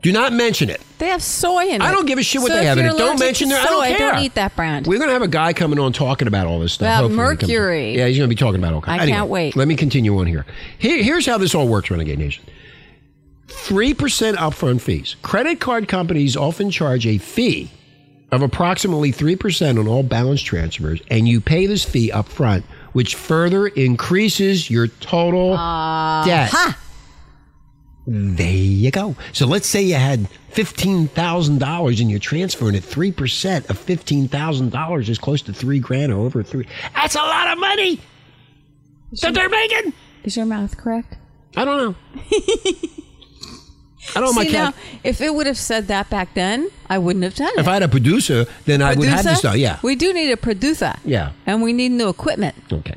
Do 0.00 0.12
not 0.12 0.32
mention 0.32 0.70
it. 0.70 0.80
They 0.98 1.08
have 1.08 1.22
soy 1.22 1.66
in 1.66 1.76
it. 1.76 1.82
I 1.82 1.90
don't 1.90 2.06
give 2.06 2.18
a 2.18 2.22
shit 2.22 2.40
what 2.40 2.48
So 2.48 2.54
they 2.54 2.60
if 2.60 2.66
have 2.66 2.78
in 2.78 2.84
you're 2.84 2.94
it. 2.94 2.98
Don't 2.98 3.16
allergic 3.16 3.26
mention 3.26 3.48
to 3.48 3.54
their. 3.54 3.62
I 3.62 3.66
don't 3.66 3.84
soy, 3.84 3.96
care. 3.96 4.12
Don't 4.12 4.22
eat 4.22 4.34
that 4.34 4.54
brand. 4.54 4.86
We're 4.86 4.98
going 4.98 5.08
to 5.08 5.12
have 5.12 5.22
a 5.22 5.28
guy 5.28 5.52
coming 5.52 5.78
on 5.80 5.92
talking 5.92 6.28
about 6.28 6.46
all 6.46 6.60
this 6.60 6.72
stuff. 6.74 6.86
About 6.86 7.10
hopefully 7.10 7.30
he 7.30 7.36
comes- 7.36 7.50
mercury. 7.50 7.96
Yeah, 7.96 8.06
he's 8.06 8.16
going 8.16 8.30
to 8.30 8.34
be 8.34 8.38
talking 8.38 8.60
about 8.60 8.74
all 8.74 8.80
kinds. 8.80 9.02
I 9.02 9.06
can't 9.06 9.28
wait. 9.28 9.56
Let 9.56 9.66
me 9.66 9.74
continue 9.74 10.16
on 10.18 10.26
here. 10.26 10.46
here. 10.78 11.02
Here's 11.02 11.26
how 11.26 11.36
this 11.36 11.54
all 11.54 11.66
works, 11.66 11.90
Renegade 11.90 12.18
Nation. 12.18 12.44
3% 13.48 14.34
upfront 14.34 14.80
fees. 14.80 15.16
Credit 15.22 15.58
card 15.58 15.88
companies 15.88 16.36
often 16.36 16.70
charge 16.70 17.06
a 17.06 17.18
fee 17.18 17.70
of 18.30 18.42
approximately 18.42 19.10
3% 19.10 19.78
on 19.78 19.88
all 19.88 20.02
balance 20.02 20.42
transfers, 20.42 21.00
and 21.10 21.26
you 21.26 21.40
pay 21.40 21.66
this 21.66 21.84
fee 21.84 22.10
upfront, 22.10 22.62
which 22.92 23.14
further 23.14 23.66
increases 23.66 24.70
your 24.70 24.86
total 24.86 25.54
uh-huh. 25.54 26.24
debt. 26.26 26.76
There 28.10 28.50
you 28.50 28.90
go. 28.90 29.16
So 29.34 29.46
let's 29.46 29.66
say 29.66 29.82
you 29.82 29.96
had 29.96 30.20
$15,000 30.52 32.00
and 32.00 32.10
you're 32.10 32.18
transferring 32.18 32.74
at 32.74 32.82
3% 32.82 33.68
of 33.68 33.78
$15,000 33.78 35.08
is 35.10 35.18
close 35.18 35.42
to 35.42 35.52
three 35.52 35.78
grand 35.78 36.10
or 36.12 36.24
over 36.24 36.42
three. 36.42 36.66
That's 36.94 37.14
a 37.16 37.18
lot 37.18 37.48
of 37.48 37.58
money 37.58 38.00
that 39.20 39.34
they're 39.34 39.50
making. 39.50 39.92
Is 40.24 40.36
your 40.38 40.46
mouth 40.46 40.74
correct? 40.78 41.16
I 41.54 41.66
don't 41.66 41.76
know. 41.76 41.94
I 44.14 44.20
don't 44.20 44.24
know. 44.24 44.32
My 44.32 44.44
See, 44.44 44.52
cat. 44.52 44.74
now, 44.74 44.80
if 45.04 45.20
it 45.20 45.34
would 45.34 45.46
have 45.46 45.58
said 45.58 45.88
that 45.88 46.08
back 46.08 46.32
then, 46.32 46.70
I 46.88 46.96
wouldn't 46.96 47.24
have 47.24 47.34
done 47.34 47.50
it. 47.56 47.60
If 47.60 47.68
I 47.68 47.74
had 47.74 47.82
a 47.82 47.88
producer, 47.88 48.46
then 48.64 48.80
I 48.80 48.94
would 48.94 49.06
have 49.06 49.16
Producer? 49.18 49.28
this 49.28 49.38
stuff. 49.40 49.56
Yeah. 49.56 49.78
We 49.82 49.96
do 49.96 50.14
need 50.14 50.30
a 50.32 50.36
producer. 50.38 50.94
Yeah. 51.04 51.32
And 51.44 51.62
we 51.62 51.74
need 51.74 51.90
new 51.90 52.08
equipment 52.08 52.54
Okay. 52.72 52.94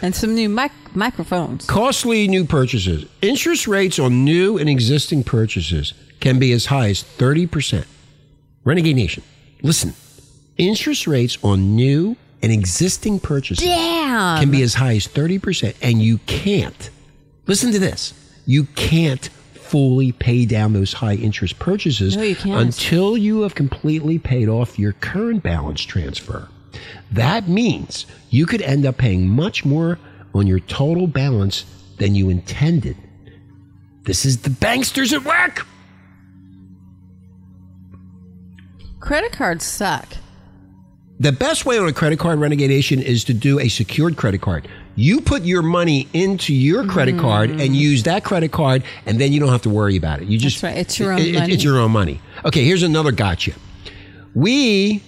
And 0.00 0.14
some 0.14 0.34
new 0.34 0.48
mic- 0.48 0.72
microphones. 0.94 1.66
Costly 1.66 2.28
new 2.28 2.44
purchases. 2.44 3.04
Interest 3.20 3.66
rates 3.66 3.98
on 3.98 4.24
new 4.24 4.58
and 4.58 4.68
existing 4.68 5.24
purchases 5.24 5.92
can 6.20 6.38
be 6.38 6.52
as 6.52 6.66
high 6.66 6.88
as 6.88 7.02
30%. 7.02 7.84
Renegade 8.64 8.96
Nation, 8.96 9.22
listen. 9.62 9.94
Interest 10.56 11.06
rates 11.06 11.36
on 11.42 11.74
new 11.74 12.16
and 12.42 12.52
existing 12.52 13.20
purchases 13.20 13.64
Damn. 13.64 14.40
can 14.40 14.50
be 14.50 14.62
as 14.62 14.74
high 14.74 14.96
as 14.96 15.06
30%, 15.06 15.74
and 15.82 16.02
you 16.02 16.18
can't, 16.26 16.90
listen 17.46 17.72
to 17.72 17.78
this, 17.78 18.14
you 18.46 18.64
can't 18.74 19.28
fully 19.54 20.12
pay 20.12 20.44
down 20.44 20.74
those 20.74 20.92
high 20.92 21.14
interest 21.14 21.58
purchases 21.58 22.16
No, 22.16 22.22
you 22.22 22.36
until 22.54 23.16
you 23.16 23.40
have 23.42 23.54
completely 23.54 24.18
paid 24.18 24.48
off 24.48 24.78
your 24.78 24.92
current 24.92 25.42
balance 25.42 25.80
transfer. 25.80 26.48
That 27.10 27.48
means 27.48 28.06
you 28.30 28.46
could 28.46 28.62
end 28.62 28.86
up 28.86 28.98
paying 28.98 29.28
much 29.28 29.64
more 29.64 29.98
on 30.34 30.46
your 30.46 30.60
total 30.60 31.06
balance 31.06 31.64
than 31.98 32.14
you 32.14 32.30
intended. 32.30 32.96
This 34.04 34.24
is 34.24 34.38
the 34.42 34.50
banksters 34.50 35.12
at 35.12 35.24
work. 35.24 35.66
Credit 39.00 39.32
cards 39.32 39.64
suck. 39.64 40.08
The 41.20 41.32
best 41.32 41.66
way 41.66 41.78
on 41.78 41.86
a 41.86 41.92
credit 41.92 42.18
card 42.18 42.40
renegation 42.40 43.00
is 43.00 43.24
to 43.24 43.34
do 43.34 43.60
a 43.60 43.68
secured 43.68 44.16
credit 44.16 44.40
card. 44.40 44.68
You 44.96 45.20
put 45.20 45.42
your 45.42 45.62
money 45.62 46.08
into 46.12 46.52
your 46.52 46.84
credit 46.86 47.18
card 47.18 47.50
and 47.50 47.74
use 47.76 48.02
that 48.02 48.24
credit 48.24 48.52
card, 48.52 48.82
and 49.06 49.20
then 49.20 49.32
you 49.32 49.40
don't 49.40 49.48
have 49.48 49.62
to 49.62 49.70
worry 49.70 49.96
about 49.96 50.20
it. 50.20 50.28
You 50.28 50.36
just 50.38 50.58
Mm. 50.58 50.60
That's 50.62 50.74
right. 50.74 50.80
It's 50.80 50.98
your 50.98 51.12
own 51.12 51.18
it- 51.20 51.26
it- 51.28 51.34
money. 51.34 51.52
It's 51.54 51.64
your 51.64 51.78
own 51.78 51.90
money. 51.92 52.20
Okay, 52.44 52.64
here's 52.64 52.82
another 52.82 53.12
gotcha. 53.12 53.52
We 54.34 55.00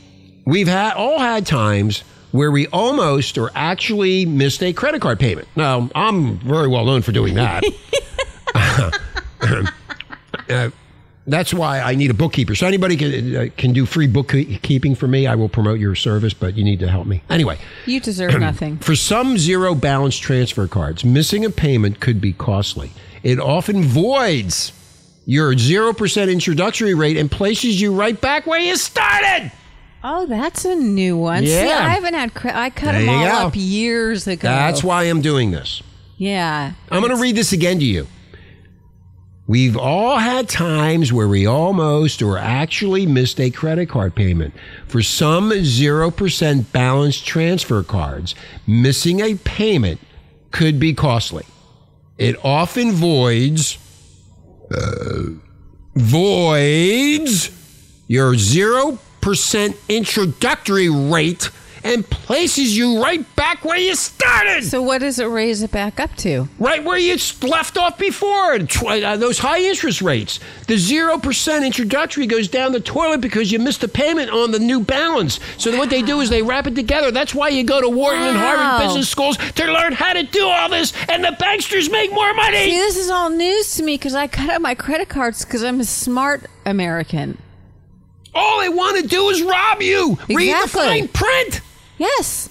we've 0.45 0.69
had 0.69 0.95
all 0.95 1.19
had 1.19 1.47
times 1.47 2.03
where 2.33 2.51
we 2.51 2.67
almost 2.69 3.39
or 3.39 3.51
actually 3.55 4.27
missed 4.27 4.63
a 4.63 4.73
credit 4.73 5.01
card 5.01 5.21
payment. 5.21 5.47
Now, 5.55 5.89
I'm 5.95 6.39
very 6.39 6.69
well 6.69 6.85
known 6.85 7.03
for 7.03 7.13
doing 7.13 7.35
that. 7.35 7.65
Uh, 10.51 10.69
that's 11.27 11.55
why 11.55 11.81
I 11.81 11.95
need 11.95 12.11
a 12.11 12.15
bookkeeper. 12.15 12.55
So 12.55 12.67
anybody 12.67 12.97
can 12.97 13.37
uh, 13.37 13.47
can 13.57 13.73
do 13.73 13.87
free 13.87 14.07
bookkeeping 14.07 14.95
for 14.95 15.09
me. 15.09 15.27
I 15.27 15.35
will 15.37 15.49
promote 15.49 15.81
your 15.81 15.95
service, 15.95 16.35
but 16.35 16.55
you 16.55 16.65
need 16.65 16.81
to 16.81 16.89
help 16.89 17.07
me 17.07 17.23
anyway. 17.31 17.59
You 17.87 18.01
deserve 18.01 18.39
nothing. 18.41 18.77
For 18.79 18.95
some 18.95 19.39
zero 19.39 19.75
balance 19.75 20.19
transfer 20.19 20.69
cards, 20.69 21.03
missing 21.05 21.45
a 21.47 21.51
payment 21.51 22.01
could 22.01 22.21
be 22.21 22.35
costly. 22.35 22.91
It 23.23 23.41
often 23.41 23.85
voids 23.85 24.73
your 25.25 25.55
0% 25.55 26.31
introductory 26.31 26.93
rate 26.93 27.17
and 27.17 27.31
places 27.31 27.81
you 27.81 27.95
right 27.95 28.21
back 28.21 28.47
where 28.47 28.61
you 28.61 28.77
started. 28.77 29.51
Oh, 30.07 30.27
that's 30.27 30.65
a 30.67 30.75
new 30.77 31.17
one. 31.17 31.47
See, 31.47 31.55
Yeah. 31.67 31.79
I 31.87 31.89
haven't 31.95 32.13
had. 32.15 32.35
Cre- 32.35 32.51
I 32.53 32.69
cut 32.71 32.93
There 32.93 33.01
them 33.01 33.09
all 33.09 33.25
go. 33.25 33.47
up 33.49 33.53
years 33.57 34.27
ago. 34.27 34.47
That's 34.49 34.85
why 34.85 35.05
I'm 35.05 35.23
doing 35.23 35.51
this. 35.51 35.83
Yeah. 36.19 36.73
I'm 36.91 37.01
going 37.03 37.15
to 37.15 37.21
read 37.21 37.37
this 37.37 37.53
again 37.53 37.79
to 37.79 37.85
you. 37.85 38.07
We've 39.47 39.77
all 39.77 40.19
had 40.19 40.49
times 40.49 41.13
where 41.13 41.29
we 41.29 41.47
almost 41.47 42.23
or 42.23 42.39
actually 42.39 43.05
missed 43.07 43.41
a 43.41 43.51
credit 43.51 43.89
card 43.89 44.15
payment. 44.15 44.55
For 44.89 45.03
some 45.03 45.51
0% 45.51 46.73
balance 46.73 47.21
transfer 47.21 47.83
cards, 47.83 48.35
missing 48.67 49.21
a 49.21 49.35
payment 49.37 50.01
could 50.51 50.79
be 50.81 50.95
costly. 50.95 51.45
It 52.17 52.37
often 52.45 52.93
voids 52.93 53.77
uh, 54.71 55.25
voids 55.95 57.51
your 58.07 58.35
0% 58.35 58.99
introductory 59.89 60.89
rate 60.89 61.51
and 61.85 62.09
places 62.09 62.77
you 62.77 63.01
right 63.03 63.37
back 63.37 63.65
where 63.65 63.77
you 63.77 63.95
started. 63.95 64.65
So 64.65 64.81
what 64.83 64.99
does 64.99 65.19
it 65.19 65.27
raise 65.27 65.63
it 65.63 65.71
back 65.71 66.01
up 66.01 66.17
to? 66.17 66.49
Right 66.59 66.83
where 66.83 66.97
you 66.97 67.17
left 67.43 67.77
off 67.77 67.99
before, 67.99 68.55
uh, 68.55 69.17
those 69.19 69.39
high 69.39 69.61
interest 69.61 70.01
rates. 70.01 70.41
The 70.67 70.75
0% 70.77 71.65
introductory 71.65 72.27
goes 72.27 72.49
down 72.49 72.73
the 72.73 72.81
toilet 72.81 73.21
because 73.21 73.53
you 73.53 73.59
missed 73.59 73.85
a 73.85 73.89
payment 73.89 74.31
on 74.31 74.51
the 74.51 74.59
new 74.59 74.81
balance. 74.81 75.39
So 75.59 75.77
what 75.77 75.91
they 75.91 76.01
do 76.01 76.21
is 76.21 76.31
they 76.31 76.43
wrap 76.43 76.67
it 76.67 76.75
together. 76.75 77.11
That's 77.11 77.35
why 77.35 77.49
you 77.49 77.65
go 77.65 77.83
to 77.83 77.89
Wharton 77.89 78.23
and 78.23 78.37
Harvard 78.39 78.87
business 78.87 79.11
schools 79.11 79.37
to 79.37 79.67
learn 79.67 79.93
how 79.93 80.15
to 80.15 80.23
do 80.23 80.47
all 80.47 80.71
this, 80.71 80.95
and 81.11 81.23
the 81.23 81.37
banksters 81.39 81.91
make 81.91 82.11
more 82.13 82.31
See, 82.31 82.37
money. 82.37 82.71
this 82.71 82.97
is 82.97 83.11
all 83.11 83.29
news 83.29 83.77
to 83.77 83.83
me 83.83 83.95
because 83.95 84.15
I 84.15 84.27
cut 84.27 84.49
out 84.49 84.63
my 84.63 84.75
credit 84.75 85.11
cards 85.11 85.45
because 85.45 85.63
I'm 85.63 85.81
a 85.81 85.85
smart 85.85 86.47
American. 86.65 87.39
All 88.35 88.61
they 88.61 88.69
want 88.69 89.01
to 89.01 89.07
do 89.07 89.29
is 89.29 89.43
rob 89.43 89.81
you. 89.81 90.19
Read 90.29 90.55
the 90.63 90.69
fine 90.69 91.09
print. 91.09 91.61
Yes. 91.99 92.51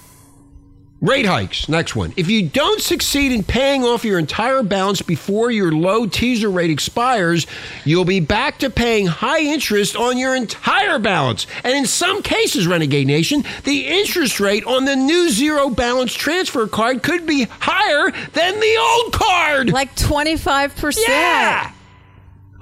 Rate 1.04 1.26
hikes. 1.26 1.68
Next 1.68 1.98
one. 1.98 2.14
If 2.16 2.30
you 2.30 2.48
don't 2.48 2.80
succeed 2.80 3.34
in 3.34 3.44
paying 3.44 3.84
off 3.84 4.06
your 4.06 4.18
entire 4.18 4.64
balance 4.64 5.02
before 5.02 5.52
your 5.52 5.70
low 5.74 6.06
teaser 6.06 6.50
rate 6.50 6.70
expires, 6.70 7.46
you'll 7.84 8.06
be 8.06 8.22
back 8.22 8.60
to 8.60 8.70
paying 8.70 9.08
high 9.08 9.42
interest 9.42 9.98
on 9.98 10.18
your 10.18 10.34
entire 10.34 11.00
balance. 11.00 11.46
And 11.66 11.76
in 11.76 11.86
some 11.88 12.22
cases, 12.24 12.68
Renegade 12.68 13.06
Nation, 13.06 13.44
the 13.66 13.86
interest 13.86 14.40
rate 14.40 14.64
on 14.64 14.86
the 14.86 14.96
new 14.96 15.30
zero 15.30 15.70
balance 15.70 16.14
transfer 16.14 16.68
card 16.68 17.04
could 17.04 17.26
be 17.26 17.48
higher 17.50 18.10
than 18.32 18.60
the 18.62 18.78
old 18.78 19.12
card. 19.12 19.74
Like 19.74 19.94
25%. 19.98 21.00
Yeah. 21.06 21.73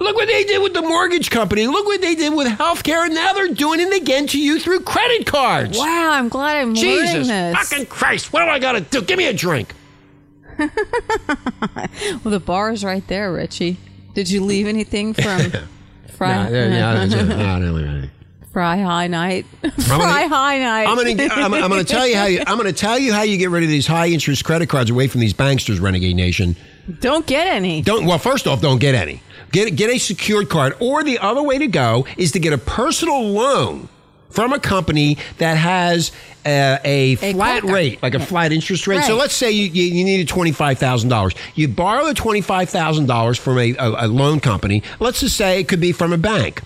Look 0.02 0.16
what 0.16 0.26
they 0.28 0.44
did 0.44 0.62
with 0.62 0.74
the 0.74 0.82
mortgage 0.82 1.30
company. 1.30 1.66
Look 1.66 1.86
what 1.86 2.00
they 2.00 2.14
did 2.14 2.34
with 2.34 2.48
healthcare. 2.48 3.04
And 3.06 3.14
now 3.14 3.32
they're 3.32 3.54
doing 3.54 3.80
it 3.80 3.94
again 3.94 4.26
to 4.28 4.40
you 4.40 4.58
through 4.58 4.80
credit 4.80 5.26
cards. 5.26 5.78
Wow, 5.78 6.10
I'm 6.12 6.28
glad 6.28 6.56
I'm 6.58 6.74
learning 6.74 6.82
Jesus 6.82 7.28
this. 7.28 7.56
fucking 7.68 7.86
Christ. 7.86 8.32
What 8.32 8.44
do 8.44 8.50
I 8.50 8.58
got 8.58 8.72
to 8.72 8.80
do? 8.80 9.02
Give 9.02 9.16
me 9.18 9.26
a 9.28 9.32
drink. 9.32 9.72
Well, 12.24 12.30
the 12.32 12.40
bar 12.40 12.72
is 12.72 12.84
right 12.84 13.06
there, 13.08 13.32
Richie. 13.32 13.76
Did 14.14 14.30
you 14.30 14.44
leave 14.44 14.66
anything 14.66 15.12
from 15.14 15.50
Fry, 16.16 16.34
Nah, 16.34 16.48
yeah, 16.48 16.66
yeah, 16.68 17.04
nah, 17.24 17.58
no, 17.58 17.76
no, 17.78 18.00
no. 18.00 18.08
Fry 18.52 18.76
High 18.78 19.06
Night? 19.06 19.46
gonna- 19.62 19.72
Fry 19.82 20.26
High 20.26 20.58
Night. 20.58 20.86
I'm 20.88 20.96
gonna 20.96 21.34
I'm, 21.34 21.54
I'm 21.54 21.70
gonna 21.70 21.84
tell 21.84 22.06
you 22.06 22.16
how 22.16 22.26
you 22.26 22.42
I'm 22.46 22.56
gonna 22.58 22.72
tell 22.72 22.98
you 22.98 23.12
how 23.12 23.22
you 23.22 23.38
get 23.38 23.50
rid 23.50 23.62
of 23.62 23.68
these 23.70 23.86
high 23.86 24.08
interest 24.08 24.44
credit 24.44 24.68
cards 24.68 24.90
away 24.90 25.08
from 25.08 25.20
these 25.22 25.32
banksters, 25.32 25.80
Renegade 25.80 26.16
Nation. 26.16 26.54
Don't 27.00 27.26
get 27.26 27.46
any. 27.46 27.80
Don't 27.82 28.04
well, 28.06 28.18
first 28.18 28.46
off, 28.46 28.60
don't 28.60 28.78
get 28.78 28.94
any. 28.94 29.22
Get 29.52 29.76
get 29.76 29.90
a 29.90 29.98
secured 29.98 30.48
card, 30.48 30.74
or 30.80 31.04
the 31.04 31.18
other 31.18 31.42
way 31.42 31.58
to 31.58 31.66
go 31.68 32.06
is 32.16 32.32
to 32.32 32.40
get 32.40 32.52
a 32.52 32.58
personal 32.58 33.22
loan 33.30 33.88
from 34.30 34.52
a 34.54 34.58
company 34.58 35.18
that 35.36 35.58
has 35.58 36.10
uh, 36.46 36.78
a 36.84 37.16
flat 37.16 37.60
card. 37.60 37.72
rate, 37.72 38.02
like 38.02 38.14
a 38.14 38.20
flat 38.20 38.50
interest 38.50 38.86
rate. 38.86 39.04
So 39.04 39.16
let's 39.16 39.34
say 39.34 39.50
you, 39.50 39.66
you, 39.66 39.84
you 39.84 40.04
needed 40.04 40.26
twenty 40.26 40.52
five 40.52 40.78
thousand 40.78 41.10
dollars. 41.10 41.34
You 41.54 41.68
borrow 41.68 42.06
the 42.06 42.14
twenty 42.14 42.40
five 42.40 42.70
thousand 42.70 43.06
dollars 43.06 43.38
from 43.38 43.58
a, 43.58 43.74
a, 43.76 44.06
a 44.06 44.08
loan 44.08 44.40
company. 44.40 44.82
Let's 45.00 45.20
just 45.20 45.36
say 45.36 45.60
it 45.60 45.68
could 45.68 45.80
be 45.80 45.92
from 45.92 46.12
a 46.14 46.18
bank 46.18 46.62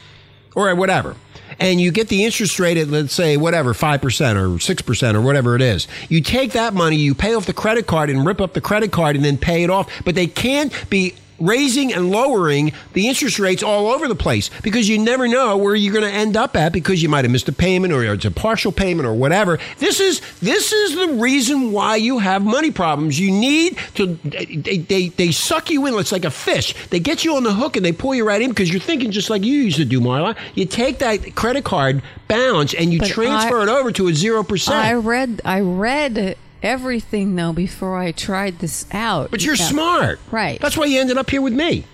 or 0.54 0.72
whatever. 0.76 1.16
and 1.58 1.80
you 1.80 1.90
get 1.90 2.08
the 2.08 2.24
interest 2.24 2.58
rate 2.60 2.76
at, 2.76 2.88
let's 2.88 3.12
say, 3.12 3.36
whatever, 3.36 3.72
5% 3.74 4.02
or 4.36 4.58
6% 4.58 5.14
or 5.14 5.20
whatever 5.20 5.54
it 5.56 5.62
is. 5.62 5.86
You 6.08 6.20
take 6.20 6.52
that 6.52 6.72
money, 6.74 6.96
you 6.96 7.14
pay 7.14 7.34
off 7.34 7.46
the 7.46 7.52
credit 7.52 7.86
card 7.86 8.10
and 8.10 8.24
rip 8.26 8.40
up 8.40 8.52
the 8.54 8.60
credit 8.60 8.90
card 8.92 9.16
and 9.16 9.24
then 9.24 9.36
pay 9.38 9.64
it 9.64 9.70
off. 9.70 9.90
But 10.04 10.14
they 10.14 10.26
can't 10.26 10.72
be 10.90 11.14
raising 11.38 11.92
and 11.92 12.10
lowering 12.10 12.72
the 12.92 13.08
interest 13.08 13.38
rates 13.38 13.62
all 13.62 13.88
over 13.88 14.08
the 14.08 14.14
place 14.14 14.50
because 14.62 14.88
you 14.88 14.98
never 14.98 15.28
know 15.28 15.56
where 15.56 15.74
you're 15.74 15.92
going 15.92 16.04
to 16.04 16.10
end 16.10 16.36
up 16.36 16.56
at 16.56 16.72
because 16.72 17.02
you 17.02 17.08
might 17.08 17.24
have 17.24 17.32
missed 17.32 17.48
a 17.48 17.52
payment 17.52 17.92
or 17.92 18.02
it's 18.04 18.24
a 18.24 18.30
partial 18.30 18.72
payment 18.72 19.06
or 19.06 19.14
whatever. 19.14 19.58
This 19.78 20.00
is 20.00 20.20
this 20.40 20.72
is 20.72 20.94
the 20.96 21.14
reason 21.20 21.72
why 21.72 21.96
you 21.96 22.18
have 22.18 22.42
money 22.42 22.70
problems. 22.70 23.18
You 23.20 23.30
need 23.30 23.78
to 23.94 24.14
they 24.24 24.76
they, 24.78 25.08
they 25.08 25.30
suck 25.32 25.70
you 25.70 25.84
in. 25.86 25.94
It's 25.94 26.12
like 26.12 26.24
a 26.24 26.30
fish. 26.30 26.74
They 26.88 27.00
get 27.00 27.24
you 27.24 27.36
on 27.36 27.42
the 27.42 27.52
hook 27.54 27.76
and 27.76 27.84
they 27.84 27.92
pull 27.92 28.14
you 28.14 28.26
right 28.26 28.40
in 28.40 28.50
because 28.50 28.70
you're 28.70 28.80
thinking 28.80 29.10
just 29.10 29.30
like 29.30 29.42
you 29.44 29.54
used 29.54 29.76
to 29.78 29.84
do, 29.84 30.00
Marla. 30.00 30.36
You 30.54 30.66
take 30.66 30.98
that 30.98 31.34
credit 31.34 31.64
card 31.64 32.02
balance 32.28 32.74
and 32.74 32.92
you 32.92 32.98
But 33.00 33.08
transfer 33.08 33.60
I- 33.60 33.62
it 33.64 33.68
over 33.68 33.92
to 33.92 34.08
a 34.08 34.14
zero 34.14 34.42
percent. 34.42 34.76
I 34.76 34.94
read 34.94 35.40
I 35.44 35.60
read 35.60 36.36
everything 36.66 37.34
though 37.36 37.52
before 37.52 37.96
I 37.96 38.12
tried 38.12 38.58
this 38.58 38.84
out. 38.92 39.30
But 39.30 39.44
you're 39.44 39.54
Yeah. 39.54 39.64
smart, 39.68 40.20
Right. 40.30 40.60
That's 40.60 40.76
why 40.76 40.84
you 40.86 41.00
ended 41.00 41.16
up 41.16 41.30
here 41.30 41.40
with 41.42 41.52
me. 41.54 41.84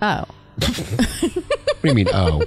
Oh. 0.00 0.24
What 1.82 1.88
do 1.94 1.98
you 1.98 2.04
mean? 2.04 2.14
Oh. 2.14 2.42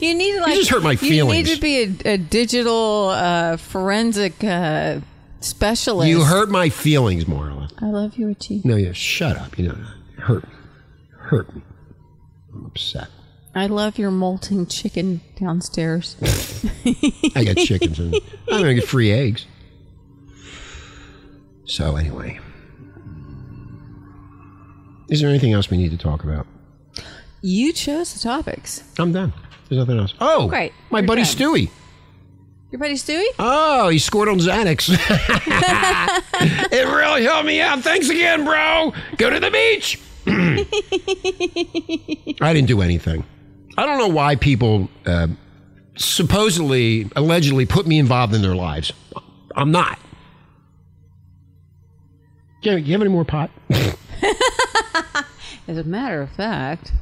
You 0.00 0.14
need 0.14 0.34
to 0.34 0.40
like 0.40 0.54
just 0.54 0.70
hurt 0.70 0.84
my 0.84 0.94
feelings. 0.94 1.48
You 1.50 1.56
feelings. 1.56 1.90
need 1.90 1.96
to 1.96 2.02
be 2.04 2.08
a, 2.10 2.14
a 2.14 2.16
digital 2.18 3.08
uh, 3.08 3.56
forensic 3.56 4.44
uh, 4.44 5.00
specialist. 5.40 6.08
You 6.08 6.22
hurt 6.22 6.48
my 6.48 6.68
feelings, 6.68 7.24
Marla. 7.24 7.72
I 7.82 7.86
love 7.86 8.16
you, 8.16 8.28
Richie. 8.28 8.62
No, 8.64 8.76
yeah, 8.76 8.92
shut 8.92 9.36
up. 9.36 9.58
You 9.58 9.68
know, 9.70 9.78
hurt 10.18 10.44
me. 10.44 10.54
Hurt 11.18 11.52
me. 11.56 11.62
I'm 12.54 12.66
upset. 12.66 13.08
I 13.52 13.66
love 13.66 13.98
your 13.98 14.12
molting 14.12 14.64
chicken 14.66 15.22
downstairs. 15.40 16.14
I 17.34 17.42
got 17.42 17.56
chickens 17.56 17.98
and 17.98 18.14
I'm 18.48 18.62
going 18.62 18.64
to 18.66 18.74
get 18.74 18.84
free 18.88 19.10
eggs. 19.10 19.44
So, 21.68 21.96
anyway. 21.96 22.40
Is 25.10 25.20
there 25.20 25.28
anything 25.28 25.52
else 25.52 25.70
we 25.70 25.76
need 25.76 25.90
to 25.90 25.98
talk 25.98 26.24
about? 26.24 26.46
you 27.40 27.72
chose 27.72 28.14
the 28.14 28.20
topics. 28.20 28.82
I'm 28.98 29.12
done. 29.12 29.32
There's 29.68 29.78
nothing 29.78 29.98
else. 29.98 30.14
Oh, 30.20 30.48
Great. 30.48 30.72
My 30.90 31.00
You're 31.00 31.06
buddy 31.06 31.22
done. 31.22 31.30
Stewie. 31.30 31.70
Your 32.72 32.80
buddy 32.80 32.94
Stewie? 32.94 33.24
Oh, 33.38 33.88
he 33.90 33.98
scored 33.98 34.28
on 34.28 34.38
Xanax. 34.38 34.88
it 36.72 36.86
really 36.86 37.22
helped 37.22 37.46
me 37.46 37.60
out. 37.60 37.80
Thanks 37.80 38.08
again, 38.08 38.44
bro. 38.44 38.92
Go 39.18 39.30
to 39.30 39.38
the 39.40 39.50
beach. 39.50 40.00
I 42.42 42.52
didn't 42.52 42.68
do 42.68 42.82
anything. 42.82 43.24
I 43.76 43.86
don't 43.86 43.98
know 43.98 44.08
why 44.08 44.36
people 44.36 44.88
uh, 45.06 45.28
supposedly, 45.96 47.08
allegedly 47.14 47.66
put 47.66 47.86
me 47.86 47.98
involved 47.98 48.34
in 48.34 48.42
their 48.42 48.56
lives. 48.56 48.92
I'm 49.54 49.70
not. 49.70 49.98
Do 52.68 52.76
you, 52.76 52.84
you 52.84 52.92
have 52.92 53.00
any 53.00 53.10
more 53.10 53.24
pot? 53.24 53.50
As 55.68 55.76
a 55.78 55.84
matter 55.84 56.20
of 56.22 56.30
fact, 56.30 56.92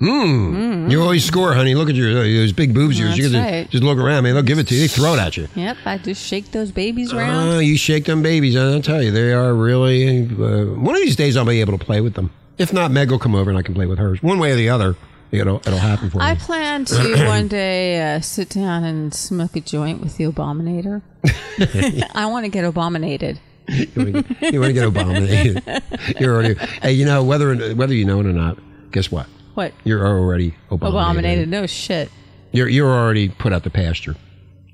Mm. 0.00 0.90
You 0.90 1.00
always 1.00 1.24
score, 1.24 1.54
honey. 1.54 1.76
Look 1.76 1.88
at 1.88 1.94
your 1.94 2.12
those 2.12 2.52
big 2.52 2.74
boobs 2.74 2.98
of 2.98 3.04
yours. 3.06 3.16
You 3.16 3.22
can 3.22 3.32
just- 3.34 3.44
right. 3.52 3.70
just 3.70 3.84
look 3.84 3.98
around, 3.98 4.24
man. 4.24 4.34
They'll 4.34 4.42
give 4.42 4.58
it 4.58 4.66
to 4.66 4.74
you. 4.74 4.80
They 4.80 4.88
throw 4.88 5.14
it 5.14 5.20
at 5.20 5.36
you. 5.36 5.46
yep, 5.54 5.76
I 5.84 5.96
just 5.98 6.26
shake 6.26 6.50
those 6.50 6.72
babies 6.72 7.12
around. 7.12 7.48
Oh, 7.50 7.58
you 7.60 7.76
shake 7.76 8.06
them 8.06 8.20
babies. 8.20 8.56
I'll 8.56 8.82
tell 8.82 9.00
you, 9.00 9.12
they 9.12 9.32
are 9.32 9.54
really. 9.54 10.22
Uh, 10.26 10.74
one 10.74 10.96
of 10.96 11.00
these 11.02 11.14
days, 11.14 11.36
I'll 11.36 11.44
be 11.44 11.60
able 11.60 11.78
to 11.78 11.84
play 11.84 12.00
with 12.00 12.14
them. 12.14 12.32
If 12.58 12.72
not, 12.72 12.90
Meg 12.90 13.12
will 13.12 13.20
come 13.20 13.36
over 13.36 13.48
and 13.48 13.56
I 13.56 13.62
can 13.62 13.74
play 13.74 13.86
with 13.86 14.00
hers. 14.00 14.20
One 14.24 14.40
way 14.40 14.50
or 14.50 14.56
the 14.56 14.70
other, 14.70 14.96
it'll 15.30 15.58
it'll 15.58 15.78
happen 15.78 16.10
for 16.10 16.18
me. 16.18 16.24
I 16.24 16.34
plan 16.34 16.84
to 16.86 17.24
one 17.28 17.46
day 17.46 18.16
uh, 18.16 18.20
sit 18.22 18.48
down 18.48 18.82
and 18.82 19.14
smoke 19.14 19.54
a 19.54 19.60
joint 19.60 20.00
with 20.00 20.16
the 20.16 20.24
Abominator. 20.24 21.02
I 22.14 22.26
want 22.26 22.44
to 22.44 22.48
get 22.50 22.64
abominated. 22.64 23.38
You 23.68 23.88
want 23.96 24.14
to 24.14 24.34
get, 24.34 24.52
you 24.52 24.60
wanna 24.60 24.72
get 24.72 24.88
Obama? 24.88 26.20
You're 26.20 26.34
already. 26.34 26.54
Hey, 26.82 26.92
you 26.92 27.04
know 27.04 27.22
whether 27.22 27.54
whether 27.74 27.94
you 27.94 28.04
know 28.04 28.20
it 28.20 28.26
or 28.26 28.32
not. 28.32 28.58
Guess 28.90 29.10
what? 29.10 29.26
What? 29.54 29.72
You're 29.84 30.06
already 30.06 30.54
Obama. 30.70 31.46
No 31.48 31.66
shit. 31.66 32.10
You're 32.52 32.68
you're 32.68 32.90
already 32.90 33.28
put 33.28 33.52
out 33.52 33.64
the 33.64 33.70
pasture. 33.70 34.16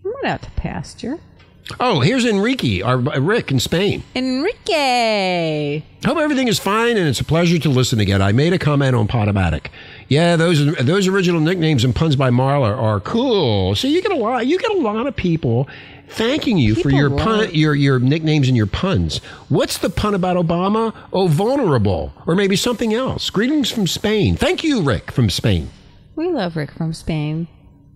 I'm 0.04 0.12
not 0.22 0.24
out 0.24 0.42
to 0.42 0.50
pasture. 0.52 1.18
Oh, 1.80 2.00
here's 2.00 2.24
Enrique, 2.24 2.80
our 2.80 2.96
uh, 2.96 3.20
Rick 3.20 3.50
in 3.50 3.60
Spain. 3.60 4.02
Enrique. 4.14 5.82
Hope 6.04 6.16
everything 6.18 6.48
is 6.48 6.58
fine 6.58 6.96
and 6.96 7.06
it's 7.06 7.20
a 7.20 7.24
pleasure 7.24 7.58
to 7.58 7.68
listen 7.68 8.00
again. 8.00 8.22
I 8.22 8.32
made 8.32 8.52
a 8.54 8.58
comment 8.58 8.96
on 8.96 9.06
Podomatic. 9.06 9.66
Yeah, 10.08 10.36
those 10.36 10.74
those 10.76 11.06
original 11.06 11.40
nicknames 11.40 11.84
and 11.84 11.94
puns 11.94 12.16
by 12.16 12.30
Marla 12.30 12.76
are 12.76 12.98
cool. 13.00 13.74
So 13.74 13.88
you 13.88 14.00
get 14.02 14.10
a 14.12 14.16
lot 14.16 14.46
you 14.46 14.58
get 14.58 14.70
a 14.70 14.78
lot 14.78 15.06
of 15.06 15.14
people 15.14 15.68
thanking 16.08 16.56
you 16.56 16.74
for 16.74 16.88
your 16.90 17.10
love- 17.10 17.18
pun 17.24 17.50
your 17.52 17.74
your 17.74 17.98
nicknames 17.98 18.48
and 18.48 18.56
your 18.56 18.66
puns. 18.66 19.18
What's 19.50 19.76
the 19.76 19.90
pun 19.90 20.14
about 20.14 20.36
Obama? 20.38 20.94
Oh, 21.12 21.26
vulnerable, 21.26 22.12
or 22.26 22.34
maybe 22.34 22.56
something 22.56 22.94
else. 22.94 23.28
Greetings 23.28 23.70
from 23.70 23.86
Spain. 23.86 24.34
Thank 24.36 24.64
you, 24.64 24.80
Rick 24.80 25.10
from 25.10 25.28
Spain. 25.28 25.68
We 26.16 26.28
love 26.28 26.56
Rick 26.56 26.70
from 26.72 26.94
Spain. 26.94 27.46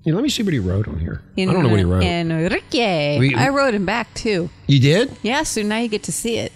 Yeah, 0.05 0.15
let 0.15 0.23
me 0.23 0.29
see 0.29 0.43
what 0.43 0.53
he 0.53 0.59
wrote 0.59 0.89
on 0.89 0.99
here. 0.99 1.23
I 1.39 1.45
don't 1.45 1.63
know 1.63 1.69
what 1.71 1.79
he 1.79 1.85
wrote. 1.85 2.03
Enrique. 2.03 3.19
We- 3.21 3.35
I 3.35 3.49
wrote 3.49 3.73
him 3.73 3.87
back 3.87 4.13
too. 4.15 4.51
you 4.67 4.81
did? 4.81 5.13
Yeah, 5.23 5.45
so 5.45 5.63
now 5.63 5.79
you 5.79 5.89
get 5.89 6.03
to 6.05 6.13
see 6.13 6.37
it. 6.37 6.53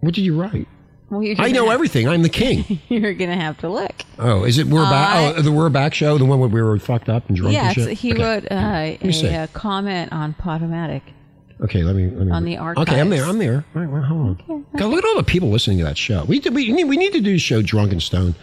What 0.00 0.14
did 0.14 0.22
you 0.24 0.38
write? 0.40 0.68
Well, 1.12 1.34
I 1.38 1.52
know 1.52 1.66
have- 1.66 1.74
everything. 1.74 2.08
I'm 2.08 2.22
the 2.22 2.28
king. 2.30 2.80
You're 2.88 3.12
gonna 3.12 3.36
have 3.36 3.58
to 3.58 3.68
look. 3.68 3.92
Oh, 4.18 4.44
is 4.44 4.56
it 4.56 4.66
we're 4.66 4.84
back? 4.84 5.36
Oh, 5.36 5.42
the 5.42 5.52
we're 5.52 5.68
back 5.68 5.92
show, 5.92 6.16
the 6.16 6.24
one 6.24 6.40
where 6.40 6.48
we 6.48 6.62
were 6.62 6.78
fucked 6.78 7.10
up 7.10 7.28
and 7.28 7.36
drunk 7.36 7.52
yeah, 7.54 7.66
and 7.66 7.74
shit. 7.74 7.98
he 7.98 8.12
Okay. 8.14 8.22
wrote 8.22 8.50
uh, 8.50 9.12
see. 9.12 9.26
a, 9.26 9.42
uh 9.42 9.46
comment 9.48 10.10
on 10.12 10.32
Podomatic. 10.34 11.02
Okay, 11.60 11.82
let 11.82 11.94
me. 11.94 12.06
Let 12.08 12.42
me 12.42 12.56
On 12.56 12.74
the 12.74 12.80
Okay, 12.82 12.98
I'm 12.98 13.10
there. 13.10 13.24
I'm 13.24 13.38
there. 13.38 13.64
All 13.76 13.82
right, 13.82 13.90
well, 13.90 14.02
hold 14.02 14.42
on. 14.48 14.66
God, 14.76 14.86
look 14.88 15.04
at 15.04 15.08
all 15.08 15.16
the 15.16 15.22
people 15.22 15.50
listening 15.50 15.78
to 15.78 15.84
that 15.84 15.98
show. 15.98 16.24
We 16.24 16.40
did, 16.40 16.54
we 16.54 16.72
need 16.72 16.84
we 16.84 16.96
need 16.96 17.12
to 17.12 17.20
do 17.20 17.34
a 17.34 17.38
show 17.38 17.60
drunk 17.62 17.92
and 17.92 18.02
stoned. 18.02 18.34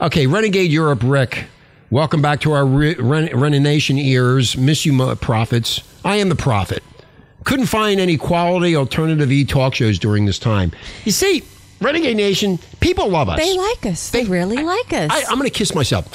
Okay, 0.00 0.26
Renegade 0.26 0.70
Europe, 0.70 1.00
Rick. 1.02 1.46
Welcome 1.90 2.20
back 2.22 2.40
to 2.42 2.52
our 2.52 2.64
Re- 2.66 2.94
Ren- 2.94 3.34
Renation 3.38 3.98
ears. 3.98 4.56
Miss 4.56 4.84
you, 4.86 4.92
mo- 4.92 5.14
prophets. 5.16 5.80
I 6.04 6.16
am 6.16 6.28
the 6.28 6.36
prophet. 6.36 6.82
Couldn't 7.44 7.66
find 7.66 7.98
any 8.00 8.16
quality 8.16 8.76
alternative 8.76 9.32
e 9.32 9.44
talk 9.44 9.74
shows 9.74 9.98
during 9.98 10.26
this 10.26 10.38
time. 10.38 10.72
You 11.04 11.12
see, 11.12 11.42
Renegade 11.82 12.16
Nation, 12.16 12.58
people 12.80 13.08
love 13.08 13.28
us. 13.28 13.38
They 13.38 13.56
like 13.56 13.86
us. 13.86 14.10
They, 14.10 14.24
really 14.24 14.62
like 14.62 14.92
us. 14.92 15.10
I, 15.10 15.24
I'm 15.28 15.38
going 15.38 15.50
to 15.50 15.50
kiss 15.50 15.74
myself. 15.74 16.06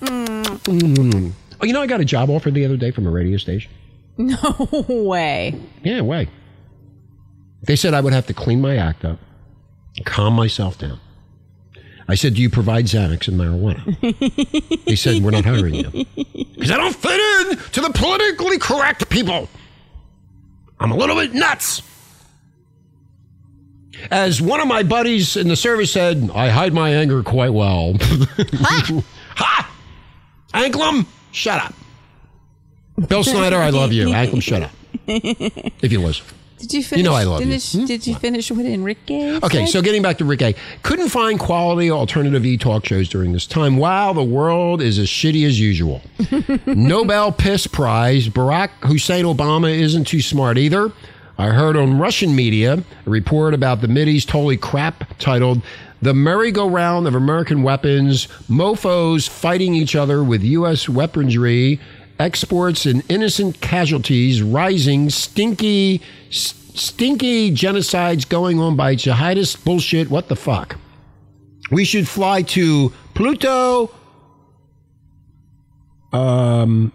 Mm. 0.00 1.32
Oh, 1.60 1.66
you 1.66 1.72
know, 1.72 1.82
I 1.82 1.86
got 1.86 2.00
a 2.00 2.04
job 2.04 2.28
offer 2.30 2.50
the 2.50 2.64
other 2.64 2.76
day 2.76 2.90
from 2.90 3.06
a 3.06 3.10
radio 3.10 3.38
station. 3.38 3.70
no 4.16 4.68
way. 4.88 5.58
Yeah, 5.82 6.00
way. 6.00 6.28
They 7.62 7.76
said 7.76 7.94
I 7.94 8.00
would 8.00 8.12
have 8.12 8.26
to 8.26 8.34
clean 8.34 8.60
my 8.60 8.76
act 8.76 9.04
up, 9.04 9.18
calm 10.04 10.34
myself 10.34 10.78
down. 10.78 10.98
I 12.08 12.16
said, 12.16 12.34
Do 12.34 12.42
you 12.42 12.50
provide 12.50 12.86
Xanax 12.86 13.28
and 13.28 13.38
marijuana? 13.38 14.84
they 14.84 14.96
said, 14.96 15.22
We're 15.22 15.30
not 15.30 15.44
hiring 15.44 15.74
you. 15.74 16.06
Because 16.16 16.70
I 16.70 16.76
don't 16.76 16.94
fit 16.94 17.50
in 17.50 17.58
to 17.58 17.80
the 17.80 17.90
politically 17.90 18.58
correct 18.58 19.08
people. 19.08 19.48
I'm 20.80 20.90
a 20.90 20.96
little 20.96 21.14
bit 21.14 21.32
nuts. 21.32 21.82
As 24.10 24.40
one 24.40 24.60
of 24.60 24.66
my 24.68 24.82
buddies 24.82 25.36
in 25.36 25.48
the 25.48 25.56
service 25.56 25.92
said, 25.92 26.30
I 26.34 26.48
hide 26.48 26.72
my 26.72 26.90
anger 26.90 27.22
quite 27.22 27.52
well. 27.52 27.94
ha! 28.00 29.02
ha! 29.36 29.74
Anklem, 30.54 31.06
shut 31.30 31.62
up. 31.62 31.74
Bill 33.08 33.24
Snyder, 33.24 33.56
I 33.56 33.70
love 33.70 33.92
you. 33.92 34.08
Anklem, 34.08 34.42
shut 34.42 34.62
up. 34.62 34.70
If 35.06 35.92
you 35.92 36.00
listen. 36.00 36.26
Did 36.58 36.74
you 36.74 36.84
finish? 36.84 37.04
know 37.04 37.14
I 37.14 37.24
love 37.24 37.40
you. 37.40 37.46
finish, 37.46 37.72
Did 37.72 38.06
you 38.06 38.14
finish 38.14 38.48
with 38.52 38.64
Enrique? 38.66 39.36
Okay, 39.42 39.66
said? 39.66 39.68
so 39.72 39.82
getting 39.82 40.00
back 40.00 40.18
to 40.18 40.24
Rick 40.24 40.42
A. 40.42 40.54
Couldn't 40.84 41.08
find 41.08 41.40
quality 41.40 41.90
alternative 41.90 42.46
e 42.46 42.56
talk 42.56 42.86
shows 42.86 43.08
during 43.08 43.32
this 43.32 43.48
time. 43.48 43.78
Wow, 43.78 44.12
the 44.12 44.22
world 44.22 44.80
is 44.80 44.96
as 44.96 45.08
shitty 45.08 45.44
as 45.44 45.58
usual. 45.58 46.02
Nobel 46.66 47.32
Piss 47.32 47.66
Prize. 47.66 48.28
Barack 48.28 48.70
Hussein 48.86 49.24
Obama 49.24 49.76
isn't 49.76 50.04
too 50.04 50.20
smart 50.20 50.56
either. 50.56 50.92
I 51.42 51.48
heard 51.48 51.76
on 51.76 51.98
Russian 51.98 52.36
media 52.36 52.84
a 53.04 53.10
report 53.10 53.52
about 53.52 53.80
the 53.80 53.88
Mideast 53.88 54.30
holy 54.30 54.56
crap 54.56 55.18
titled 55.18 55.60
The 56.00 56.14
Merry-Go-Round 56.14 57.04
of 57.08 57.16
American 57.16 57.64
Weapons, 57.64 58.28
Mofos 58.48 59.28
Fighting 59.28 59.74
Each 59.74 59.96
Other 59.96 60.22
with 60.22 60.44
U.S. 60.44 60.88
Weaponry, 60.88 61.80
Exports 62.20 62.86
and 62.86 63.02
Innocent 63.08 63.60
Casualties 63.60 64.40
Rising, 64.40 65.10
Stinky, 65.10 66.00
Stinky 66.30 67.50
Genocides 67.50 68.28
Going 68.28 68.60
On 68.60 68.76
by 68.76 68.94
Jihadist 68.94 69.64
Bullshit. 69.64 70.10
What 70.10 70.28
the 70.28 70.36
fuck? 70.36 70.78
We 71.72 71.84
should 71.84 72.06
fly 72.06 72.42
to 72.42 72.92
Pluto. 73.14 73.90
Um, 76.12 76.92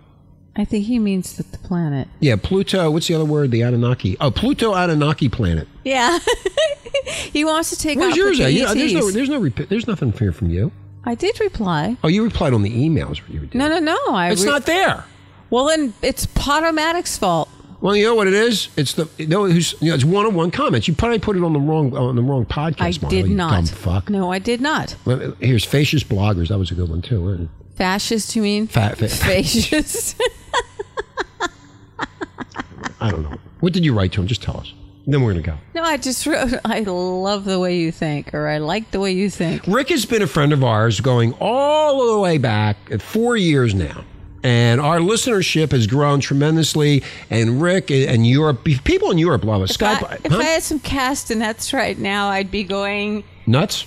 I 0.59 0.65
think 0.65 0.85
he 0.85 0.97
means 0.97 1.37
that 1.37 1.51
the 1.51 1.59
planet. 1.59 2.07
yeah, 2.19 2.35
Pluto. 2.35 2.89
What's 2.89 3.07
the 3.07 3.13
other 3.13 3.25
word? 3.25 3.51
The 3.51 3.61
Anunnaki. 3.61 4.17
Oh, 4.19 4.31
Pluto 4.31 4.73
Anunnaki 4.73 5.29
planet. 5.29 5.67
Yeah. 5.83 6.17
he 7.05 7.45
wants 7.45 7.69
to 7.69 7.75
take 7.77 7.99
Where's 7.99 8.13
off 8.13 8.17
yours 8.17 8.39
at? 8.39 8.45
the 8.45 8.51
You 8.53 8.65
know, 8.65 8.73
there's 8.73 8.93
no, 8.93 9.11
there's 9.11 9.29
no, 9.29 9.37
rep- 9.39 9.69
there's 9.69 9.87
nothing 9.87 10.11
here 10.13 10.31
from 10.31 10.49
you. 10.49 10.71
I 11.05 11.13
did 11.15 11.39
reply. 11.39 11.95
Oh, 12.03 12.07
you 12.07 12.23
replied 12.23 12.53
on 12.53 12.63
the 12.63 12.71
emails. 12.71 13.21
You 13.29 13.41
did. 13.41 13.55
No, 13.55 13.67
no, 13.69 13.79
no. 13.79 13.97
I 14.09 14.31
It's 14.31 14.43
re- 14.43 14.49
not 14.49 14.65
there. 14.65 15.05
Well, 15.49 15.65
then 15.67 15.93
it's 16.01 16.25
Podomatic's 16.25 17.17
fault. 17.17 17.49
Well, 17.79 17.95
you 17.95 18.05
know 18.05 18.15
what 18.15 18.25
it 18.27 18.33
is? 18.33 18.69
It's 18.75 18.93
the 18.93 19.07
you 19.19 19.27
know 19.27 19.45
who's 19.45 19.75
you 19.79 19.89
know, 19.89 19.95
it's 19.95 20.03
one 20.03 20.25
on 20.25 20.33
one 20.33 20.49
comments. 20.49 20.87
You 20.87 20.95
probably 20.95 21.19
put 21.19 21.37
it 21.37 21.43
on 21.43 21.53
the 21.53 21.59
wrong 21.59 21.95
on 21.95 22.15
the 22.15 22.23
wrong 22.23 22.45
podcast. 22.45 23.05
I 23.05 23.07
did 23.07 23.29
not. 23.29 23.51
Dumb 23.51 23.65
fuck. 23.67 24.09
No, 24.09 24.31
I 24.31 24.39
did 24.39 24.59
not. 24.59 24.95
Well, 25.05 25.35
Here's 25.39 25.63
fascist 25.63 26.09
bloggers. 26.09 26.47
That 26.47 26.57
was 26.57 26.71
a 26.71 26.73
good 26.75 26.89
one 26.89 27.03
too. 27.03 27.21
wasn't 27.21 27.41
it? 27.43 27.49
Fascist, 27.77 28.35
you 28.35 28.41
mean? 28.41 28.65
Fat, 28.65 28.97
fa- 28.97 29.07
Fascist. 29.07 30.19
I 32.99 33.11
don't 33.11 33.23
know. 33.23 33.37
What 33.59 33.73
did 33.73 33.85
you 33.85 33.93
write 33.93 34.11
to 34.13 34.21
him? 34.21 34.27
Just 34.27 34.41
tell 34.43 34.57
us. 34.59 34.73
Then 35.09 35.21
we're 35.21 35.31
gonna 35.31 35.41
go. 35.41 35.57
no, 35.73 35.83
I 35.83 35.95
just 35.97 36.25
wrote, 36.25 36.53
I 36.65 36.81
love 36.81 37.45
the 37.45 37.59
way 37.59 37.77
you 37.77 37.91
think, 37.93 38.33
or 38.33 38.47
I 38.47 38.57
like 38.57 38.91
the 38.91 38.99
way 38.99 39.13
you 39.13 39.29
think. 39.29 39.65
Rick 39.65 39.89
has 39.89 40.05
been 40.05 40.21
a 40.21 40.27
friend 40.27 40.51
of 40.51 40.63
ours 40.65 40.99
going 40.99 41.33
all 41.39 42.13
the 42.13 42.19
way 42.19 42.37
back 42.37 42.75
at 42.91 43.01
four 43.01 43.37
years 43.37 43.73
now. 43.73 44.03
And 44.43 44.79
our 44.79 44.99
listenership 44.99 45.71
has 45.71 45.87
grown 45.87 46.19
tremendously. 46.19 47.03
And 47.29 47.61
Rick 47.61 47.89
and 47.89 48.25
Europe, 48.25 48.63
people 48.63 49.11
in 49.11 49.17
Europe 49.17 49.43
love 49.43 49.61
us. 49.61 49.71
If, 49.71 49.81
I, 49.81 49.95
Skype, 49.95 50.25
if 50.25 50.31
huh? 50.31 50.37
I 50.37 50.43
had 50.43 50.63
some 50.63 50.79
castanets 50.79 51.73
right 51.73 51.97
now, 51.97 52.29
I'd 52.29 52.51
be 52.51 52.63
going. 52.63 53.23
nuts. 53.45 53.85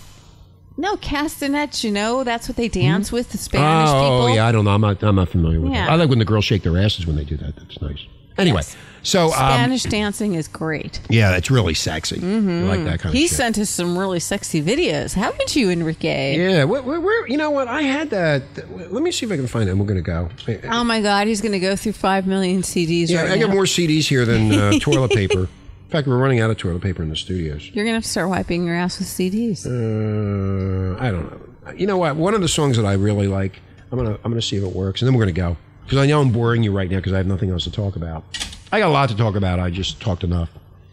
No, 0.81 0.97
castanets. 0.97 1.85
You 1.85 1.91
know, 1.91 2.25
that's 2.25 2.49
what 2.49 2.57
they 2.57 2.69
dance 2.69 3.13
with. 3.13 3.31
The 3.31 3.39
Spanish 3.39 3.91
oh, 3.91 3.93
people. 3.93 4.23
Oh, 4.23 4.35
yeah, 4.35 4.47
I 4.47 4.53
don't 4.53 4.65
know. 4.65 4.71
I'm 4.71 4.81
not. 4.81 5.03
I'm 5.03 5.17
not 5.17 5.29
familiar 5.29 5.61
with 5.61 5.73
Yeah. 5.73 5.87
that. 5.87 5.93
I 5.93 5.95
like 5.97 6.09
when 6.09 6.19
the 6.19 6.25
girls 6.25 6.47
shake 6.47 6.63
their 6.63 6.79
asses 6.79 7.07
when 7.07 7.17
they 7.17 7.25
do 7.25 7.37
that. 7.37 7.55
That's 7.57 7.81
nice. 7.83 8.07
Anyway, 8.39 8.63
so 9.03 9.27
um, 9.27 9.33
Spanish 9.33 9.83
dancing 9.83 10.35
is 10.35 10.49
great. 10.49 11.01
yeah, 11.11 11.37
it's 11.37 11.51
really 11.51 11.75
sexy. 11.75 12.17
I 12.17 12.63
like 12.63 12.85
that 12.85 13.01
kind 13.01 13.15
He 13.15 13.25
of 13.25 13.29
shit. 13.29 13.37
sent 13.37 13.59
us 13.59 13.69
some 13.69 13.99
really 13.99 14.21
sexy 14.21 14.63
videos, 14.63 15.13
haven't 15.13 15.55
you, 15.55 15.69
Enrique? 15.69 16.39
Yeah, 16.39 16.65
where, 16.65 16.81
where, 16.81 17.01
where, 17.01 17.29
you 17.29 17.37
know 17.37 17.51
what? 17.51 17.69
I 17.69 17.83
had 17.83 18.09
that. 18.11 18.43
Let 18.91 19.03
me 19.03 19.13
see 19.13 19.27
if 19.27 19.33
I 19.33 19.37
can 19.37 19.47
find 19.47 19.69
it. 19.69 19.77
We're 19.77 19.85
going 19.85 20.03
to 20.03 20.03
go. 20.03 20.31
Oh 20.71 20.85
my 20.85 21.03
God, 21.03 21.27
he's 21.27 21.43
going 21.43 21.53
to 21.53 21.61
go 21.61 21.77
through 21.77 21.93
five 21.93 22.27
million 22.27 22.63
CDs 22.63 23.11
Yeah, 23.11 23.25
right 23.25 23.33
I 23.33 23.39
got 23.39 23.51
more 23.51 23.65
CDs 23.65 24.09
here 24.09 24.25
than 24.25 24.53
uh, 24.53 24.73
toilet 24.81 25.11
paper. 25.11 25.49
In 25.91 25.93
fact, 25.93 26.07
we're 26.07 26.19
running 26.19 26.39
out 26.39 26.51
of 26.51 26.57
toilet 26.57 26.83
paper 26.83 27.03
in 27.03 27.09
the 27.09 27.17
studios. 27.17 27.67
You're 27.67 27.85
going 27.85 27.95
to 27.95 27.95
have 27.95 28.05
to 28.05 28.09
start 28.09 28.29
wiping 28.29 28.65
your 28.65 28.77
ass 28.77 29.01
with 29.01 29.09
CDs. 29.09 29.67
Uh, 29.67 30.97
I 31.03 31.11
don't 31.11 31.29
know. 31.29 31.73
You 31.73 31.89
know 31.89 31.97
what? 31.97 32.15
One 32.15 32.33
of 32.33 32.43
the 32.43 32.49
songs 32.49 32.77
that 32.77 32.87
I 32.87 32.93
really 32.93 33.27
like. 33.27 33.61
I'm 33.91 33.99
gonna 33.99 34.17
I'm 34.23 34.31
gonna 34.31 34.41
see 34.41 34.57
if 34.57 34.63
it 34.63 34.73
works, 34.73 35.03
and 35.03 35.09
then 35.09 35.17
we're 35.17 35.25
gonna 35.25 35.33
go 35.33 35.57
because 35.83 35.99
I 35.99 36.07
know 36.07 36.21
I'm 36.21 36.31
boring 36.31 36.63
you 36.63 36.71
right 36.71 36.89
now 36.89 36.99
because 36.99 37.13
I 37.13 37.17
have 37.17 37.27
nothing 37.27 37.51
else 37.51 37.65
to 37.65 37.73
talk 37.73 37.97
about. 37.97 38.23
I 38.71 38.79
got 38.79 38.89
a 38.89 38.93
lot 38.93 39.09
to 39.09 39.17
talk 39.17 39.35
about. 39.35 39.59
I 39.59 39.69
just 39.69 40.01
talked 40.01 40.23
enough, 40.23 40.49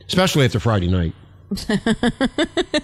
especially 0.08 0.46
after 0.46 0.60
Friday 0.60 0.88
night. 0.88 1.14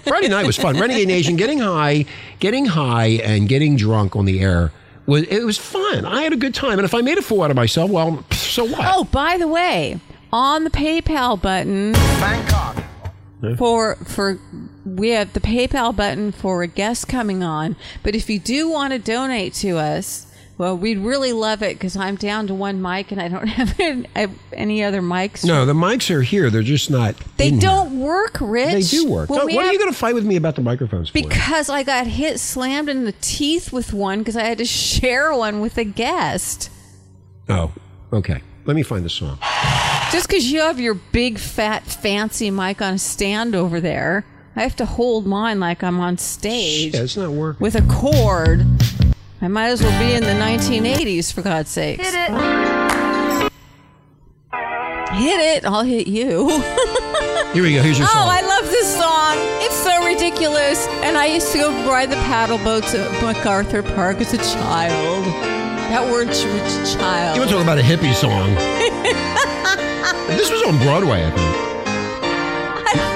Friday 0.04 0.28
night 0.28 0.46
was 0.46 0.56
fun. 0.56 0.80
Renegade 0.80 1.08
Nation, 1.08 1.36
getting 1.36 1.58
high, 1.58 2.06
getting 2.40 2.68
high, 2.68 3.22
and 3.24 3.50
getting 3.50 3.76
drunk 3.76 4.16
on 4.16 4.26
the 4.26 4.40
air 4.40 4.72
was 5.08 5.24
it 5.24 5.44
was 5.44 5.58
fun. 5.58 6.06
I 6.06 6.22
had 6.22 6.32
a 6.32 6.38
good 6.38 6.54
time, 6.54 6.78
and 6.78 6.86
if 6.86 6.94
I 6.94 7.02
made 7.02 7.18
a 7.18 7.24
fool 7.24 7.42
out 7.42 7.50
of 7.50 7.56
myself, 7.56 7.90
well, 7.90 8.24
so 8.30 8.66
what? 8.66 8.82
Oh, 8.84 9.04
by 9.06 9.40
the 9.40 9.48
way, 9.48 10.00
on 10.34 10.64
the 10.64 10.72
PayPal 10.72 11.40
button 11.40 11.94
for 13.58 13.96
for 13.98 14.40
we 14.84 15.10
have 15.10 15.32
the 15.34 15.40
PayPal 15.40 15.96
button 15.96 16.32
for 16.32 16.64
a 16.64 16.68
guest 16.68 17.08
coming 17.08 17.44
on. 17.44 17.76
But 18.02 18.16
if 18.16 18.30
you 18.30 18.40
do 18.40 18.68
want 18.70 18.94
to 18.94 19.00
donate 19.00 19.54
to 19.56 19.78
us, 19.78 20.28
well, 20.58 20.76
we'd 20.78 20.98
really 20.98 21.34
love 21.34 21.62
it 21.62 21.76
because 21.76 21.96
I'm 21.96 22.16
down 22.16 22.48
to 22.48 22.54
one 22.54 22.82
mic 22.82 23.12
and 23.12 23.22
I 23.22 23.28
don't 23.28 23.48
have 23.48 23.80
any 24.54 24.84
other 24.84 25.02
mics. 25.02 25.46
No, 25.46 25.66
the 25.66 25.74
mics 25.74 26.10
are 26.14 26.22
here. 26.24 26.50
They're 26.50 26.62
just 26.64 26.90
not. 26.90 27.16
They 27.38 27.50
in 27.50 27.60
don't 27.60 28.00
work, 28.00 28.38
Rich. 28.42 28.74
They 28.92 28.98
do 28.98 29.10
work. 29.10 29.30
When 29.30 29.40
No, 29.40 29.46
we 29.46 29.56
what 29.56 29.66
are 29.66 29.72
you 29.72 29.80
going 29.80 29.92
to 29.92 29.98
fight 29.98 30.16
with 30.16 30.26
me 30.26 30.36
about 30.36 30.56
the 30.56 30.62
microphones 30.62 31.10
for? 31.10 31.14
Because 31.14 31.70
I 31.70 31.84
got 31.84 32.08
hit, 32.08 32.40
slammed 32.40 32.90
in 32.90 33.06
the 33.06 33.14
teeth 33.14 33.72
with 33.72 33.94
one 33.94 34.20
because 34.20 34.36
I 34.36 34.44
had 34.44 34.58
to 34.58 34.66
share 34.90 35.34
one 35.36 35.60
with 35.62 35.78
a 35.78 35.86
guest. 35.86 36.70
oh, 37.50 37.72
okay. 38.12 38.42
Let 38.66 38.76
me 38.76 38.84
find 38.84 39.04
the 39.04 39.10
song. 39.10 39.38
Just 40.14 40.28
because 40.28 40.52
you 40.52 40.60
have 40.60 40.80
your 40.80 40.94
big, 40.94 41.40
fat, 41.40 41.82
fancy 41.88 42.52
mic 42.52 42.84
on 42.84 42.94
a 42.94 43.00
stand 43.00 43.56
over 43.56 43.82
there, 43.82 44.24
I 44.56 44.62
have 44.62 44.76
to 44.76 44.86
hold 44.86 45.26
mine 45.26 45.60
like 45.60 45.84
I'm 45.84 46.00
on 46.00 46.20
stage 46.20 46.94
Yeah, 46.94 47.02
it's 47.02 47.18
not 47.18 47.32
working. 47.32 47.60
with 47.60 47.74
a 47.74 47.82
cord. 47.92 48.64
I 49.42 49.48
might 49.48 49.70
as 49.70 49.82
well 49.82 50.00
be 50.00 50.14
in 50.14 50.22
the 50.22 50.40
1980s, 50.40 51.34
for 51.34 51.42
God's 51.42 51.72
sakes. 51.72 52.06
Hit 52.06 52.14
it. 52.14 52.30
Hit 55.16 55.40
it, 55.40 55.66
I'll 55.66 55.82
hit 55.82 56.06
you. 56.06 56.48
Here 57.54 57.64
we 57.64 57.74
go. 57.74 57.82
Here's 57.82 57.98
your 57.98 58.08
oh, 58.08 58.14
song. 58.14 58.28
Oh. 58.28 58.30
I 58.30 58.42
love 58.42 58.66
this 58.66 58.96
song. 58.96 59.36
It's 59.66 59.76
so 59.76 60.06
ridiculous. 60.06 60.88
And 61.02 61.18
I 61.18 61.26
used 61.26 61.52
to 61.54 61.58
go 61.58 61.72
ride 61.90 62.12
the 62.12 62.18
paddle 62.18 62.60
boats 62.60 62.94
at 62.94 63.12
MacArthur 63.24 63.82
Park 63.82 64.18
as 64.22 64.32
a 64.32 64.38
child. 64.38 65.26
That 65.90 66.08
word, 66.12 66.28
ch- 66.28 66.44
ch- 66.44 66.94
child. 67.00 67.36
You 67.36 67.42
want 67.42 67.50
to 67.50 67.56
talk 67.56 67.64
about 67.64 67.80
a 67.80 67.82
hippie 67.82 68.14
song? 68.14 69.30
this 70.28 70.50
was 70.52 70.62
on 70.64 70.78
Broadway, 70.80 71.26
I 71.26 71.32
think. 71.32 71.54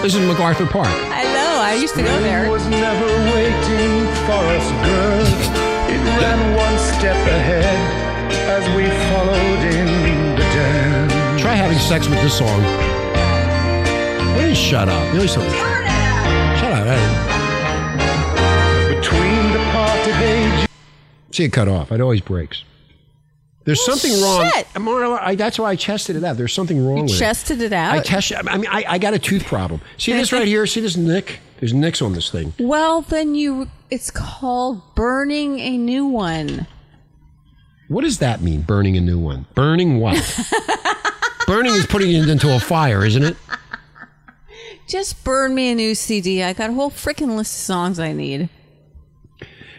This 0.02 0.16
is 0.16 0.22
MacArthur 0.28 0.66
Park. 0.66 0.88
I 0.88 1.24
know. 1.34 1.60
I 1.62 1.74
used 1.80 1.96
to 1.96 2.02
go 2.04 2.20
there. 2.22 2.50
was 2.50 2.66
never 2.68 3.08
waiting 3.34 4.06
for 4.26 4.42
us, 4.56 4.68
girl. 4.86 5.26
It 5.90 6.00
ran 6.22 6.56
one 6.56 6.78
step 6.80 7.18
ahead 7.28 7.80
as 8.50 8.64
we 8.76 8.86
followed 9.12 9.64
in 9.74 9.88
the 10.36 10.44
dance. 10.54 11.42
Try 11.42 11.56
having 11.56 11.78
sex 11.80 12.08
with 12.08 12.22
this 12.22 12.38
song. 12.38 12.62
Please 14.36 14.58
shut 14.58 14.88
up. 14.88 15.14
Really 15.14 15.28
something. 15.28 15.52
Shut 15.52 16.72
up. 16.74 16.88
eh? 16.88 17.00
Between 18.96 19.52
the 19.54 19.60
parted 19.72 20.16
age. 20.24 20.68
See 21.32 21.44
it 21.46 21.52
cut 21.54 21.68
off. 21.68 21.92
It 21.92 22.00
always 22.02 22.22
breaks. 22.22 22.64
There's 23.68 23.86
something 23.86 24.22
wrong. 24.22 24.50
shit. 24.56 24.66
Marla, 24.76 25.20
I, 25.22 25.36
that's 25.36 25.60
why 25.60 25.72
I 25.72 25.76
tested 25.76 26.16
it 26.16 26.24
out. 26.24 26.38
There's 26.38 26.54
something 26.54 26.84
wrong 26.84 27.00
You 27.00 27.04
with 27.04 27.20
chested 27.20 27.62
it 27.62 27.74
it. 27.74 27.76
I 27.76 27.98
out. 27.98 28.06
test. 28.06 28.32
I 28.34 28.42
mean, 28.58 28.66
I, 28.72 28.86
I 28.88 28.98
got 28.98 29.14
a 29.14 29.20
tooth 29.20 29.44
problem. 29.44 29.82
See 29.98 30.14
this 30.14 30.32
right 30.32 30.48
here? 30.48 30.66
See 30.66 30.80
this 30.80 30.96
nick? 30.96 31.40
There's 31.60 31.74
nicks 31.74 32.02
on 32.02 32.14
this 32.14 32.30
thing. 32.32 32.54
Well, 32.60 33.02
then 33.02 33.36
you. 33.36 33.68
It's 33.92 34.10
called 34.10 34.82
burning 34.96 35.60
a 35.60 35.78
new 35.78 36.06
one. 36.06 36.66
What 37.90 38.04
does 38.06 38.20
that 38.20 38.42
mean? 38.42 38.62
Burning 38.62 38.96
a 38.96 39.02
new 39.02 39.20
one? 39.20 39.46
Burning 39.54 40.00
what? 40.00 40.16
Burning 41.48 41.74
is 41.74 41.86
putting 41.86 42.12
it 42.14 42.28
into 42.30 42.56
a 42.56 42.60
fire, 42.60 43.06
isn't 43.06 43.24
it? 43.24 43.36
Just 44.88 45.24
burn 45.26 45.54
me 45.54 45.72
a 45.72 45.76
new 45.76 45.94
CD. 45.96 46.42
I 46.44 46.54
got 46.54 46.70
a 46.70 46.74
whole 46.74 46.90
freaking 46.92 47.36
list 47.36 47.54
of 47.58 47.64
songs 47.66 48.00
I 48.00 48.14
need. 48.14 48.48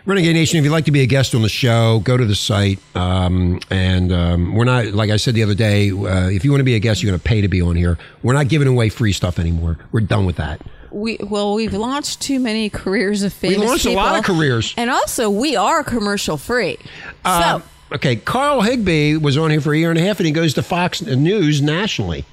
Renegade 0.09 0.37
Nation, 0.37 0.59
if 0.59 0.65
you'd 0.65 0.71
like 0.71 0.87
to 0.87 0.91
be 0.91 1.03
a 1.03 1.07
guest 1.07 1.35
on 1.35 1.43
the 1.43 1.51
show, 1.51 2.01
go 2.01 2.17
to 2.17 2.25
the 2.25 2.35
site. 2.35 2.79
Um, 2.97 3.61
and 3.69 4.11
um, 4.11 4.55
we're 4.55 4.65
not, 4.65 4.87
like 4.87 5.11
I 5.11 5.19
said 5.19 5.35
the 5.35 5.43
other 5.43 5.55
day, 5.55 5.91
uh, 5.91 6.31
if 6.31 6.47
you 6.47 6.51
want 6.51 6.61
to 6.61 6.65
be 6.65 6.75
a 6.77 6.79
guest, 6.79 7.03
you're 7.03 7.11
going 7.11 7.21
to 7.21 7.23
pay 7.23 7.43
to 7.43 7.49
be 7.49 7.61
on 7.61 7.77
here. 7.77 7.99
We're 8.23 8.33
not 8.33 8.49
giving 8.49 8.69
away 8.69 8.89
free 8.89 9.13
stuff 9.13 9.39
anymore. 9.39 9.77
We're 9.93 10.01
done 10.01 10.25
with 10.25 10.37
that. 10.37 10.63
We 10.91 11.19
well, 11.21 11.53
we've 11.53 11.75
launched 11.75 12.23
too 12.23 12.41
many 12.41 12.71
careers 12.71 13.23
of 13.23 13.35
famous. 13.35 13.59
We 13.59 13.67
launched 13.67 13.85
a 13.85 13.93
lot 13.93 14.19
of 14.19 14.25
careers. 14.25 14.73
and 14.79 14.89
also 14.89 15.29
we 15.29 15.57
are 15.57 15.85
commercial 15.85 16.39
free. 16.39 16.79
Um, 17.27 17.63
okay, 17.93 18.17
Carl 18.17 18.63
Higbie 18.63 19.19
was 19.19 19.37
on 19.37 19.51
here 19.51 19.61
for 19.61 19.75
a 19.75 19.77
year 19.77 19.91
and 19.91 19.99
a 19.99 20.03
half, 20.03 20.19
and 20.21 20.27
he 20.27 20.33
goes 20.33 20.55
to 20.55 20.63
Fox 20.63 21.03
News 21.03 21.61
nationally. 21.61 22.25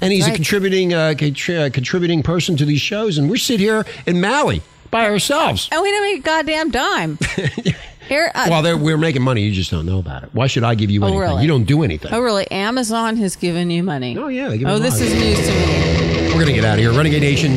And 0.00 0.12
he's 0.12 0.26
a 0.26 0.32
contributing 0.32 0.92
uh, 0.92 1.14
contri- 1.16 1.66
uh, 1.66 1.70
contributing 1.70 2.24
person 2.24 2.56
to 2.56 2.64
these 2.64 2.80
shows, 2.80 3.18
and 3.18 3.30
we 3.30 3.38
sit 3.38 3.60
here 3.60 3.86
in 4.06 4.20
Maui 4.20 4.62
by 4.90 5.04
ourselves. 5.08 5.68
and 5.72 5.82
we 5.82 5.90
don't 5.90 6.02
make 6.02 6.18
a 6.20 6.22
goddamn 6.22 6.70
dime. 6.70 7.18
Here, 8.08 8.32
uh, 8.34 8.46
Well, 8.50 8.78
we're 8.78 8.98
making 8.98 9.22
money. 9.22 9.42
You 9.42 9.52
just 9.52 9.70
don't 9.70 9.86
know 9.86 10.00
about 10.00 10.24
it. 10.24 10.30
Why 10.32 10.48
should 10.48 10.64
I 10.64 10.74
give 10.74 10.90
you 10.90 11.00
Oh, 11.04 11.06
anything? 11.06 11.20
really? 11.20 11.42
You 11.42 11.48
don't 11.48 11.64
do 11.64 11.82
anything. 11.84 12.12
oh, 12.12 12.20
really? 12.20 12.50
Amazon 12.50 13.16
has 13.18 13.36
given 13.36 13.70
you 13.70 13.84
money. 13.84 14.18
Oh, 14.18 14.26
yeah, 14.28 14.48
they 14.48 14.58
give 14.58 14.66
Oh, 14.68 14.78
this 14.80 15.00
is 15.00 15.14
news 15.14 15.38
to 15.38 15.52
me. 15.54 16.26
We're 16.28 16.34
going 16.34 16.46
to 16.46 16.52
get 16.52 16.64
out 16.64 16.74
of 16.74 16.80
here. 16.80 16.90
Renegade 16.92 17.22
Nation, 17.22 17.52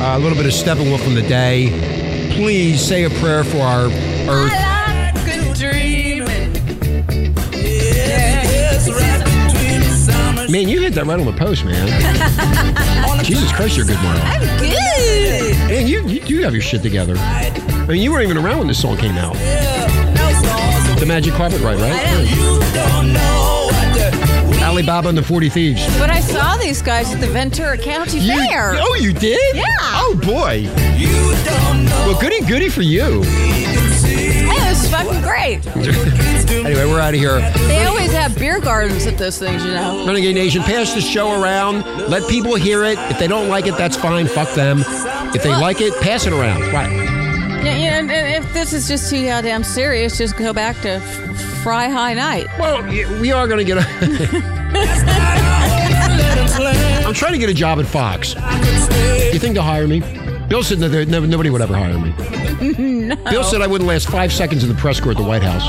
uh, 0.00 0.16
a 0.16 0.18
little 0.18 0.36
bit 0.36 0.44
of 0.46 0.52
Steppenwolf 0.52 1.02
from 1.02 1.14
the 1.14 1.22
day. 1.22 1.68
Please 2.34 2.86
say 2.86 3.04
a 3.04 3.10
prayer 3.10 3.42
for 3.42 3.58
our 3.60 3.86
earth. 4.28 4.52
Man, 10.50 10.68
you 10.68 10.80
hit 10.80 10.94
that 10.94 11.06
right 11.06 11.18
on 11.18 11.26
the 11.26 11.32
post, 11.32 11.64
man. 11.64 11.86
Jesus 13.24 13.50
Christ, 13.52 13.76
you're 13.76 13.86
good, 13.86 13.96
Marla. 13.96 14.20
I'm 14.22 14.58
good. 14.58 15.56
Man, 15.68 15.86
you, 15.86 16.06
you 16.06 16.20
do 16.20 16.40
have 16.42 16.52
your 16.52 16.62
shit 16.62 16.82
together. 16.82 17.16
I 17.16 17.86
mean, 17.86 18.02
you 18.02 18.12
weren't 18.12 18.24
even 18.30 18.36
around 18.36 18.58
when 18.58 18.68
this 18.68 18.80
song 18.80 18.96
came 18.96 19.16
out. 19.16 19.34
The 20.98 21.06
Magic 21.06 21.34
Carpet 21.34 21.60
Ride, 21.60 21.78
right? 21.80 23.45
Alibaba 24.76 25.08
and 25.08 25.16
the 25.16 25.22
40 25.22 25.48
Thieves. 25.48 25.98
But 25.98 26.10
I 26.10 26.20
saw 26.20 26.58
these 26.58 26.82
guys 26.82 27.10
at 27.10 27.18
the 27.18 27.26
Ventura 27.28 27.78
County 27.78 28.18
You- 28.18 28.36
Fair. 28.50 28.74
oh, 28.78 28.94
you 28.96 29.14
did? 29.14 29.56
Yeah. 29.56 29.64
Oh, 29.80 30.20
boy. 30.22 30.68
Well, 32.04 32.20
goody 32.20 32.42
goody 32.42 32.68
for 32.68 32.82
you. 32.82 33.22
Hey, 33.22 34.44
It 34.44 34.68
was 34.68 34.90
fucking 34.90 35.22
great. 35.22 35.66
Anyway, 36.46 36.84
we're 36.84 37.00
out 37.00 37.14
of 37.14 37.20
here. 37.20 37.38
They 37.68 37.84
always 37.86 38.12
have 38.12 38.36
beer 38.38 38.60
gardens 38.60 39.06
at 39.06 39.18
those 39.18 39.38
things, 39.38 39.64
you 39.64 39.70
know. 39.70 40.04
Renegade 40.06 40.34
Nation, 40.34 40.62
pass 40.62 40.94
the 40.94 41.00
show 41.00 41.40
around. 41.40 41.82
Let 42.08 42.28
people 42.28 42.54
hear 42.56 42.82
it. 42.84 42.98
If 43.10 43.18
they 43.20 43.26
don't 43.28 43.48
like 43.48 43.66
it, 43.66 43.76
that's 43.76 43.96
fine. 43.96 44.26
Fuck 44.26 44.52
them. 44.54 44.82
If 45.34 45.42
they 45.44 45.50
like 45.54 45.80
it, 45.80 45.94
pass 46.00 46.26
it 46.26 46.32
around. 46.32 46.62
Right. 46.72 46.90
Yeah, 47.64 47.76
yeah, 47.76 47.98
and 47.98 48.10
if 48.10 48.52
this 48.52 48.72
is 48.72 48.88
just 48.88 49.10
too 49.10 49.24
goddamn 49.26 49.62
serious, 49.64 50.18
just 50.18 50.36
go 50.36 50.52
back 50.52 50.80
to 50.82 50.98
Fry 51.62 51.88
High 51.88 52.14
Night. 52.14 52.46
Well, 52.58 52.82
we 53.20 53.30
are 53.32 53.46
going 53.46 53.58
to 53.58 53.64
get 53.64 53.78
a. 53.78 54.52
I'm 57.06 57.14
trying 57.14 57.32
to 57.32 57.38
get 57.38 57.48
a 57.48 57.54
job 57.54 57.78
at 57.78 57.86
Fox. 57.86 58.34
You 58.34 59.38
think 59.38 59.54
they'll 59.54 59.62
hire 59.62 59.86
me? 59.86 60.00
Bill 60.48 60.62
said 60.62 60.78
that 60.78 60.88
there- 60.88 61.04
nobody 61.06 61.50
would 61.50 61.60
ever 61.62 61.76
hire 61.76 61.98
me. 61.98 62.14
no. 63.08 63.16
Bill 63.30 63.44
said 63.44 63.62
I 63.62 63.66
wouldn't 63.66 63.88
last 63.88 64.08
five 64.08 64.32
seconds 64.32 64.62
in 64.62 64.68
the 64.68 64.74
press 64.76 65.00
corps 65.00 65.12
at 65.12 65.16
the 65.18 65.22
White 65.24 65.42
House. 65.42 65.64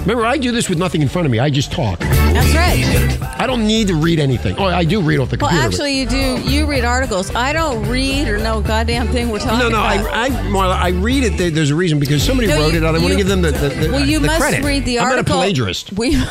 Remember, 0.00 0.26
I 0.26 0.36
do 0.38 0.52
this 0.52 0.68
with 0.68 0.78
nothing 0.78 1.02
in 1.02 1.08
front 1.08 1.26
of 1.26 1.32
me. 1.32 1.38
I 1.38 1.50
just 1.50 1.72
talk. 1.72 1.98
That's 2.34 2.52
right. 2.54 3.40
I 3.40 3.46
don't 3.46 3.66
need 3.66 3.86
to 3.88 3.94
read 3.94 4.18
anything. 4.18 4.56
Oh, 4.58 4.64
I 4.64 4.84
do 4.84 5.00
read 5.00 5.18
off 5.20 5.30
the 5.30 5.36
Well, 5.40 5.50
computer. 5.50 5.68
but- 5.68 5.74
actually, 5.74 5.98
you 5.98 6.06
do. 6.06 6.40
You 6.50 6.66
read 6.66 6.84
articles. 6.84 7.34
I 7.34 7.52
don't 7.52 7.86
read 7.88 8.28
or 8.28 8.38
know 8.38 8.60
goddamn 8.60 9.08
thing 9.08 9.28
we're 9.30 9.38
talking 9.38 9.58
no, 9.58 9.68
no, 9.68 9.78
about. 9.80 10.06
I, 10.14 10.26
I, 10.26 10.28
Marla, 10.30 10.74
I 10.76 10.88
read 10.90 11.24
it. 11.24 11.54
There's 11.54 11.70
a 11.70 11.74
reason 11.76 11.98
because 12.00 12.22
somebody 12.22 12.48
No, 12.48 12.56
wrote 12.58 12.72
you- 12.74 12.78
it. 12.78 12.84
I 12.84 12.90
want 12.92 13.08
to 13.08 13.16
give 13.16 13.28
them 13.28 13.42
the, 13.42 13.52
the, 13.52 13.68
the, 13.68 13.88
well, 13.92 14.04
you 14.04 14.18
the 14.18 14.26
must 14.26 14.40
credit. 14.40 14.64
read 14.64 14.84
the 14.84 14.98
I'm 14.98 15.06
article. 15.12 15.36
not 15.36 15.44
a 15.44 15.52
plagiarist. 15.52 15.92
We 15.96 16.14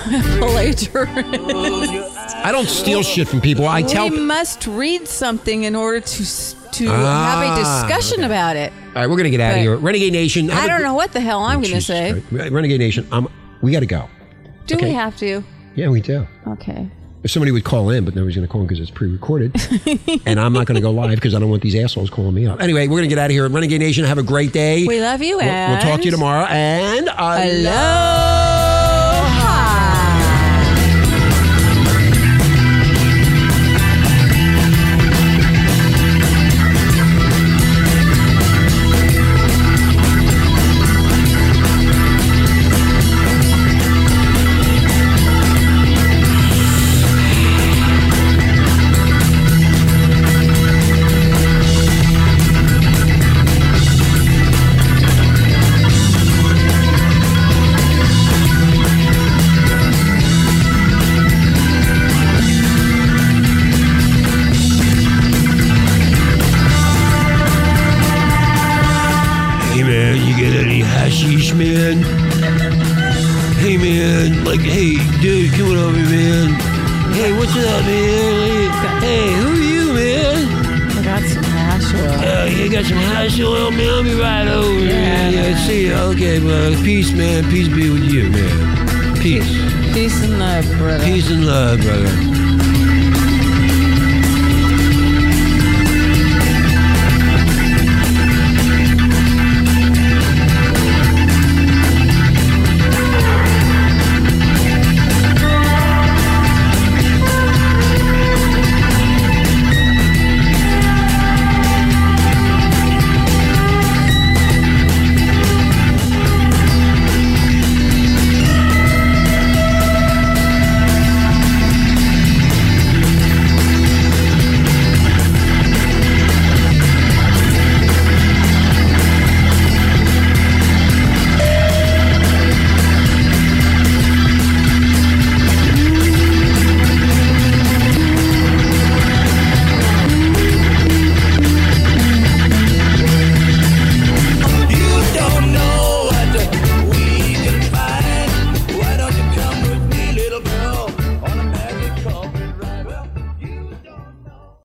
plagiarist. 0.43 2.35
I 2.35 2.51
don't 2.51 2.67
steal 2.67 3.01
shit 3.03 3.27
from 3.27 3.41
people. 3.41 3.67
I 3.67 3.81
tell. 3.81 4.09
we 4.09 4.19
must 4.19 4.67
read 4.67 5.07
something 5.07 5.63
in 5.63 5.75
order 5.75 5.99
to 6.01 6.25
to 6.73 6.87
Ah, 6.89 7.45
have 7.45 7.57
a 7.57 7.59
discussion 7.91 8.23
about 8.23 8.55
it. 8.55 8.73
All 8.87 8.93
right, 8.95 9.07
we're 9.09 9.17
gonna 9.17 9.29
get 9.29 9.39
out 9.39 9.53
of 9.55 9.59
here. 9.61 9.75
Renegade 9.77 10.11
Nation. 10.13 10.49
I 10.49 10.67
don't 10.67 10.77
gr- 10.79 10.83
know 10.83 10.95
what 10.95 11.13
the 11.13 11.19
hell 11.21 11.39
I'm 11.43 11.61
going 11.61 11.73
to 11.75 11.81
say. 11.81 12.21
Christ. 12.31 12.51
Renegade 12.51 12.79
Nation. 12.79 13.07
Um, 13.11 13.29
we 13.61 13.71
got 13.71 13.81
to 13.81 13.85
go. 13.85 14.09
Do 14.65 14.75
Okay. 14.75 14.87
we 14.87 14.93
have 14.93 15.15
to? 15.17 15.43
Yeah, 15.75 15.89
we 15.89 16.01
do. 16.01 16.27
Okay. 16.47 16.89
If 17.23 17.31
somebody 17.31 17.51
would 17.51 17.63
call 17.63 17.89
in, 17.89 18.03
but 18.03 18.15
nobody's 18.15 18.35
going 18.35 18.45
to 18.45 18.51
call 18.51 18.61
in 18.61 18.67
because 18.67 18.81
it's 18.81 18.91
pre-recorded, 18.91 19.55
and 20.25 20.37
I'm 20.39 20.51
not 20.51 20.67
going 20.67 20.75
to 20.75 20.81
go 20.81 20.91
live 20.91 21.15
because 21.15 21.33
I 21.33 21.39
don't 21.39 21.49
want 21.49 21.61
these 21.61 21.75
assholes 21.75 22.09
calling 22.09 22.33
me 22.33 22.45
up. 22.45 22.59
Anyway, 22.61 22.85
we're 22.87 22.97
going 22.97 23.03
to 23.03 23.15
get 23.15 23.17
out 23.17 23.27
of 23.27 23.31
here. 23.31 23.47
Renegade 23.47 23.79
Nation, 23.79 24.03
have 24.03 24.17
a 24.17 24.23
great 24.23 24.51
day. 24.51 24.85
We 24.85 24.99
love 24.99 25.21
you, 25.21 25.37
We'll, 25.37 25.69
we'll 25.69 25.79
talk 25.79 25.99
to 25.99 26.05
you 26.05 26.11
tomorrow. 26.11 26.45
And 26.49 27.07
Hey 27.07 27.63
man. 91.77 92.12